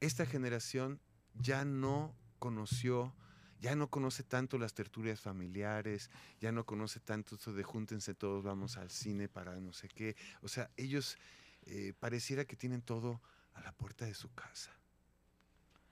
esta 0.00 0.26
generación 0.26 1.00
ya 1.40 1.64
no 1.64 2.14
conoció, 2.38 3.14
ya 3.60 3.74
no 3.74 3.88
conoce 3.88 4.22
tanto 4.22 4.58
las 4.58 4.74
tertulias 4.74 5.20
familiares, 5.20 6.10
ya 6.40 6.52
no 6.52 6.64
conoce 6.64 7.00
tanto 7.00 7.34
eso 7.36 7.52
de 7.52 7.62
júntense 7.62 8.14
todos, 8.14 8.44
vamos 8.44 8.76
al 8.76 8.90
cine 8.90 9.28
para 9.28 9.56
no 9.60 9.72
sé 9.72 9.88
qué. 9.88 10.16
O 10.42 10.48
sea, 10.48 10.70
ellos 10.76 11.18
eh, 11.66 11.92
pareciera 11.98 12.44
que 12.44 12.56
tienen 12.56 12.82
todo 12.82 13.20
a 13.54 13.60
la 13.62 13.72
puerta 13.72 14.04
de 14.04 14.14
su 14.14 14.32
casa. 14.34 14.70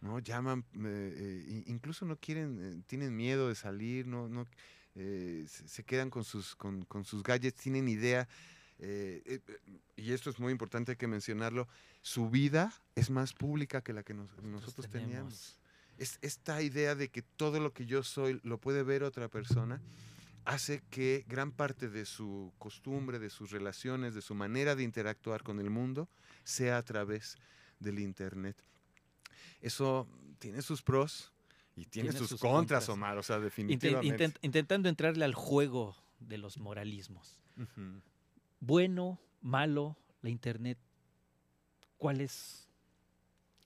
¿no? 0.00 0.18
Llaman, 0.20 0.64
eh, 0.74 1.14
eh, 1.16 1.44
in- 1.48 1.64
incluso 1.66 2.04
no 2.04 2.16
quieren, 2.16 2.58
eh, 2.62 2.82
tienen 2.86 3.16
miedo 3.16 3.48
de 3.48 3.54
salir, 3.54 4.06
no, 4.06 4.28
no, 4.28 4.46
eh, 4.94 5.46
se, 5.48 5.82
quedan 5.84 6.10
con 6.10 6.22
sus, 6.24 6.54
con, 6.54 6.84
con 6.84 7.04
sus 7.04 7.22
gadgets, 7.22 7.60
tienen 7.60 7.88
idea, 7.88 8.28
y 9.96 10.12
esto 10.12 10.28
es 10.28 10.38
muy 10.38 10.52
importante 10.52 10.92
hay 10.92 10.96
que 10.96 11.06
mencionarlo, 11.06 11.66
su 12.02 12.28
vida 12.28 12.72
es 12.94 13.08
más 13.08 13.32
pública 13.32 13.80
que 13.82 13.94
la 13.94 14.02
que 14.02 14.12
nos- 14.14 14.30
nosotros 14.42 14.86
teníamos. 14.90 15.58
Es 15.98 16.18
esta 16.22 16.60
idea 16.62 16.94
de 16.94 17.08
que 17.08 17.22
todo 17.22 17.58
lo 17.60 17.72
que 17.72 17.86
yo 17.86 18.02
soy 18.02 18.40
lo 18.42 18.58
puede 18.58 18.82
ver 18.82 19.02
otra 19.02 19.28
persona, 19.28 19.80
hace 20.44 20.82
que 20.90 21.24
gran 21.26 21.50
parte 21.52 21.88
de 21.88 22.04
su 22.04 22.52
costumbre, 22.58 23.18
de 23.18 23.30
sus 23.30 23.50
relaciones, 23.50 24.14
de 24.14 24.20
su 24.22 24.34
manera 24.34 24.76
de 24.76 24.82
interactuar 24.82 25.42
con 25.42 25.58
el 25.58 25.70
mundo, 25.70 26.08
sea 26.44 26.76
a 26.78 26.82
través 26.84 27.36
del 27.80 27.98
Internet. 27.98 28.56
Eso 29.60 30.06
tiene 30.38 30.62
sus 30.62 30.82
pros 30.82 31.32
y 31.74 31.86
tiene, 31.86 32.10
Tiene 32.10 32.18
sus, 32.18 32.28
sus 32.30 32.40
contras, 32.40 32.84
contras. 32.84 32.88
Omar, 32.90 33.18
o 33.18 33.22
sea, 33.22 33.38
definitivamente. 33.40 34.24
intent- 34.28 34.38
intentando 34.42 34.88
entrarle 34.88 35.24
al 35.24 35.34
juego 35.34 35.96
de 36.20 36.38
los 36.38 36.58
moralismos. 36.58 37.40
Bueno, 38.60 39.18
malo, 39.40 39.96
la 40.22 40.30
internet. 40.30 40.78
¿Cuál 41.98 42.20
es? 42.20 42.65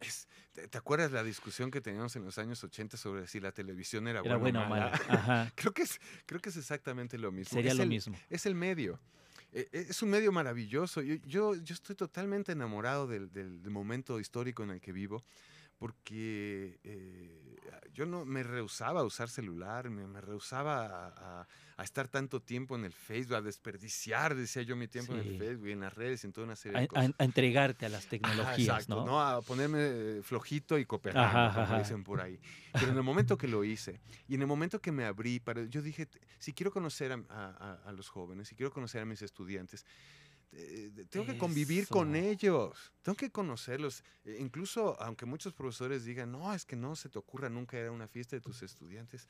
Es- 0.00 0.28
¿te, 0.52 0.66
te 0.66 0.78
acuerdas 0.78 1.12
la 1.12 1.22
discusión 1.22 1.70
que 1.70 1.80
teníamos 1.80 2.16
en 2.16 2.24
los 2.24 2.38
años 2.38 2.62
80 2.64 2.96
sobre 2.96 3.26
si 3.26 3.38
la 3.40 3.52
televisión 3.52 4.08
era, 4.08 4.20
¿Era 4.20 4.36
buena 4.36 4.66
o 4.66 4.68
mala? 4.68 4.90
mala? 4.90 5.00
Ajá. 5.08 5.52
Creo 5.56 5.72
que 5.72 5.82
es, 5.82 6.00
creo 6.26 6.40
que 6.40 6.48
es 6.48 6.56
exactamente 6.56 7.18
lo 7.18 7.30
mismo. 7.32 7.54
Sería 7.56 7.72
Es 7.72 7.76
lo 7.76 7.82
el- 7.84 7.88
mismo. 7.90 8.16
Es 8.30 8.46
el 8.46 8.54
medio. 8.54 8.98
Eh, 9.52 9.68
eh, 9.72 9.86
Es 9.90 10.00
un 10.02 10.10
medio 10.10 10.32
maravilloso. 10.32 11.02
Yo, 11.02 11.16
yo, 11.26 11.54
yo 11.54 11.74
estoy 11.74 11.96
totalmente 11.96 12.52
enamorado 12.52 13.06
del, 13.06 13.30
del- 13.32 13.62
del 13.62 13.70
momento 13.72 14.18
histórico 14.20 14.62
en 14.62 14.70
el 14.70 14.80
que 14.80 14.92
vivo, 14.92 15.24
porque 15.78 16.78
eh, 16.84 17.56
yo 17.92 18.06
no 18.06 18.24
me 18.24 18.42
rehusaba 18.42 19.00
a 19.00 19.04
usar 19.04 19.28
celular, 19.28 19.88
me, 19.90 20.06
me 20.06 20.20
rehusaba 20.20 20.86
a, 20.86 21.40
a- 21.40 21.48
a 21.80 21.84
estar 21.84 22.08
tanto 22.08 22.42
tiempo 22.42 22.76
en 22.76 22.84
el 22.84 22.92
Facebook, 22.94 23.36
a 23.36 23.42
desperdiciar, 23.42 24.34
decía 24.34 24.62
yo, 24.62 24.76
mi 24.76 24.88
tiempo 24.88 25.12
en 25.14 25.18
Sí. 25.18 25.22
el 25.22 25.26
Facebook 25.28 25.68
y 25.68 25.72
en 25.72 25.80
las 25.80 25.94
redes 25.94 26.24
en 26.24 26.32
toda 26.32 26.46
una 26.46 26.56
serie 26.56 26.78
A, 26.78 26.80
de 26.80 26.86
cosas. 26.86 27.12
a 27.18 27.24
entregarte 27.24 27.86
a 27.86 27.88
las 27.88 28.06
Ajá, 28.22 28.54
tecnologías, 28.54 28.88
exacto, 28.88 29.00
¿no? 29.00 29.20
A 29.22 29.42
ponerme 29.42 29.78
eh, 30.18 30.22
flojito 30.22 30.78
y 30.78 30.84
cooperando, 30.84 31.50
Ajá, 31.50 31.50
como 31.50 31.74
ajá. 31.74 31.78
dicen 31.78 32.04
por 32.04 32.20
ahí. 32.20 32.38
Pero 32.76 32.92
en 32.92 32.98
el 32.98 33.02
momento 33.02 33.38
que 33.38 33.48
lo 33.48 33.64
hice 33.64 34.02
y 34.26 34.34
en 34.34 34.42
el 34.42 34.46
momento 34.46 34.78
que 34.80 34.92
me 34.92 35.04
abrí, 35.06 35.40
para, 35.40 35.64
yo 35.64 35.80
dije, 35.80 36.04
"T- 36.06 36.20
si 36.38 36.52
quiero 36.52 36.70
conocer 36.70 37.12
a, 37.12 37.24
a- 37.30 37.80
a- 37.86 37.92
los 37.92 38.10
jóvenes, 38.10 38.48
si 38.48 38.54
quiero 38.56 38.70
conocer 38.72 39.00
a 39.02 39.06
mis 39.06 39.22
estudiantes, 39.22 39.86
eh, 40.52 40.90
tengo 41.10 41.26
que 41.26 41.36
convivir 41.36 41.88
con 41.88 42.14
Eso. 42.14 42.16
ellos, 42.16 42.92
tengo 43.02 43.16
que 43.16 43.30
conocerlos. 43.32 44.04
Eh, 44.24 44.38
incluso, 44.40 45.00
aunque 45.02 45.26
muchos 45.26 45.54
profesores 45.54 46.04
digan, 46.04 46.32
no, 46.32 46.52
es 46.54 46.66
que 46.66 46.76
no 46.76 46.96
se 46.96 47.08
te 47.10 47.18
ocurra 47.18 47.48
nunca 47.50 47.78
ir 47.80 47.86
a 47.86 47.92
una 47.92 48.08
fiesta 48.08 48.36
de 48.36 48.42
tus 48.42 48.62
estudiantes. 48.62 49.26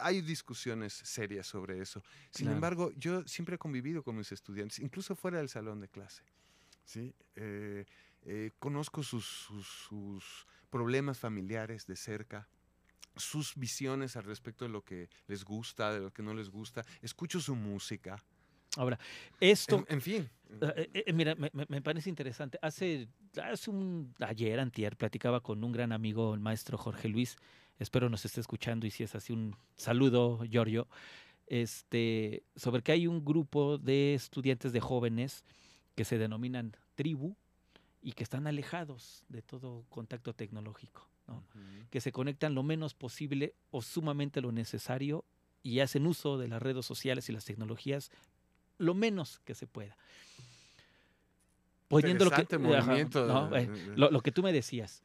Hay 0.00 0.20
discusiones 0.22 0.92
serias 0.92 1.46
sobre 1.46 1.80
eso. 1.80 2.02
Sin 2.30 2.46
Claro. 2.46 2.54
embargo, 2.56 2.92
yo 2.96 3.26
siempre 3.26 3.56
he 3.56 3.58
convivido 3.58 4.02
con 4.02 4.16
mis 4.16 4.30
estudiantes, 4.32 4.78
incluso 4.78 5.14
fuera 5.14 5.38
del 5.38 5.48
salón 5.48 5.80
de 5.80 5.88
clase. 5.88 6.22
¿sí? 6.84 7.14
Eh, 7.36 7.84
eh, 8.22 8.50
conozco 8.58 9.02
sus, 9.02 9.24
sus- 9.26 9.66
sus 9.88 10.46
problemas 10.70 11.18
familiares 11.18 11.86
de 11.86 11.96
cerca, 11.96 12.48
sus 13.16 13.54
visiones 13.54 14.16
al 14.16 14.24
respecto 14.24 14.64
de 14.64 14.70
lo 14.70 14.82
que 14.82 15.08
les 15.28 15.44
gusta, 15.44 15.92
de 15.92 16.00
lo 16.00 16.12
que 16.12 16.22
no 16.22 16.34
les 16.34 16.50
gusta, 16.50 16.84
escucho 17.02 17.40
su 17.40 17.54
música, 17.54 18.22
Ahora, 18.76 18.98
esto, 19.38 19.76
en, 19.88 19.94
en 19.94 20.00
fin. 20.00 20.30
Eh, 20.60 20.90
eh, 21.06 21.12
mira, 21.12 21.36
me, 21.36 21.48
me- 21.52 21.66
me 21.68 21.80
parece 21.80 22.10
interesante. 22.10 22.58
Hace, 22.60 23.06
hace 23.40 23.70
un 23.70 24.12
ayer, 24.18 24.58
antier, 24.58 24.96
platicaba 24.96 25.40
con 25.40 25.62
un 25.62 25.70
gran 25.70 25.92
amigo, 25.92 26.34
el 26.34 26.40
maestro 26.40 26.76
Jorge 26.76 27.08
Luis. 27.08 27.36
Espero 27.78 28.08
nos 28.08 28.24
esté 28.24 28.40
escuchando 28.40 28.86
y 28.86 28.90
si 28.90 29.02
es 29.02 29.14
así, 29.14 29.32
un 29.32 29.56
saludo, 29.76 30.44
Giorgio. 30.44 30.86
Este, 31.46 32.42
sobre 32.56 32.82
que 32.82 32.92
hay 32.92 33.06
un 33.06 33.24
grupo 33.24 33.76
de 33.78 34.14
estudiantes 34.14 34.72
de 34.72 34.80
jóvenes 34.80 35.44
que 35.94 36.04
se 36.04 36.16
denominan 36.18 36.74
tribu 36.94 37.34
y 38.00 38.12
que 38.12 38.22
están 38.22 38.46
alejados 38.46 39.24
de 39.28 39.42
todo 39.42 39.84
contacto 39.90 40.32
tecnológico, 40.34 41.06
que 41.90 42.00
se 42.00 42.12
conectan 42.12 42.54
lo 42.54 42.62
menos 42.62 42.94
posible 42.94 43.54
o 43.70 43.82
sumamente 43.82 44.40
lo 44.40 44.52
necesario 44.52 45.24
y 45.62 45.80
hacen 45.80 46.06
uso 46.06 46.38
de 46.38 46.48
las 46.48 46.62
redes 46.62 46.84
sociales 46.86 47.28
y 47.28 47.32
las 47.32 47.44
tecnologías 47.44 48.10
lo 48.78 48.94
menos 48.94 49.40
que 49.44 49.54
se 49.54 49.66
pueda. 49.66 49.96
Poniendo 51.88 52.24
lo 52.24 52.30
que, 52.30 52.58
movimiento. 52.58 53.26
no, 53.26 53.56
eh, 53.56 53.66
de- 53.68 53.96
lo, 53.96 54.10
lo 54.10 54.20
que 54.20 54.32
tú 54.32 54.42
me 54.42 54.52
decías. 54.52 55.02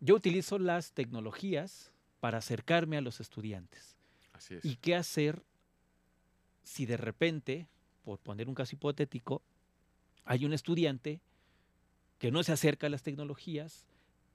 Yo 0.00 0.14
utilizo 0.14 0.58
las 0.58 0.92
tecnologías 0.92 1.90
para 2.20 2.38
acercarme 2.38 2.96
a 2.96 3.00
los 3.00 3.20
estudiantes. 3.20 3.96
Así 4.32 4.54
es. 4.54 4.64
¿Y 4.64 4.76
qué 4.76 4.94
hacer 4.94 5.42
si 6.64 6.86
de 6.86 6.96
repente, 6.96 7.66
por 8.04 8.18
poner 8.18 8.48
un 8.48 8.54
caso 8.54 8.74
hipotético, 8.76 9.42
hay 10.24 10.44
un 10.44 10.52
estudiante 10.52 11.20
que 12.18 12.30
no 12.30 12.42
se 12.42 12.52
acerca 12.52 12.86
a 12.86 12.90
las 12.90 13.02
tecnologías? 13.02 13.84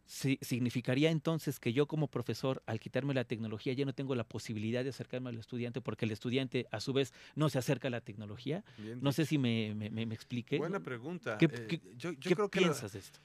si- 0.06 0.38
significaría 0.42 1.12
entonces 1.12 1.62
que 1.62 1.72
yo 1.72 1.88
como 1.88 2.08
profesor, 2.08 2.62
al 2.66 2.82
quitarme 2.82 3.14
la 3.14 3.24
tecnología, 3.24 3.72
ya 3.72 3.86
no 3.86 3.94
tengo 3.94 4.16
la 4.16 4.26
posibilidad 4.26 4.84
de 4.84 4.90
acercarme 4.90 5.30
al 5.30 5.38
estudiante 5.38 5.80
porque 5.80 6.04
el 6.04 6.12
estudiante 6.12 6.68
a 6.72 6.82
su 6.82 6.92
vez 6.92 7.14
no 7.36 7.48
se 7.50 7.58
acerca 7.58 7.88
a 7.88 7.92
la 7.92 8.02
tecnología. 8.02 8.66
Bien 8.78 9.00
No 9.02 9.14
sé 9.14 9.26
si 9.26 9.38
me, 9.38 9.74
me, 9.74 9.90
me- 9.90 10.06
me 10.06 10.14
expliqué. 10.14 10.58
Buena 10.58 10.82
pregunta. 10.82 11.38
¿Qué- 11.38 11.46
Eh, 11.46 11.68
qué- 11.70 11.82
yo 11.96 12.12
yo 12.12 12.20
¿Qué 12.20 12.36
creo 12.36 12.50
que 12.50 12.60
lo- 12.60 12.68
piensas 12.68 12.92
de 12.92 13.00
esto? 13.00 13.20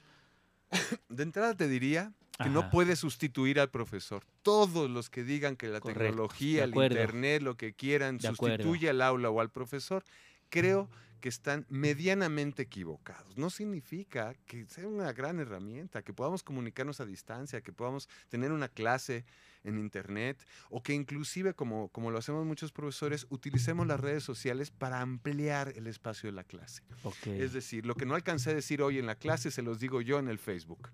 de 1.09 1.23
entrada 1.25 1.57
te 1.57 1.67
diría 1.67 2.13
que 2.39 2.45
Ajá. 2.45 2.51
no 2.53 2.71
puede 2.71 2.95
sustituir 2.95 3.59
al 3.59 3.69
profesor. 3.69 4.25
Todos 4.43 4.89
los 4.89 5.11
que 5.11 5.25
digan 5.25 5.57
que 5.57 5.67
la 5.69 5.81
Correcto, 5.81 6.05
tecnología, 6.05 6.65
el 6.65 6.75
internet, 6.75 7.43
lo 7.43 7.57
que 7.57 7.73
quieran, 7.75 8.19
De 8.19 8.29
acuerdo. 8.29 8.57
sustituye 8.57 8.89
al 8.89 9.03
aula 9.03 9.29
o 9.29 9.41
al 9.41 9.51
profesor, 9.51 10.05
creo 10.49 10.89
que 11.21 11.29
están 11.29 11.67
medianamente 11.69 12.63
equivocados. 12.63 13.37
No 13.37 13.51
significa 13.51 14.35
que 14.47 14.67
sea 14.67 14.87
una 14.87 15.13
gran 15.13 15.41
herramienta, 15.41 16.03
que 16.03 16.13
podamos 16.13 16.45
comunicarnos 16.45 17.01
a 17.01 17.07
distancia, 17.07 17.61
que 17.61 17.73
podamos 17.73 18.09
tener 18.29 18.53
una 18.53 18.69
clase 18.69 19.25
en 19.65 19.77
internet 19.79 20.39
o 20.71 20.81
que 20.81 20.95
inclusive, 20.95 21.55
como, 21.55 21.89
como 21.89 22.13
lo 22.13 22.19
hacemos 22.19 22.47
muchos 22.47 22.71
profesores, 22.71 23.27
utilicemos 23.31 23.85
las 23.89 23.99
redes 23.99 24.23
sociales 24.23 24.71
para 24.71 25.01
ampliar 25.01 25.73
el 25.75 25.89
espacio 25.89 26.29
de 26.29 26.37
la 26.37 26.45
clase. 26.45 26.83
Es 27.27 27.53
decir, 27.53 27.85
lo 27.85 27.97
que 27.97 28.07
no 28.07 28.15
alcancé 28.15 28.51
a 28.51 28.55
decir 28.55 28.81
hoy 28.81 29.01
en 29.01 29.07
la 29.07 29.17
clase 29.17 29.51
se 29.51 29.63
los 29.63 29.81
digo 29.81 30.01
yo 30.01 30.21
en 30.21 30.29
el 30.29 30.39
Facebook. 30.39 30.89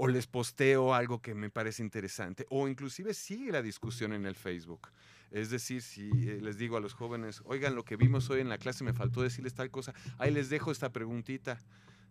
O 0.00 0.06
les 0.06 0.26
posteo 0.26 0.94
algo 0.94 1.20
que 1.20 1.34
me 1.34 1.50
parece 1.50 1.82
interesante. 1.82 2.46
O 2.50 2.68
inclusive 2.68 3.14
sigue 3.14 3.50
la 3.50 3.62
discusión 3.62 4.12
en 4.12 4.26
el 4.26 4.36
Facebook. 4.36 4.88
Es 5.30 5.50
decir, 5.50 5.82
si 5.82 6.08
eh, 6.08 6.38
les 6.40 6.56
digo 6.56 6.76
a 6.76 6.80
los 6.80 6.94
jóvenes, 6.94 7.42
oigan, 7.44 7.74
lo 7.74 7.84
que 7.84 7.96
vimos 7.96 8.30
hoy 8.30 8.40
en 8.40 8.48
la 8.48 8.58
clase 8.58 8.84
me 8.84 8.92
faltó 8.92 9.22
decirles 9.22 9.54
tal 9.54 9.70
cosa, 9.70 9.92
ahí 10.18 10.30
les 10.30 10.48
dejo 10.48 10.70
esta 10.70 10.92
preguntita. 10.92 11.58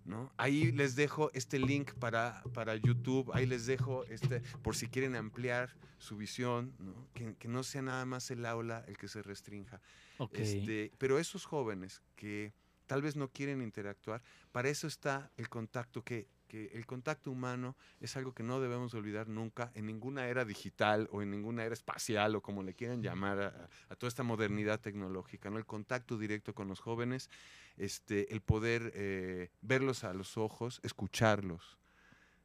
¿No? 0.06 0.32
Ahí 0.38 0.72
les 0.72 0.96
dejo 0.96 1.32
este 1.34 1.60
link 1.60 1.92
para, 1.96 2.42
para 2.54 2.78
YouTube, 2.78 3.30
ahí 3.34 3.46
les 3.46 3.66
dejo 3.66 4.06
este, 4.06 4.40
por 4.64 4.74
si 4.74 4.88
quieren 4.88 5.18
ampliar 5.18 5.76
su 5.98 6.16
visión, 6.16 6.74
¿no? 6.80 7.10
Que, 7.14 7.36
que 7.36 7.50
no 7.50 7.62
sea 7.62 7.82
nada 7.82 8.06
más 8.06 8.32
el 8.32 8.46
aula 8.46 8.86
el 8.88 8.96
que 8.96 9.10
se 9.10 9.22
restrinja. 9.22 9.82
ok. 10.18 10.34
Este, 10.36 10.94
pero 10.98 11.20
esos 11.20 11.44
jóvenes 11.44 12.02
que 12.16 12.54
tal 12.86 13.02
vez 13.02 13.18
no 13.18 13.28
quieren 13.28 13.62
interactuar, 13.62 14.24
para 14.54 14.70
eso 14.70 14.88
está 14.88 15.30
el 15.36 15.50
contacto, 15.50 16.04
que, 16.04 16.30
que 16.48 16.68
el 16.74 16.86
contacto 16.86 17.32
humano 17.32 17.76
es 18.00 18.16
algo 18.18 18.34
que 18.34 18.44
no 18.44 18.60
debemos 18.60 18.94
olvidar 18.94 19.28
nunca 19.28 19.72
en 19.76 19.86
ninguna 19.86 20.28
era 20.28 20.46
digital 20.46 21.08
o 21.12 21.22
en 21.22 21.30
ninguna 21.30 21.64
era 21.64 21.74
espacial 21.74 22.36
o 22.36 22.42
como 22.42 22.64
le 22.64 22.74
quieran 22.74 23.02
llamar 23.04 23.40
a, 23.40 23.70
a 23.90 23.96
toda 23.96 24.08
esta 24.08 24.24
modernidad 24.24 24.80
tecnológica, 24.80 25.50
¿no? 25.50 25.58
El 25.58 25.66
contacto 25.66 26.18
directo 26.18 26.56
con 26.56 26.68
los 26.68 26.80
jóvenes, 26.80 27.30
este, 27.78 28.34
el 28.34 28.42
poder 28.42 28.92
eh, 28.96 29.50
verlos 29.62 30.04
a 30.04 30.14
los 30.14 30.38
ojos, 30.38 30.80
escucharlos, 30.84 31.78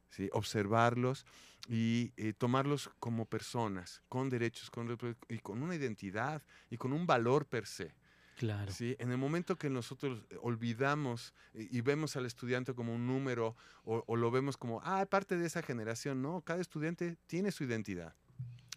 ¿sí? 0.09 0.29
observarlos 0.31 1.25
y 1.67 2.13
eh, 2.17 2.33
tomarlos 2.33 2.89
como 2.99 3.25
personas, 3.25 4.01
con 4.09 4.29
derechos 4.29 4.69
con, 4.69 4.97
y 5.29 5.39
con 5.39 5.63
una 5.63 5.75
identidad 5.75 6.41
y 6.69 6.77
con 6.77 6.93
un 6.93 7.07
valor 7.07 7.45
per 7.45 7.65
se. 7.65 7.95
Claro. 8.37 8.71
¿sí? 8.71 8.95
En 8.99 9.11
el 9.11 9.17
momento 9.17 9.57
que 9.57 9.69
nosotros 9.69 10.23
eh, 10.29 10.37
olvidamos 10.41 11.33
y, 11.53 11.77
y 11.77 11.81
vemos 11.81 12.15
al 12.15 12.25
estudiante 12.25 12.73
como 12.73 12.93
un 12.93 13.05
número 13.07 13.55
o, 13.83 14.03
o 14.07 14.15
lo 14.15 14.31
vemos 14.31 14.57
como, 14.57 14.81
ah, 14.83 15.05
parte 15.05 15.37
de 15.37 15.45
esa 15.47 15.61
generación, 15.61 16.21
no, 16.21 16.41
cada 16.41 16.61
estudiante 16.61 17.17
tiene 17.27 17.51
su 17.51 17.63
identidad. 17.63 18.15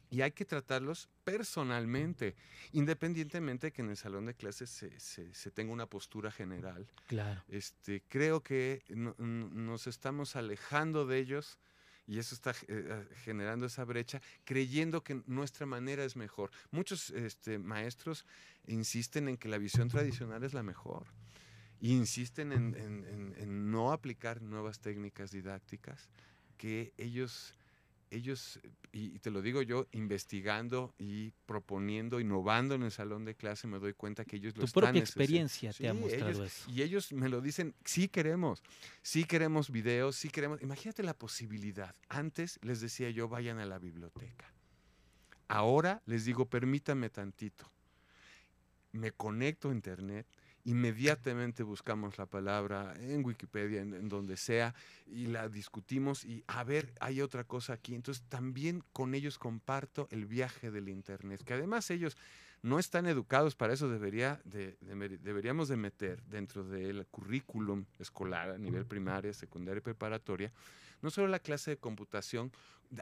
Y 0.08 0.20
hay 0.20 0.30
que 0.30 0.44
tratarlos 0.44 1.08
personalmente, 1.24 2.36
independientemente 2.72 3.72
que 3.72 3.82
en 3.82 3.90
el 3.90 3.96
salón 3.96 4.26
de 4.26 4.34
clases 4.34 4.70
se, 4.70 4.98
se- 5.00 5.34
se 5.34 5.50
tenga 5.50 5.72
una 5.72 5.86
postura 5.86 6.30
general. 6.30 6.86
Claro. 7.06 7.42
Este, 7.48 8.02
creo 8.08 8.40
que 8.42 8.82
no- 8.88 9.16
nos 9.18 9.86
estamos 9.88 10.36
alejando 10.36 11.06
de 11.06 11.18
ellos 11.18 11.58
y 12.06 12.18
eso 12.18 12.34
está 12.34 12.54
eh, 12.68 13.04
generando 13.24 13.66
esa 13.66 13.84
brecha, 13.84 14.20
creyendo 14.44 15.02
que 15.02 15.22
nuestra 15.26 15.66
manera 15.66 16.04
es 16.04 16.14
mejor. 16.16 16.50
Muchos 16.70 17.10
este, 17.10 17.58
maestros 17.58 18.24
insisten 18.66 19.28
en 19.28 19.36
que 19.36 19.48
la 19.48 19.58
visión 19.58 19.88
tradicional 19.88 20.44
es 20.44 20.54
la 20.54 20.62
mejor. 20.62 21.06
E 21.82 21.88
insisten 21.88 22.52
en, 22.52 22.74
en- 22.76 23.04
en- 23.04 23.34
en 23.38 23.70
no 23.70 23.92
aplicar 23.92 24.40
nuevas 24.40 24.78
técnicas 24.80 25.30
didácticas 25.30 26.08
que 26.56 26.92
ellos, 26.96 27.54
ellos, 28.10 28.60
y 28.92 29.14
y 29.16 29.18
te 29.18 29.30
lo 29.30 29.42
digo 29.42 29.62
yo, 29.62 29.86
investigando 29.92 30.94
y 30.98 31.32
proponiendo, 31.46 32.20
innovando 32.20 32.74
en 32.74 32.82
el 32.82 32.90
salón 32.90 33.24
de 33.24 33.34
clase, 33.34 33.66
me 33.66 33.78
doy 33.78 33.92
cuenta 33.94 34.24
que 34.24 34.36
ellos 34.36 34.54
lo 34.56 34.60
Tu 34.60 34.66
están 34.66 34.80
propia 34.82 35.00
necesitando. 35.00 35.22
experiencia 35.24 35.72
te 35.72 35.88
ha 35.88 35.94
mostrado 35.94 36.30
ellos- 36.30 36.46
eso. 36.46 36.70
y 36.70 36.82
ellos 36.82 37.12
me 37.12 37.28
lo 37.28 37.40
dicen, 37.40 37.74
sí 37.84 38.08
queremos, 38.08 38.62
sí 39.02 39.24
queremos 39.24 39.70
videos, 39.70 40.16
sí 40.16 40.28
queremos. 40.30 40.62
Imagínate 40.62 41.02
la 41.02 41.14
posibilidad. 41.14 41.94
Antes 42.08 42.58
les 42.62 42.80
decía 42.80 43.10
yo, 43.10 43.28
vayan 43.28 43.58
a 43.58 43.66
la 43.66 43.78
biblioteca. 43.78 44.52
Ahora 45.48 46.02
les 46.06 46.24
digo, 46.24 46.46
permítame 46.46 47.08
tantito. 47.10 47.70
Me 48.92 49.12
conecto 49.12 49.70
a 49.70 49.72
internet, 49.72 50.26
inmediatamente 50.66 51.62
buscamos 51.62 52.18
la 52.18 52.26
palabra 52.26 52.92
en 52.98 53.24
Wikipedia, 53.24 53.80
en, 53.80 53.94
en 53.94 54.08
donde 54.08 54.36
sea, 54.36 54.74
y 55.06 55.26
la 55.26 55.48
discutimos 55.48 56.24
y 56.24 56.42
a 56.48 56.64
ver, 56.64 56.92
hay 57.00 57.20
otra 57.22 57.44
cosa 57.44 57.72
aquí. 57.74 57.94
Entonces 57.94 58.24
también 58.28 58.82
con 58.92 59.14
ellos 59.14 59.38
comparto 59.38 60.08
el 60.10 60.26
viaje 60.26 60.70
del 60.70 60.88
internet, 60.88 61.42
que 61.44 61.54
además 61.54 61.88
ellos 61.90 62.16
no 62.62 62.78
están 62.80 63.06
educados 63.06 63.54
para 63.54 63.74
eso, 63.74 63.88
debería 63.88 64.40
de- 64.44 64.76
de- 64.80 65.18
deberíamos 65.18 65.68
de 65.68 65.76
meter 65.76 66.22
dentro 66.24 66.64
del 66.64 67.06
currículum 67.06 67.84
escolar 68.00 68.50
a 68.50 68.58
nivel 68.58 68.86
primaria, 68.86 69.32
secundaria 69.32 69.78
y 69.78 69.82
preparatoria, 69.82 70.52
no 71.00 71.10
solo 71.10 71.28
la 71.28 71.38
clase 71.38 71.72
de 71.72 71.76
computación 71.76 72.50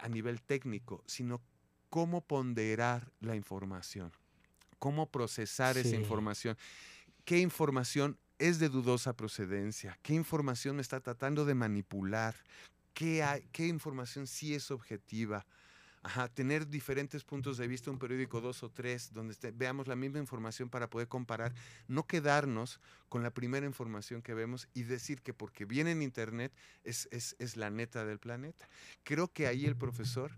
a 0.03 0.09
nivel 0.09 0.43
técnico, 0.43 1.03
sino 1.07 1.41
cómo 1.89 2.21
ponderar 2.21 3.11
la 3.21 3.37
información, 3.37 4.13
cómo 4.79 5.11
procesar 5.11 5.79
esa 5.79 5.97
información, 5.97 6.59
qué 7.25 7.39
información 7.39 8.19
es 8.39 8.59
de 8.59 8.69
dudosa 8.69 9.17
procedencia, 9.17 9.99
qué 10.03 10.15
información 10.15 10.77
me 10.77 10.83
está 10.83 11.01
tratando 11.01 11.45
de 11.45 11.55
manipular, 11.55 12.35
qué, 12.93 13.23
hay- 13.23 13.47
qué 13.53 13.67
información 13.67 14.27
sí 14.27 14.55
es 14.55 14.71
objetiva. 14.71 15.47
Ajá, 16.07 16.29
tener 16.29 16.69
diferentes 16.69 17.25
puntos 17.25 17.57
de 17.57 17.67
vista, 17.67 17.91
un 17.91 17.99
periódico 17.99 18.43
dos 18.43 18.63
o 18.63 18.69
tres, 18.69 19.11
donde 19.15 19.33
este- 19.33 19.53
veamos 19.53 19.89
la 19.89 19.97
misma 19.97 20.19
información 20.19 20.69
para 20.69 20.91
poder 20.91 21.09
comparar, 21.09 21.55
no 21.89 22.07
quedarnos 22.07 22.79
con 23.09 23.23
la 23.23 23.31
primera 23.31 23.65
información 23.65 24.21
que 24.21 24.35
vemos 24.35 24.69
y 24.75 24.83
decir 24.83 25.23
que 25.23 25.33
porque 25.33 25.65
viene 25.65 25.93
en 25.93 26.03
Internet 26.03 26.53
es, 26.83 27.09
es- 27.11 27.37
es 27.39 27.57
la 27.57 27.71
neta 27.71 28.05
del 28.05 28.19
planeta. 28.19 28.69
Creo 29.03 29.29
que 29.33 29.47
ahí 29.47 29.65
el 29.65 29.77
profesor 29.77 30.37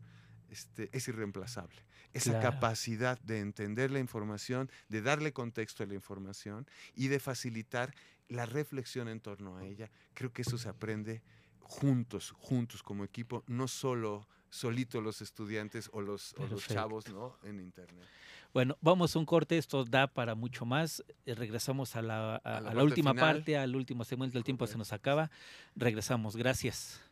este, 0.51 0.88
es 0.92 1.09
irreemplazable. 1.09 1.82
Esa 2.12 2.30
Claro. 2.38 2.53
capacidad 2.55 3.18
de 3.20 3.40
entender 3.40 3.90
la 3.90 3.99
información, 3.99 4.70
de 4.88 5.03
darle 5.03 5.32
contexto 5.32 5.82
a 5.82 5.86
la 5.86 5.94
información 5.94 6.66
y 6.94 7.09
de 7.09 7.18
facilitar 7.20 7.94
la 8.28 8.47
reflexión 8.47 9.09
en 9.09 9.20
torno 9.20 9.57
a 9.57 9.64
ella, 9.64 9.90
creo 10.14 10.32
que 10.32 10.42
eso 10.42 10.59
se 10.59 10.68
aprende 10.68 11.22
juntos, 11.61 12.32
juntos 12.38 12.82
como 12.82 13.05
equipo, 13.05 13.44
no 13.47 13.68
solo 13.68 14.28
solito 14.49 15.01
los 15.01 15.20
estudiantes 15.20 15.90
o 15.92 16.01
los, 16.01 16.32
o 16.34 16.42
los 16.42 16.51
Perfecto. 16.51 16.74
chavos 16.74 17.09
¿no? 17.09 17.36
en 17.42 17.61
internet. 17.61 18.07
Bueno, 18.55 18.78
vamos 18.80 19.14
a 19.14 19.18
un 19.18 19.26
corte, 19.26 19.59
esto 19.59 19.84
da 19.84 20.07
para 20.07 20.34
mucho 20.34 20.64
más. 20.64 21.05
Eh, 21.26 21.34
Regresamos 21.34 21.94
a 21.97 22.01
la, 22.03 22.36
a- 22.36 22.36
A 22.36 22.51
la 22.53 22.57
a 22.57 22.61
la 22.61 22.70
parte 22.70 22.82
última 22.84 23.11
final. 23.11 23.34
parte, 23.36 23.59
al 23.59 23.76
último 23.76 24.05
segmento, 24.05 24.38
el 24.38 24.44
tiempo 24.44 24.66
se 24.66 24.78
nos 24.78 24.92
acaba. 24.94 25.30
Regresamos, 25.74 26.36
gracias. 26.36 27.03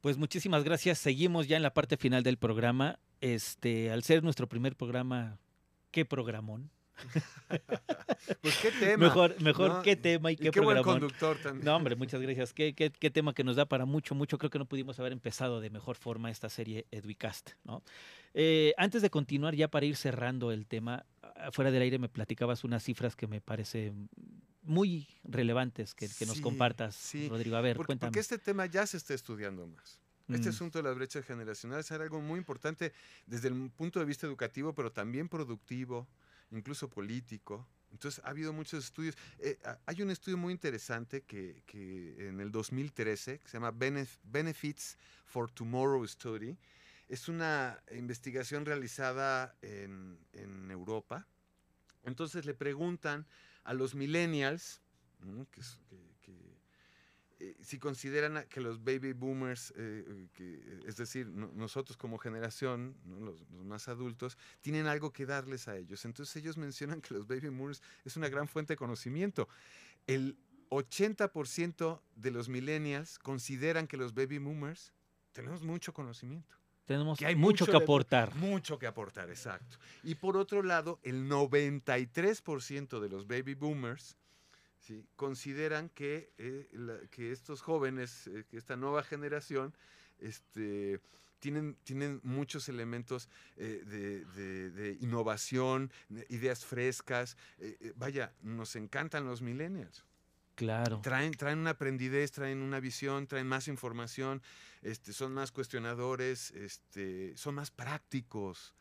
Pues 0.00 0.16
muchísimas 0.16 0.64
gracias. 0.64 0.98
Seguimos 0.98 1.46
ya 1.48 1.56
en 1.56 1.62
la 1.62 1.74
parte 1.74 1.96
final 1.96 2.22
del 2.22 2.38
programa. 2.38 2.98
Este, 3.20 3.90
al 3.90 4.02
ser 4.02 4.22
nuestro 4.22 4.48
primer 4.48 4.76
programa, 4.76 5.38
qué 5.90 6.04
programón. 6.04 6.70
Pues 8.42 8.56
qué 8.58 8.70
tema. 8.70 9.06
Mejor, 9.06 9.40
mejor 9.40 9.68
¿no? 9.70 9.82
qué 9.82 9.96
tema 9.96 10.30
y 10.30 10.34
Y 10.34 10.36
qué, 10.36 10.50
qué 10.50 10.60
buen 10.60 10.82
conductor 10.82 11.36
también. 11.42 11.64
No, 11.64 11.74
hombre, 11.76 11.96
muchas 11.96 12.20
gracias. 12.20 12.52
Qué, 12.52 12.74
qué- 12.74 12.90
qué 12.90 13.10
tema 13.10 13.32
que 13.32 13.42
nos 13.42 13.56
da 13.56 13.64
para 13.66 13.86
mucho, 13.86 14.14
mucho. 14.14 14.36
Creo 14.38 14.50
que 14.50 14.58
no 14.58 14.66
pudimos 14.66 15.00
haber 15.00 15.12
empezado 15.12 15.60
de 15.60 15.70
mejor 15.70 15.96
forma 15.96 16.30
esta 16.30 16.48
serie 16.50 16.86
Edwicast, 16.90 17.52
¿no? 17.64 17.82
Eh, 18.34 18.74
antes 18.76 19.00
de 19.02 19.10
continuar, 19.10 19.54
ya 19.54 19.68
para 19.68 19.86
ir 19.86 19.96
cerrando 19.96 20.52
el 20.52 20.66
tema, 20.66 21.06
fuera 21.52 21.70
del 21.70 21.82
aire 21.82 21.98
me 21.98 22.08
platicabas 22.10 22.62
unas 22.62 22.82
cifras 22.84 23.16
que 23.16 23.26
me 23.26 23.40
parecen 23.40 24.08
muy 24.62 25.08
relevantes 25.24 25.94
que, 25.94 26.08
que 26.08 26.26
nos 26.26 26.36
Sí, 26.36 26.42
compartas, 26.42 26.94
sí. 26.94 27.28
Rodrigo. 27.28 27.56
A 27.56 27.60
ver, 27.60 27.76
Porque, 27.76 27.86
cuéntame. 27.88 28.10
porque 28.10 28.20
este 28.20 28.38
tema 28.38 28.66
ya 28.66 28.86
se 28.86 28.96
está 28.96 29.14
estudiando 29.14 29.66
más. 29.66 29.98
Este 30.28 30.46
Mm. 30.48 30.50
asunto 30.52 30.78
de 30.78 30.84
las 30.84 30.94
brechas 30.94 31.24
generacionales 31.24 31.90
era 31.90 32.04
algo 32.04 32.20
muy 32.20 32.38
importante 32.38 32.92
desde 33.26 33.48
el 33.48 33.70
punto 33.70 33.98
de 33.98 34.04
vista 34.04 34.26
educativo, 34.26 34.72
pero 34.74 34.92
también 34.92 35.28
productivo, 35.28 36.06
incluso 36.52 36.88
político. 36.88 37.66
Entonces, 37.90 38.22
ha 38.24 38.28
habido 38.30 38.52
muchos 38.52 38.84
estudios. 38.84 39.16
Eh, 39.40 39.58
hay 39.86 40.02
un 40.02 40.10
estudio 40.12 40.38
muy 40.38 40.52
interesante 40.52 41.22
que, 41.22 41.64
que 41.66 42.28
en 42.28 42.38
el 42.40 42.52
2013, 42.52 43.40
que 43.40 43.48
se 43.48 43.54
llama 43.54 43.72
Benef- 43.72 44.18
Benefits 44.22 44.96
for 45.26 45.50
Tomorrow 45.50 46.06
Study. 46.06 46.56
Es 47.08 47.28
una 47.28 47.82
investigación 47.90 48.64
realizada 48.64 49.56
en, 49.62 50.16
en 50.32 50.70
Europa. 50.70 51.26
Entonces, 52.04 52.44
le 52.46 52.54
preguntan 52.54 53.26
a 53.64 53.74
los 53.74 53.94
millennials, 53.94 54.80
que 56.22 56.32
eh, 57.38 57.56
si 57.62 57.78
consideran 57.78 58.46
que 58.48 58.60
los 58.60 58.82
baby 58.84 59.12
boomers, 59.14 59.72
eh, 59.76 60.28
eh, 60.38 60.80
es 60.86 60.96
decir, 60.96 61.26
no- 61.28 61.50
nosotros 61.54 61.96
como 61.96 62.18
generación, 62.18 62.96
los, 63.06 63.40
los 63.50 63.64
más 63.64 63.88
adultos, 63.88 64.36
tienen 64.60 64.86
algo 64.86 65.12
que 65.12 65.24
darles 65.26 65.66
a 65.68 65.76
ellos. 65.76 66.04
Entonces 66.04 66.36
ellos 66.36 66.56
mencionan 66.58 67.00
que 67.00 67.14
los 67.14 67.26
baby 67.26 67.48
boomers 67.48 67.82
es 68.04 68.16
una 68.16 68.28
gran 68.28 68.46
fuente 68.46 68.74
de 68.74 68.76
conocimiento. 68.76 69.48
El 70.06 70.38
80% 70.70 72.02
de 72.16 72.30
los 72.30 72.48
millennials 72.48 73.18
consideran 73.18 73.86
que 73.86 73.96
los 73.96 74.14
baby 74.14 74.38
boomers 74.38 74.92
tenemos 75.32 75.62
mucho 75.62 75.94
conocimiento. 75.94 76.59
Tenemos 76.90 77.20
que 77.20 77.26
hay 77.26 77.36
mucho, 77.36 77.62
mucho 77.62 77.66
que 77.66 77.78
de- 77.78 77.84
aportar. 77.84 78.34
Mucho 78.34 78.76
que 78.76 78.88
aportar, 78.88 79.30
exacto. 79.30 79.76
Y 80.02 80.16
por 80.16 80.36
otro 80.36 80.60
lado, 80.64 80.98
el 81.04 81.28
93% 81.28 82.98
de 82.98 83.08
los 83.08 83.28
baby 83.28 83.54
boomers 83.54 84.16
¿sí? 84.80 85.06
consideran 85.14 85.88
que, 85.90 86.32
eh, 86.38 86.68
la- 86.72 86.98
que 87.12 87.30
estos 87.30 87.62
jóvenes, 87.62 88.26
eh, 88.26 88.44
que 88.50 88.56
esta 88.56 88.74
nueva 88.74 89.04
generación, 89.04 89.72
este, 90.18 90.98
tienen, 91.38 91.76
tienen 91.84 92.20
muchos 92.24 92.68
elementos 92.68 93.28
eh, 93.56 93.84
de, 93.86 94.24
de- 94.24 94.70
de 94.72 94.98
innovación, 95.00 95.92
de 96.08 96.26
ideas 96.28 96.64
frescas. 96.64 97.36
eh, 97.60 97.92
vaya, 97.94 98.32
nos 98.42 98.74
encantan 98.74 99.26
los 99.26 99.42
millennials. 99.42 100.02
Claro. 100.60 101.00
Traen, 101.00 101.32
traen 101.32 101.58
una 101.58 101.70
aprendidez, 101.70 102.32
traen 102.32 102.60
una 102.60 102.80
visión, 102.80 103.26
traen 103.26 103.46
más 103.46 103.66
información, 103.66 104.42
este, 104.82 105.14
son 105.14 105.32
más 105.32 105.52
cuestionadores, 105.52 106.50
este, 106.50 107.34
son 107.38 107.54
más 107.54 107.70
prácticos. 107.70 108.74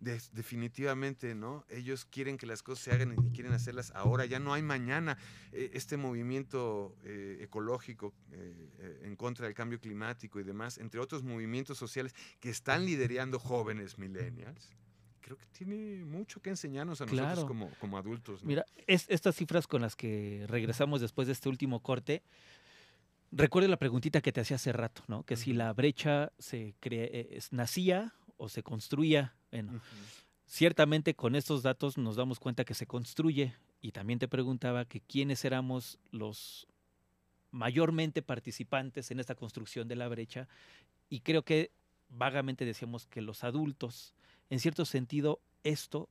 Definitivamente, 0.00 1.36
¿no? 1.36 1.64
Ellos 1.68 2.04
quieren 2.06 2.36
que 2.36 2.44
las 2.44 2.64
cosas 2.64 2.82
se 2.82 2.90
hagan 2.90 3.12
y 3.12 3.30
quieren 3.30 3.52
hacerlas 3.52 3.92
ahora, 3.94 4.24
ya 4.26 4.40
no 4.40 4.52
hay 4.52 4.62
mañana. 4.62 5.16
Eh, 5.52 5.70
este 5.74 5.96
movimiento 5.96 6.96
eh, 7.04 7.38
ecológico 7.40 8.12
eh, 8.32 8.52
eh, 8.80 9.00
en 9.04 9.14
contra 9.14 9.46
del 9.46 9.54
cambio 9.54 9.78
climático 9.78 10.40
y 10.40 10.42
demás, 10.42 10.78
entre 10.78 10.98
otros 10.98 11.22
movimientos 11.22 11.78
sociales 11.78 12.16
que 12.40 12.50
están 12.50 12.84
liderando 12.84 13.38
jóvenes 13.38 13.96
millennials, 13.96 14.74
creo 15.22 15.36
que 15.38 15.46
tiene 15.46 16.04
mucho 16.04 16.40
que 16.42 16.50
enseñarnos 16.50 17.00
a 17.00 17.06
nosotros 17.06 17.44
como, 17.46 17.70
como 17.80 17.96
adultos. 17.96 18.42
¿no? 18.42 18.48
Mira, 18.48 18.66
es, 18.86 19.06
estas 19.08 19.34
cifras 19.36 19.66
con 19.66 19.80
las 19.80 19.96
que 19.96 20.44
regresamos 20.48 21.00
después 21.00 21.26
de 21.26 21.32
este 21.32 21.48
último 21.48 21.80
corte, 21.80 22.22
recuerdo 23.30 23.68
la 23.68 23.78
preguntita 23.78 24.20
que 24.20 24.32
te 24.32 24.40
hacía 24.40 24.56
hace 24.56 24.72
rato, 24.72 25.02
¿no? 25.08 25.22
Que 25.22 25.36
si 25.36 25.52
la 25.52 25.72
brecha 25.72 26.32
se 26.38 26.74
cre- 26.80 27.08
eh, 27.12 27.28
es- 27.32 27.52
nacía 27.52 28.12
o 28.36 28.48
se 28.48 28.62
construía. 28.62 29.34
Bueno, 29.50 29.80
ciertamente 30.46 31.14
con 31.14 31.34
estos 31.36 31.62
datos 31.62 31.96
nos 31.96 32.16
damos 32.16 32.38
cuenta 32.40 32.64
que 32.64 32.74
se 32.74 32.86
construye. 32.86 33.54
Y 33.80 33.92
también 33.92 34.18
te 34.18 34.28
preguntaba 34.28 34.84
que 34.84 35.00
quiénes 35.00 35.44
éramos 35.44 35.98
los 36.10 36.68
mayormente 37.50 38.22
participantes 38.22 39.10
en 39.10 39.20
esta 39.20 39.34
construcción 39.34 39.88
de 39.88 39.96
la 39.96 40.08
brecha. 40.08 40.48
Y 41.08 41.20
creo 41.20 41.42
que 41.44 41.70
vagamente 42.08 42.64
decíamos 42.64 43.06
que 43.06 43.20
los 43.22 43.42
adultos, 43.44 44.14
en 44.50 44.60
cierto 44.60 44.84
sentido, 44.84 45.40
esto 45.64 46.08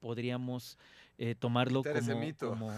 podríamos 0.00 0.78
eh, 1.18 1.34
tomarlo 1.34 1.82
como, 2.38 2.72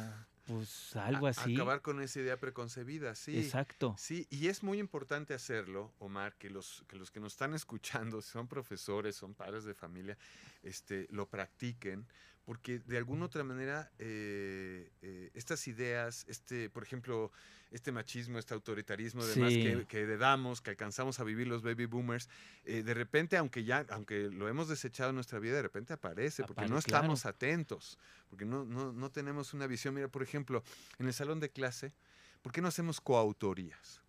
pues 0.46 0.96
algo 0.96 1.26
A- 1.26 1.30
así. 1.30 1.54
Acabar 1.54 1.82
con 1.82 2.00
esa 2.00 2.20
idea 2.20 2.38
preconcebida, 2.38 3.14
sí. 3.14 3.38
Exacto. 3.38 3.94
Sí, 3.98 4.26
y 4.30 4.48
es 4.48 4.62
muy 4.62 4.78
importante 4.78 5.34
hacerlo, 5.34 5.92
Omar, 5.98 6.34
que 6.36 6.50
los, 6.50 6.84
que 6.88 6.96
los 6.96 7.10
que 7.10 7.20
nos 7.20 7.32
están 7.34 7.54
escuchando, 8.10 8.22
si 8.22 8.30
son 8.30 8.48
profesores, 8.48 9.16
son 9.16 9.34
padres 9.34 9.64
de 9.64 9.74
familia, 9.74 10.16
este, 10.62 11.06
lo 11.10 11.28
practiquen, 11.28 12.06
porque 12.50 12.80
de 12.80 12.96
alguna 12.98 13.26
otra 13.26 13.44
manera 13.44 13.92
eh, 14.00 14.90
eh, 15.02 15.30
estas 15.34 15.68
ideas, 15.68 16.24
este, 16.26 16.68
por 16.68 16.82
ejemplo, 16.82 17.30
este 17.70 17.92
machismo, 17.92 18.40
este 18.40 18.54
autoritarismo, 18.54 19.24
demás 19.24 19.52
Sí. 19.52 19.62
que, 19.62 19.86
que 19.86 20.00
heredamos, 20.00 20.60
que 20.60 20.70
alcanzamos 20.70 21.20
a 21.20 21.22
vivir 21.22 21.46
los 21.46 21.62
baby 21.62 21.86
boomers, 21.86 22.28
eh, 22.64 22.82
de 22.82 22.92
repente, 22.92 23.36
aunque 23.36 23.62
ya, 23.62 23.86
aunque 23.90 24.30
lo 24.30 24.48
hemos 24.48 24.66
desechado 24.68 25.10
en 25.10 25.14
nuestra 25.14 25.38
vida, 25.38 25.54
de 25.54 25.62
repente 25.62 25.92
aparece, 25.92 26.42
porque 26.42 26.62
Apare- 26.62 26.70
no 26.70 26.80
claro. 26.82 27.04
estamos 27.04 27.24
atentos, 27.24 28.00
porque 28.28 28.44
no, 28.44 28.64
no, 28.64 28.92
no 28.92 29.10
tenemos 29.12 29.54
una 29.54 29.68
visión. 29.68 29.94
Mira, 29.94 30.08
por 30.08 30.24
ejemplo, 30.24 30.64
en 30.98 31.06
el 31.06 31.14
salón 31.14 31.38
de 31.38 31.50
clase, 31.50 31.92
¿por 32.42 32.50
qué 32.50 32.60
no 32.60 32.66
hacemos 32.66 33.00
coautorías? 33.00 34.02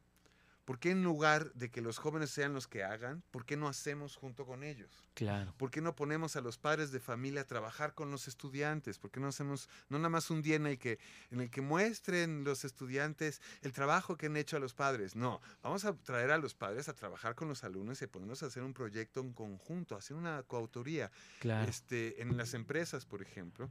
¿Por 0.72 0.80
qué 0.80 0.92
en 0.92 1.04
lugar 1.04 1.52
de 1.52 1.70
que 1.70 1.82
los 1.82 1.98
jóvenes 1.98 2.30
sean 2.30 2.54
los 2.54 2.66
que 2.66 2.82
hagan, 2.82 3.26
por 3.30 3.44
qué 3.44 3.58
no 3.58 3.68
hacemos 3.68 4.16
junto 4.16 4.46
con 4.46 4.64
ellos? 4.64 5.04
Claro. 5.16 5.54
¿Por 5.58 5.70
qué 5.70 5.82
no 5.82 5.98
ponemos 5.98 6.38
a 6.38 6.42
los 6.42 6.58
padres 6.58 6.94
de 6.94 7.02
familia 7.02 7.42
a 7.42 7.46
trabajar 7.46 7.94
con 7.94 8.10
los 8.10 8.30
estudiantes? 8.30 8.98
¿Por 8.98 9.12
qué 9.12 9.20
no 9.20 9.28
hacemos 9.28 9.68
no 9.90 9.98
nada 9.98 10.08
más 10.08 10.30
un 10.30 10.42
día 10.42 10.56
en 10.56 10.68
el 10.68 10.80
que 10.80 10.98
en 11.30 11.42
el 11.42 11.50
que 11.50 11.60
muestren 11.60 12.46
los 12.46 12.64
estudiantes 12.64 13.42
el 13.64 13.74
trabajo 13.74 14.16
que 14.16 14.28
han 14.28 14.38
hecho 14.38 14.56
a 14.56 14.62
los 14.62 14.74
padres? 14.74 15.14
No, 15.14 15.42
vamos 15.62 15.84
a 15.84 15.94
traer 15.94 16.32
a 16.32 16.38
los 16.38 16.56
padres 16.56 16.88
a 16.88 16.94
trabajar 16.94 17.36
con 17.36 17.50
los 17.50 17.66
alumnos 17.66 18.02
y 18.02 18.08
ponernos 18.08 18.42
a 18.42 18.46
hacer 18.46 18.64
un 18.64 18.74
proyecto 18.74 19.20
en 19.20 19.34
conjunto, 19.34 19.98
hacer 19.98 20.16
una 20.16 20.42
coautoría. 20.44 21.12
Claro. 21.42 21.70
Este, 21.70 22.22
en 22.22 22.38
las 22.38 22.54
empresas, 22.54 23.06
por 23.06 23.22
ejemplo, 23.22 23.70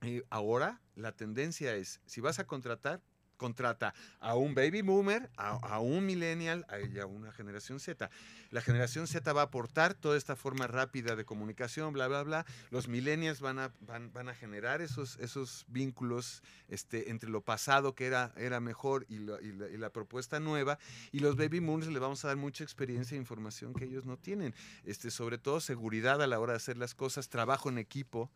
eh, 0.00 0.22
ahora 0.30 0.80
la 0.94 1.12
tendencia 1.12 1.74
es, 1.76 2.00
si 2.06 2.22
vas 2.22 2.38
a 2.38 2.46
contratar, 2.46 3.02
contrata 3.36 3.94
a 4.20 4.34
un 4.34 4.54
baby 4.54 4.82
boomer, 4.82 5.30
a, 5.36 5.78
un 5.80 6.06
millennial 6.06 6.64
a- 6.68 6.80
y 6.80 6.98
a 6.98 7.06
una 7.06 7.32
generación 7.32 7.80
Z. 7.80 8.10
La 8.50 8.60
generación 8.60 9.06
Z 9.06 9.32
va 9.32 9.42
a 9.42 9.44
aportar 9.44 9.94
toda 9.94 10.16
esta 10.16 10.36
forma 10.36 10.66
rápida 10.66 11.16
de 11.16 11.24
comunicación, 11.24 11.92
bla, 11.92 12.08
bla, 12.08 12.22
bla. 12.22 12.46
Los 12.70 12.88
millennials 12.88 13.40
van 13.40 13.58
a, 13.58 13.72
van, 13.80 14.12
van 14.12 14.28
a 14.28 14.34
generar 14.34 14.80
esos, 14.80 15.16
esos 15.18 15.64
vínculos 15.68 16.42
este, 16.68 17.10
entre 17.10 17.30
lo 17.30 17.40
pasado 17.40 17.94
que 17.94 18.06
era, 18.06 18.32
era 18.36 18.60
mejor 18.60 19.06
y, 19.08 19.18
la, 19.18 19.90
propuesta 19.90 20.40
nueva. 20.40 20.78
Y 21.12 21.20
los 21.20 21.36
baby 21.36 21.60
boomers 21.60 21.90
les 21.90 22.00
vamos 22.00 22.24
a 22.24 22.28
dar 22.28 22.36
mucha 22.36 22.64
experiencia 22.64 23.14
e 23.16 23.18
información 23.18 23.74
que 23.74 23.84
ellos 23.84 24.04
no 24.04 24.16
tienen. 24.16 24.54
Este, 24.84 25.10
sobre 25.10 25.38
todo 25.38 25.60
seguridad 25.60 26.22
a 26.22 26.26
la 26.26 26.38
hora 26.40 26.52
de 26.52 26.56
hacer 26.58 26.76
las 26.76 26.94
cosas, 26.94 27.28
trabajo 27.28 27.68
en 27.68 27.78
equipo. 27.78 28.30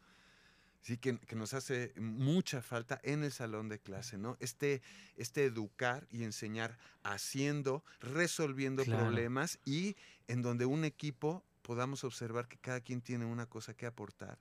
Sí, 0.80 0.96
que, 0.96 1.18
que 1.18 1.36
nos 1.36 1.52
hace 1.54 1.92
mucha 1.96 2.62
falta 2.62 3.00
en 3.02 3.22
el 3.24 3.32
salón 3.32 3.68
de 3.68 3.78
clase, 3.80 4.16
¿no? 4.16 4.36
Este, 4.40 4.80
este 5.16 5.44
educar 5.44 6.06
y 6.10 6.22
enseñar 6.22 6.78
haciendo, 7.02 7.84
resolviendo 8.00 8.84
Claro. 8.84 9.04
problemas 9.04 9.58
y 9.64 9.96
en 10.28 10.40
donde 10.40 10.64
un 10.66 10.84
equipo 10.84 11.44
podamos 11.62 12.04
observar 12.04 12.48
que 12.48 12.56
cada 12.58 12.80
quien 12.80 13.02
tiene 13.02 13.24
una 13.26 13.46
cosa 13.46 13.74
que 13.74 13.86
aportar. 13.86 14.38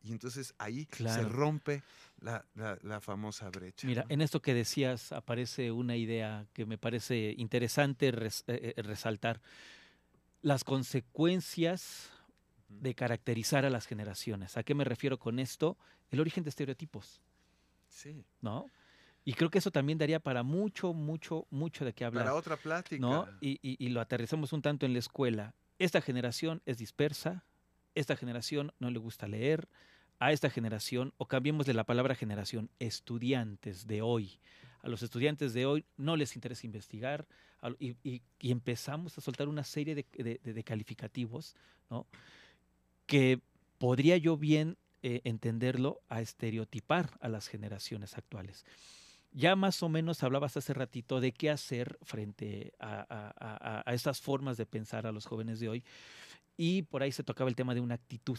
Y 0.00 0.12
entonces 0.12 0.54
ahí 0.58 0.84
se 0.84 0.88
Claro. 0.98 1.28
rompe 1.30 1.82
la, 2.20 2.44
la- 2.54 2.78
la 2.82 3.00
famosa 3.00 3.48
brecha. 3.50 3.86
Mira, 3.88 4.02
¿no? 4.02 4.10
en 4.10 4.20
esto 4.20 4.40
que 4.40 4.54
decías 4.54 5.10
aparece 5.10 5.72
una 5.72 5.96
idea 5.96 6.46
que 6.52 6.66
me 6.66 6.78
parece 6.78 7.34
interesante 7.36 8.12
res- 8.12 8.44
eh, 8.46 8.74
eh, 8.76 8.82
resaltar. 8.82 9.40
Las 10.42 10.62
consecuencias. 10.62 12.10
De 12.68 12.94
caracterizar 12.94 13.64
a 13.64 13.70
las 13.70 13.86
generaciones. 13.86 14.56
¿A 14.56 14.62
qué 14.62 14.74
me 14.74 14.84
refiero 14.84 15.18
con 15.18 15.38
esto? 15.38 15.76
El 16.10 16.20
origen 16.20 16.44
de 16.44 16.50
estereotipos, 16.50 17.20
Sí, 17.88 18.24
¿no? 18.40 18.66
Y 19.24 19.32
creo 19.34 19.50
que 19.50 19.58
eso 19.58 19.70
también 19.70 19.98
daría 19.98 20.20
para 20.20 20.42
mucho, 20.42 20.92
mucho, 20.94 21.46
mucho 21.50 21.84
de 21.84 21.92
qué 21.92 22.04
hablar. 22.04 22.24
para 22.24 22.34
otra 22.34 22.56
plática. 22.56 23.00
¿no? 23.00 23.26
Y, 23.40 23.58
y- 23.62 23.76
y 23.84 23.88
lo 23.88 24.00
aterrizamos 24.00 24.52
un 24.52 24.62
tanto 24.62 24.86
en 24.86 24.92
la 24.92 24.98
escuela. 25.00 25.54
Esta 25.78 26.00
generación 26.00 26.62
es 26.66 26.78
dispersa, 26.78 27.44
esta 27.94 28.16
generación 28.16 28.72
no 28.78 28.90
le 28.90 28.98
gusta 28.98 29.26
leer, 29.26 29.68
a 30.20 30.32
esta 30.32 30.50
generación, 30.50 31.12
o 31.18 31.26
cambiemos 31.26 31.66
de 31.66 31.74
la 31.74 31.84
palabra 31.84 32.14
generación, 32.14 32.70
estudiantes 32.78 33.86
de 33.86 34.02
hoy, 34.02 34.38
a 34.82 34.88
los 34.88 35.02
estudiantes 35.02 35.52
de 35.54 35.66
hoy 35.66 35.84
no 35.96 36.16
les 36.16 36.34
interesa 36.36 36.66
investigar 36.66 37.26
a- 37.62 37.70
y, 37.78 38.22
empezamos 38.40 39.16
a 39.18 39.20
soltar 39.20 39.48
una 39.48 39.64
serie 39.64 39.94
de, 39.94 40.06
de- 40.12 40.40
de- 40.42 40.52
de 40.52 40.64
calificativos, 40.64 41.54
¿no? 41.90 42.06
Que 43.08 43.40
podría 43.78 44.16
yo 44.18 44.36
bien 44.36 44.76
eh, 45.02 45.22
entenderlo 45.24 46.00
a 46.08 46.20
estereotipar 46.20 47.10
a 47.20 47.28
las 47.28 47.48
generaciones 47.48 48.16
actuales. 48.18 48.64
Ya 49.32 49.56
más 49.56 49.82
o 49.82 49.88
menos 49.88 50.22
hablabas 50.22 50.56
hace 50.56 50.74
ratito 50.74 51.20
de 51.20 51.32
qué 51.32 51.50
hacer 51.50 51.98
frente 52.02 52.74
a, 52.78 53.00
a- 53.08 53.34
a- 53.38 53.82
a 53.90 53.94
estas 53.94 54.20
formas 54.20 54.56
de 54.56 54.66
pensar 54.66 55.06
a 55.06 55.12
los 55.12 55.24
jóvenes 55.26 55.58
de 55.58 55.68
hoy 55.68 55.84
y 56.56 56.82
por 56.82 57.02
ahí 57.02 57.12
se 57.12 57.22
tocaba 57.24 57.48
el 57.48 57.56
tema 57.56 57.74
de 57.74 57.80
una 57.80 57.94
actitud. 57.94 58.38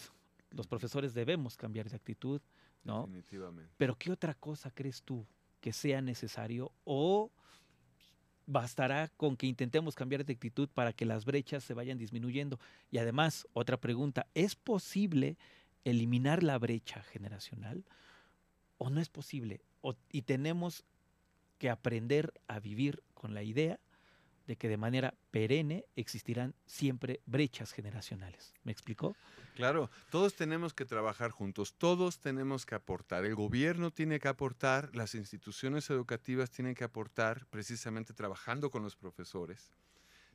Los 0.52 0.68
profesores 0.68 1.14
debemos 1.14 1.58
cambiar 1.58 1.90
de 1.90 1.96
actitud, 1.96 2.40
¿no? 2.84 3.02
Definitivamente. 3.08 3.72
Pero 3.78 3.96
¿qué 3.98 4.12
otra 4.12 4.34
cosa 4.36 4.72
crees 4.72 5.02
tú 5.04 5.26
que 5.62 5.74
sea 5.74 6.02
necesario 6.02 6.72
o 6.84 7.32
bastará 8.50 9.10
con 9.16 9.38
que 9.38 9.48
intentemos 9.48 9.96
cambiar 9.96 10.26
de 10.26 10.34
actitud 10.34 10.68
para 10.74 10.92
que 10.92 11.06
las 11.06 11.24
brechas 11.24 11.64
se 11.64 11.74
vayan 11.74 11.98
disminuyendo? 11.98 12.60
Y 12.92 12.98
además, 12.98 13.48
otra 13.54 13.78
pregunta, 13.78 14.28
¿es 14.34 14.56
posible 14.56 15.38
eliminar 15.86 16.42
la 16.42 16.58
brecha 16.58 17.04
generacional 17.04 17.86
o 18.78 18.90
no 18.90 19.00
es 19.00 19.10
posible? 19.10 19.62
Y 20.12 20.24
tenemos 20.24 20.84
que 21.60 21.70
aprender 21.70 22.34
a 22.48 22.60
vivir 22.60 23.04
con 23.14 23.34
la 23.34 23.44
idea 23.44 23.80
de 24.50 24.56
que 24.56 24.68
de 24.68 24.78
manera 24.78 25.14
perenne 25.30 25.86
existirán 25.96 26.56
siempre 26.66 27.22
brechas 27.28 27.72
generacionales. 27.72 28.56
¿Me 28.64 28.72
explicó? 28.72 29.16
Claro, 29.54 29.92
todos 30.10 30.34
tenemos 30.34 30.74
que 30.74 30.86
trabajar 30.86 31.30
juntos, 31.30 31.76
todos 31.78 32.20
tenemos 32.20 32.66
que 32.66 32.74
aportar. 32.74 33.26
El 33.26 33.36
gobierno 33.36 33.92
tiene 33.92 34.20
que 34.20 34.28
aportar, 34.28 34.90
las 34.96 35.14
instituciones 35.14 35.88
educativas 35.92 36.50
tienen 36.50 36.74
que 36.74 36.84
aportar, 36.84 37.46
precisamente 37.52 38.12
trabajando 38.16 38.72
con 38.72 38.82
los 38.82 38.96
profesores. 38.96 39.72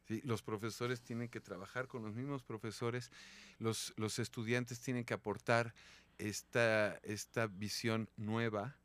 ¿sí? 0.07 0.21
Los 0.23 0.45
profesores 0.45 1.03
tienen 1.03 1.29
que 1.29 1.41
trabajar 1.41 1.89
con 1.89 2.05
los 2.05 2.15
mismos 2.15 2.45
profesores, 2.45 3.11
los, 3.59 3.93
los 3.97 4.21
estudiantes 4.21 4.79
tienen 4.79 5.05
que 5.05 5.15
aportar 5.15 5.75
esta, 6.19 7.01
esta 7.03 7.49
visión 7.49 8.09
nueva, 8.17 8.77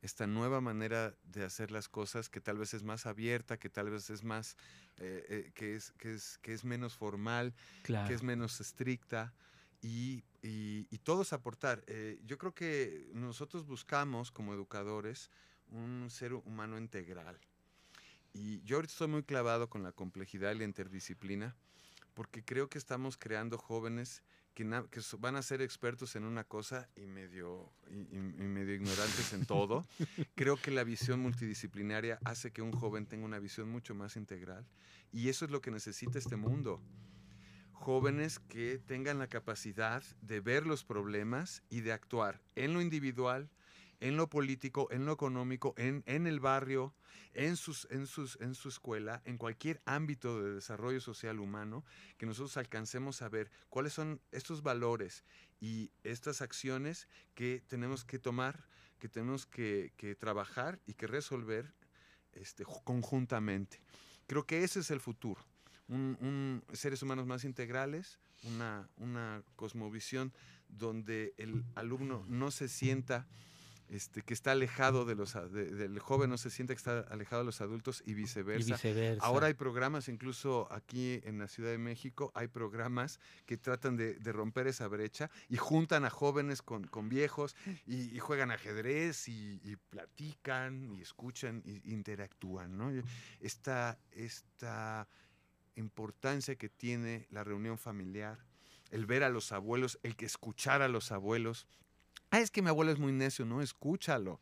esta 0.00 0.26
nueva 0.26 0.60
manera 0.60 1.14
de 1.24 1.44
hacer 1.44 1.70
las 1.70 1.88
cosas 1.88 2.28
que 2.28 2.40
tal 2.40 2.58
vez 2.58 2.72
es 2.74 2.82
más 2.84 3.06
abierta, 3.06 3.58
que 3.58 3.68
tal 3.68 3.90
vez 3.90 4.10
es 4.10 4.22
más, 4.22 4.56
eh, 4.98 5.24
eh, 5.28 5.50
que, 5.54 5.74
es, 5.74 5.92
que, 5.98 6.14
es, 6.14 6.38
que 6.38 6.52
es 6.52 6.64
menos 6.64 6.94
formal, 6.94 7.54
Claro. 7.82 8.06
que 8.08 8.14
es 8.14 8.22
menos 8.22 8.60
estricta 8.60 9.34
y, 9.82 10.24
y- 10.42 10.86
y 10.90 10.98
todos 10.98 11.32
aportar. 11.32 11.82
Eh, 11.88 12.20
yo 12.24 12.38
creo 12.38 12.54
que 12.54 13.10
nosotros 13.12 13.66
buscamos 13.66 14.30
como 14.30 14.54
educadores 14.54 15.30
un 15.70 16.08
ser 16.10 16.32
humano 16.34 16.78
integral. 16.78 17.38
Y 18.32 18.60
yo 18.62 18.76
ahorita 18.76 18.92
estoy 18.92 19.08
muy 19.08 19.22
clavado 19.24 19.68
con 19.68 19.82
la 19.82 19.92
complejidad 19.92 20.52
y 20.54 20.58
la 20.58 20.64
interdisciplina 20.64 21.56
porque 22.14 22.44
creo 22.44 22.68
que 22.68 22.78
estamos 22.78 23.16
creando 23.16 23.58
jóvenes 23.58 24.22
que, 24.90 25.00
van 25.18 25.36
a 25.36 25.42
ser 25.42 25.62
expertos 25.62 26.16
en 26.16 26.24
una 26.24 26.42
cosa 26.42 26.88
y 26.96 27.06
medio, 27.06 27.72
y 27.90 28.16
medio 28.18 28.74
ignorantes 28.74 29.32
en 29.32 29.46
todo. 29.46 29.86
Creo 30.34 30.56
que 30.56 30.72
la 30.72 30.82
visión 30.82 31.20
multidisciplinaria 31.20 32.18
hace 32.24 32.50
que 32.50 32.62
un 32.62 32.72
joven 32.72 33.06
tenga 33.06 33.24
una 33.24 33.38
visión 33.38 33.68
mucho 33.68 33.94
más 33.94 34.16
integral 34.16 34.66
y 35.12 35.28
eso 35.28 35.44
es 35.44 35.52
lo 35.52 35.60
que 35.60 35.70
necesita 35.70 36.18
este 36.18 36.36
mundo 36.36 36.82
jóvenes 37.72 38.40
que 38.40 38.78
tengan 38.78 39.20
la 39.20 39.28
capacidad 39.28 40.02
de 40.20 40.40
ver 40.40 40.66
los 40.66 40.82
problemas 40.82 41.62
y 41.70 41.80
de 41.82 41.92
actuar 41.92 42.40
en 42.56 42.74
lo 42.74 42.80
individual, 42.80 43.48
en 44.00 44.16
lo 44.16 44.28
político, 44.28 44.88
en 44.90 45.04
lo 45.06 45.12
económico, 45.12 45.74
en, 45.76 46.02
en 46.06 46.26
el 46.26 46.40
barrio, 46.40 46.94
en, 47.34 47.56
sus, 47.56 47.86
en, 47.90 48.06
sus, 48.06 48.38
en 48.40 48.54
su 48.54 48.68
escuela, 48.68 49.22
en 49.24 49.38
cualquier 49.38 49.80
ámbito 49.84 50.42
de 50.42 50.54
desarrollo 50.54 51.00
social 51.00 51.40
humano, 51.40 51.84
que 52.16 52.26
nosotros 52.26 52.56
alcancemos 52.56 53.22
a 53.22 53.28
ver 53.28 53.50
cuáles 53.68 53.92
son 53.92 54.20
estos 54.32 54.62
valores 54.62 55.24
y 55.60 55.90
estas 56.04 56.42
acciones 56.42 57.08
que 57.34 57.62
tenemos 57.66 58.04
que 58.04 58.18
tomar, 58.18 58.66
que 58.98 59.08
tenemos 59.08 59.46
que, 59.46 59.92
que 59.96 60.14
trabajar 60.14 60.80
y 60.86 60.94
que 60.94 61.06
resolver 61.06 61.74
este, 62.32 62.64
ju- 62.64 62.82
conjuntamente. 62.84 63.80
Creo 64.26 64.46
que 64.46 64.64
ese 64.64 64.80
es 64.80 64.90
el 64.90 65.00
futuro 65.00 65.44
un, 65.88 66.18
un 66.20 66.76
seres 66.76 67.02
humanos 67.02 67.26
más 67.26 67.44
integrales, 67.44 68.18
una, 68.44 68.88
una 68.98 69.42
cosmovisión 69.56 70.32
donde 70.68 71.34
el 71.38 71.64
alumno 71.74 72.24
no 72.28 72.50
se 72.50 72.68
sienta 72.68 73.26
este, 73.88 74.22
que 74.22 74.34
está 74.34 74.52
alejado 74.52 75.04
de 75.04 75.14
los, 75.14 75.34
de- 75.34 75.70
del 75.74 75.98
joven, 75.98 76.28
no 76.30 76.36
se 76.38 76.50
sienta 76.50 76.74
que 76.74 76.78
está 76.78 77.00
alejado 77.00 77.42
de 77.42 77.46
los 77.46 77.60
adultos 77.60 78.02
y 78.06 78.10
Y 78.10 78.14
viceversa. 78.14 78.68
Ahora 79.24 79.46
hay 79.46 79.54
programas, 79.54 80.08
incluso 80.08 80.66
aquí 80.72 81.20
en 81.24 81.38
la 81.38 81.48
Ciudad 81.48 81.70
de 81.70 81.78
México, 81.78 82.30
hay 82.34 82.48
programas 82.48 83.18
que 83.46 83.56
tratan 83.56 83.96
de, 83.96 84.14
de 84.14 84.32
romper 84.32 84.66
esa 84.66 84.88
brecha 84.88 85.30
y 85.48 85.56
juntan 85.56 86.04
a 86.04 86.10
jóvenes 86.10 86.60
con, 86.62 86.84
con 86.86 87.08
viejos 87.08 87.56
y, 87.86 88.14
y 88.14 88.18
juegan 88.18 88.50
ajedrez 88.50 89.28
y, 89.28 89.60
y 89.64 89.76
platican 89.76 90.84
y 90.84 91.00
escuchan 91.00 91.62
y 91.64 91.92
interactúan. 91.92 92.76
¿no? 92.76 92.90
Esta, 93.40 93.98
esta 94.12 95.08
importancia 95.76 96.56
que 96.56 96.68
tiene 96.68 97.26
la 97.30 97.44
reunión 97.44 97.78
familiar, 97.78 98.44
el 98.90 99.06
ver 99.06 99.22
a 99.22 99.28
los 99.30 99.52
abuelos, 99.52 99.98
el 100.02 100.16
que 100.16 100.26
escuchar 100.26 100.82
a 100.82 100.88
los 100.88 101.12
abuelos. 101.12 101.66
Ah, 102.30 102.40
es 102.40 102.50
que 102.50 102.62
mi 102.62 102.68
abuelo 102.68 102.92
es 102.92 102.98
muy 102.98 103.12
necio, 103.12 103.44
no, 103.44 103.62
escúchalo 103.62 104.40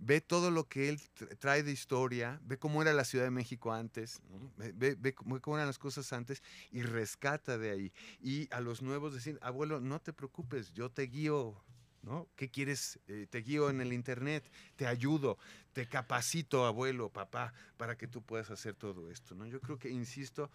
ve 0.00 0.20
todo 0.20 0.50
lo 0.50 0.66
que 0.68 0.88
él 0.88 1.00
tra- 1.14 1.38
trae 1.38 1.62
de 1.62 1.72
historia, 1.72 2.40
ve 2.44 2.58
cómo 2.58 2.82
era 2.82 2.92
la 2.92 3.04
Ciudad 3.04 3.24
de 3.24 3.30
México 3.30 3.72
antes, 3.72 4.20
ve, 4.56 5.14
cómo 5.14 5.56
eran 5.56 5.66
las 5.66 5.78
cosas 5.78 6.12
antes 6.12 6.42
y 6.72 6.82
rescata 6.82 7.58
de 7.58 7.70
ahí. 7.70 7.92
Y 8.20 8.48
a 8.52 8.60
los 8.60 8.82
nuevos 8.82 9.12
decir, 9.14 9.38
abuelo, 9.42 9.80
no 9.80 10.00
te 10.00 10.12
preocupes, 10.12 10.72
yo 10.72 10.90
te 10.90 11.02
guío, 11.02 11.62
¿no? 12.02 12.28
¿Qué 12.34 12.48
quieres? 12.48 12.98
Eh, 13.08 13.26
te 13.28 13.38
guío 13.42 13.68
en 13.68 13.82
el 13.82 13.92
internet, 13.92 14.50
te 14.76 14.86
ayudo, 14.86 15.38
te 15.74 15.86
capacito, 15.86 16.64
abuelo, 16.64 17.10
papá, 17.10 17.52
para 17.76 17.96
que 17.96 18.08
tú 18.08 18.22
puedas 18.22 18.50
hacer 18.50 18.74
todo 18.74 19.10
esto, 19.10 19.34
¿no? 19.34 19.46
Yo 19.46 19.60
creo 19.60 19.78
que, 19.78 19.90
insisto, 19.90 20.50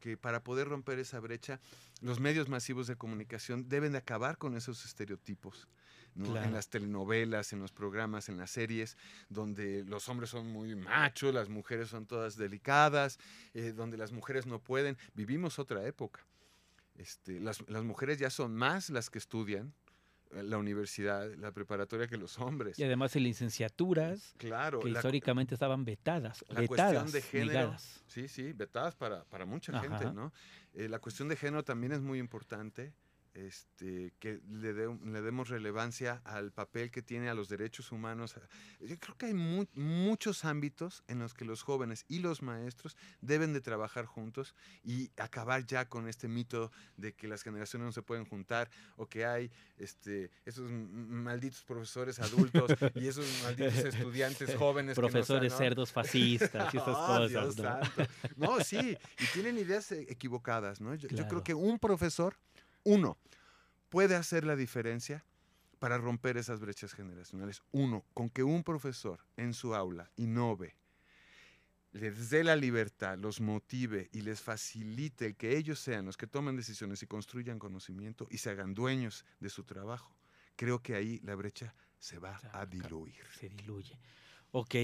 que 0.00 0.16
para 0.16 0.42
poder 0.42 0.68
romper 0.68 0.98
esa 0.98 1.20
brecha, 1.20 1.60
los 2.00 2.18
medios 2.18 2.48
masivos 2.48 2.88
de 2.88 2.96
comunicación 2.96 3.68
deben 3.68 3.92
de 3.92 3.98
acabar 3.98 4.38
con 4.38 4.56
esos 4.56 4.84
estereotipos. 4.84 5.68
¿No? 6.18 6.32
Claro. 6.32 6.46
En 6.46 6.52
las 6.52 6.68
telenovelas, 6.68 7.52
en 7.52 7.60
los 7.60 7.72
programas, 7.72 8.28
en 8.28 8.36
las 8.36 8.50
series, 8.50 8.96
donde 9.30 9.84
los 9.84 10.08
hombres 10.08 10.30
son 10.30 10.48
muy 10.52 10.74
machos, 10.76 11.32
las 11.32 11.48
mujeres 11.48 11.88
son 11.88 12.06
todas 12.06 12.36
delicadas, 12.36 13.18
eh, 13.54 13.72
donde 13.72 13.96
las 13.96 14.12
mujeres 14.12 14.46
no 14.46 14.58
pueden. 14.58 14.98
Vivimos 15.14 15.58
otra 15.58 15.86
época. 15.86 16.20
Este, 16.96 17.38
las, 17.40 17.66
las 17.68 17.84
mujeres 17.84 18.18
ya 18.18 18.28
son 18.30 18.54
más 18.56 18.90
las 18.90 19.08
que 19.08 19.18
estudian 19.18 19.72
eh, 20.32 20.42
la 20.42 20.58
universidad, 20.58 21.32
la 21.36 21.52
preparatoria 21.52 22.08
que 22.08 22.16
los 22.16 22.38
hombres. 22.40 22.76
Y 22.78 22.82
además 22.82 23.14
en 23.14 23.22
licenciaturas 23.22 24.34
Claro, 24.36 24.80
que 24.80 24.88
la- 24.90 24.98
históricamente 24.98 25.54
estaban 25.54 25.84
vetadas. 25.84 26.44
la 26.48 26.60
vetadas, 26.60 26.92
cuestión 27.04 27.12
de 27.12 27.22
género, 27.22 27.52
negadas. 27.52 28.02
sí, 28.08 28.26
sí, 28.28 28.52
vetadas 28.52 28.94
para, 28.96 29.24
para 29.24 29.46
mucha 29.46 29.78
gente. 29.80 30.12
¿no? 30.12 30.32
Eh, 30.74 30.88
la 30.88 30.98
cuestión 30.98 31.28
de 31.28 31.36
género 31.36 31.62
también 31.64 31.92
es 31.92 32.00
muy 32.00 32.18
importante, 32.18 32.92
este, 33.46 34.12
que 34.18 34.40
le, 34.50 34.72
dé- 34.72 34.98
le 35.04 35.22
demos 35.22 35.48
relevancia 35.48 36.20
al 36.24 36.50
papel 36.52 36.90
que 36.90 37.02
tiene 37.02 37.28
a 37.28 37.34
los 37.34 37.48
derechos 37.48 37.92
humanos. 37.92 38.34
Yo 38.80 38.98
creo 38.98 39.16
que 39.16 39.26
hay 39.26 39.34
mu- 39.34 39.66
muchos 39.74 40.44
ámbitos 40.44 41.04
en 41.06 41.20
los 41.20 41.34
que 41.34 41.44
los 41.44 41.62
jóvenes 41.62 42.04
y 42.08 42.18
los 42.18 42.42
maestros 42.42 42.96
deben 43.20 43.52
de 43.52 43.60
trabajar 43.60 44.06
juntos 44.06 44.54
y 44.82 45.10
acabar 45.16 45.64
ya 45.66 45.88
con 45.88 46.08
este 46.08 46.26
mito 46.28 46.72
de 46.96 47.14
que 47.14 47.28
las 47.28 47.42
generaciones 47.42 47.86
no 47.86 47.92
se 47.92 48.02
pueden 48.02 48.24
juntar 48.24 48.70
o 48.96 49.06
que 49.06 49.24
hay 49.24 49.50
este, 49.76 50.30
esos 50.44 50.70
malditos 50.70 51.62
profesores 51.62 52.18
adultos 52.18 52.70
y 52.96 53.06
esos 53.06 53.24
malditos 53.42 53.84
estudiantes 53.84 54.54
jóvenes. 54.56 54.96
Profesores 54.96 55.52
¿no? 55.52 55.58
cerdos 55.58 55.92
fascistas 55.92 56.74
y 56.74 56.76
esas 56.76 56.88
Ah, 56.98 57.06
cosas. 57.06 57.28
Dios 57.30 57.56
¿no? 57.58 57.62
santo. 57.62 58.06
No, 58.36 58.60
sí, 58.64 58.96
y 59.20 59.26
tienen 59.32 59.58
ideas 59.58 59.92
eh, 59.92 60.06
equivocadas, 60.08 60.80
¿no? 60.80 60.94
Yo, 60.94 61.08
yo 61.08 61.16
Claro. 61.16 61.28
creo 61.28 61.44
que 61.44 61.54
un 61.54 61.78
profesor, 61.78 62.36
uno, 62.88 63.18
puede 63.90 64.16
hacer 64.16 64.44
la 64.44 64.56
diferencia 64.56 65.22
para 65.78 65.98
romper 65.98 66.38
esas 66.38 66.58
brechas 66.58 66.94
generacionales. 66.94 67.62
Uno, 67.70 68.06
con 68.14 68.30
que 68.30 68.42
un 68.42 68.64
profesor 68.64 69.20
en 69.36 69.52
su 69.52 69.74
aula 69.74 70.10
innove, 70.16 70.74
les 71.92 72.30
dé 72.30 72.44
la 72.44 72.56
libertad, 72.56 73.18
los 73.18 73.40
motive 73.42 74.08
y 74.12 74.22
les 74.22 74.40
facilite 74.40 75.26
el 75.26 75.36
que 75.36 75.58
ellos 75.58 75.78
sean 75.78 76.06
los 76.06 76.16
que 76.16 76.26
tomen 76.26 76.56
decisiones 76.56 77.02
y 77.02 77.06
construyan 77.06 77.58
conocimiento 77.58 78.26
y 78.30 78.38
se 78.38 78.50
hagan 78.50 78.72
dueños 78.72 79.26
de 79.38 79.50
su 79.50 79.64
trabajo. 79.64 80.16
Creo 80.56 80.82
que 80.82 80.94
ahí 80.94 81.20
la 81.22 81.34
brecha 81.34 81.74
se 81.98 82.18
va 82.18 82.40
a 82.52 82.64
diluir. 82.64 83.22
Se 83.38 83.50
diluye. 83.50 83.98
Ok. 84.52 84.74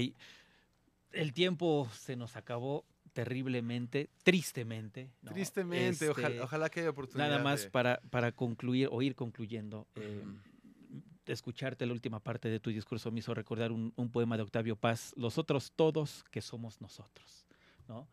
El 1.11 1.33
tiempo 1.33 1.89
se 1.91 2.15
nos 2.15 2.35
acabó 2.35 2.85
terriblemente, 3.15 4.09
tristemente. 4.23 5.09
¿no? 5.21 5.31
Tristemente, 5.31 5.89
Este, 5.89 6.09
ojalá, 6.09 6.43
ojalá 6.43 6.69
que 6.69 6.81
haya 6.81 6.89
oportunidad. 6.89 7.29
Nada 7.29 7.41
más 7.43 7.63
de- 7.63 7.71
para, 7.71 8.01
para 8.11 8.33
concluir 8.33 8.89
o 8.91 9.01
ir 9.01 9.15
concluyendo. 9.15 9.87
eh, 9.95 10.23
escucharte 11.27 11.87
la 11.87 11.93
última 11.93 12.19
parte 12.19 12.49
de 12.49 12.59
tu 12.59 12.69
discurso 12.69 13.09
me 13.11 13.19
hizo 13.19 13.33
recordar 13.33 13.71
un, 13.71 13.93
un 13.95 14.11
poema 14.11 14.37
de 14.37 14.43
Octavio 14.43 14.75
Paz, 14.75 15.11
Los 15.17 15.39
otros 15.39 15.71
todos 15.75 16.23
que 16.29 16.39
somos 16.41 16.81
nosotros, 16.81 17.47
¿no? 17.87 18.07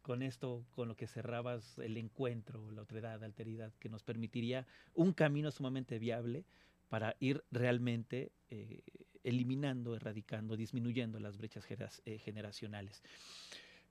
Con 0.00 0.22
esto, 0.22 0.64
con 0.70 0.88
lo 0.88 0.96
que 0.96 1.06
cerrabas 1.06 1.76
el 1.78 1.96
encuentro, 1.98 2.70
la 2.70 2.80
otredad, 2.82 3.18
la 3.20 3.26
alteridad, 3.26 3.74
que 3.78 3.88
nos 3.90 4.04
permitiría 4.04 4.66
un 4.94 5.12
camino 5.12 5.50
sumamente 5.50 5.98
viable 5.98 6.44
para 6.88 7.16
ir 7.20 7.44
realmente 7.50 8.30
eh, 8.48 8.80
eliminando, 9.24 9.94
erradicando, 9.96 10.56
disminuyendo 10.56 11.18
las 11.20 11.36
brechas 11.36 11.66
eh, 12.06 12.18
generacionales. 12.18 13.02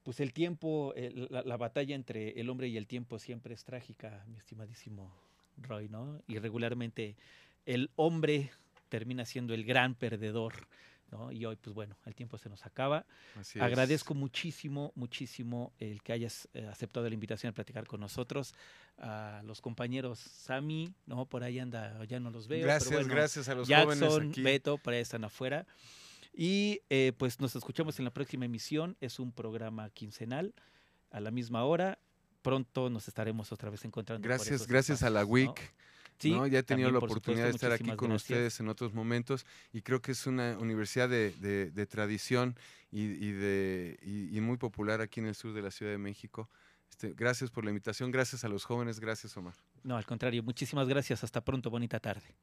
Pues 0.06 0.20
el 0.20 0.32
tiempo, 0.32 0.94
la, 1.30 1.42
la 1.42 1.56
batalla 1.56 1.96
entre 1.96 2.40
el 2.40 2.48
hombre 2.48 2.68
y 2.68 2.76
el 2.76 2.86
tiempo 2.86 3.18
siempre 3.18 3.54
es 3.54 3.64
trágica, 3.64 4.24
mi 4.28 4.38
estimadísimo 4.38 5.12
Roy, 5.58 5.88
¿no? 5.88 6.22
Y 6.28 6.38
regularmente 6.38 7.16
el 7.64 7.90
hombre 7.96 8.52
termina 8.88 9.24
siendo 9.24 9.52
el 9.52 9.64
gran 9.64 9.96
perdedor, 9.96 10.68
¿no? 11.10 11.32
Y 11.32 11.44
hoy, 11.44 11.56
pues 11.56 11.74
bueno, 11.74 11.96
el 12.04 12.14
tiempo 12.14 12.38
se 12.38 12.48
nos 12.48 12.64
acaba. 12.64 13.04
Así 13.34 13.58
es. 13.58 13.64
Agradezco 13.64 14.14
muchísimo, 14.14 14.92
muchísimo 14.94 15.72
el 15.80 16.00
que 16.04 16.12
hayas 16.12 16.48
eh, 16.54 16.68
aceptado 16.70 17.08
la 17.08 17.14
invitación 17.14 17.50
a 17.50 17.52
platicar 17.52 17.88
con 17.88 17.98
nosotros. 17.98 18.54
A 18.98 19.42
los 19.44 19.60
compañeros 19.60 20.20
Sami, 20.20 20.94
¿no? 21.06 21.26
Por 21.26 21.42
ahí 21.42 21.58
anda, 21.58 22.04
ya 22.04 22.20
no 22.20 22.30
los 22.30 22.46
veo. 22.46 22.60
pero 22.60 22.68
Gracias, 22.68 22.94
bueno, 22.94 23.08
gracias 23.12 23.48
a 23.48 23.56
los 23.56 23.68
jóvenes 23.68 24.30
aquí. 24.30 24.40
Beto, 24.40 24.78
por 24.78 24.94
ahí 24.94 25.00
están 25.00 25.24
afuera. 25.24 25.66
Y 26.38 26.82
eh, 26.90 27.14
pues 27.16 27.40
nos 27.40 27.56
escuchamos 27.56 27.98
en 27.98 28.04
la 28.04 28.12
próxima 28.12 28.44
emisión. 28.44 28.94
Es 29.00 29.18
un 29.18 29.32
programa 29.32 29.88
quincenal 29.88 30.54
a 31.10 31.20
la 31.20 31.30
misma 31.30 31.64
hora. 31.64 31.98
Pronto 32.42 32.90
nos 32.90 33.08
estaremos 33.08 33.52
otra 33.52 33.70
vez 33.70 33.84
encontrando. 33.86 34.22
Gracias, 34.28 34.66
gracias 34.66 35.02
a 35.02 35.08
la. 35.10 35.24
WIC. 35.24 35.74
Sí, 36.18 36.30
¿no? 36.30 36.46
Ya 36.46 36.58
he 36.60 36.62
tenido 36.62 36.90
la 36.90 37.00
por 37.00 37.10
oportunidad 37.10 37.46
supuesto, 37.48 37.68
de 37.68 37.74
estar 37.74 37.86
aquí 37.90 37.96
con 37.96 38.08
gracias. 38.08 38.22
ustedes 38.30 38.60
en 38.60 38.68
otros 38.68 38.94
momentos 38.94 39.44
y 39.72 39.82
creo 39.82 40.00
que 40.00 40.12
es 40.12 40.26
una 40.26 40.56
universidad 40.58 41.08
de, 41.10 41.32
de- 41.32 41.70
de 41.70 41.86
tradición 41.86 42.56
y, 42.90 43.02
y 43.02 43.32
de, 43.32 43.98
y- 44.02 44.34
y 44.34 44.40
muy 44.40 44.56
popular 44.56 45.02
aquí 45.02 45.20
en 45.20 45.26
el 45.26 45.34
sur 45.34 45.52
de 45.52 45.60
la 45.60 45.70
Ciudad 45.70 45.92
de 45.92 45.98
México. 45.98 46.48
Este, 46.88 47.12
gracias 47.14 47.50
por 47.50 47.64
la 47.64 47.70
invitación, 47.70 48.10
gracias 48.12 48.44
a 48.44 48.48
los 48.48 48.64
jóvenes, 48.64 48.98
gracias 48.98 49.36
Omar. 49.36 49.54
No, 49.82 49.96
al 49.98 50.06
contrario, 50.06 50.42
muchísimas 50.42 50.88
gracias. 50.88 51.22
Hasta 51.22 51.42
pronto, 51.44 51.68
bonita 51.68 52.00
tarde. 52.00 52.34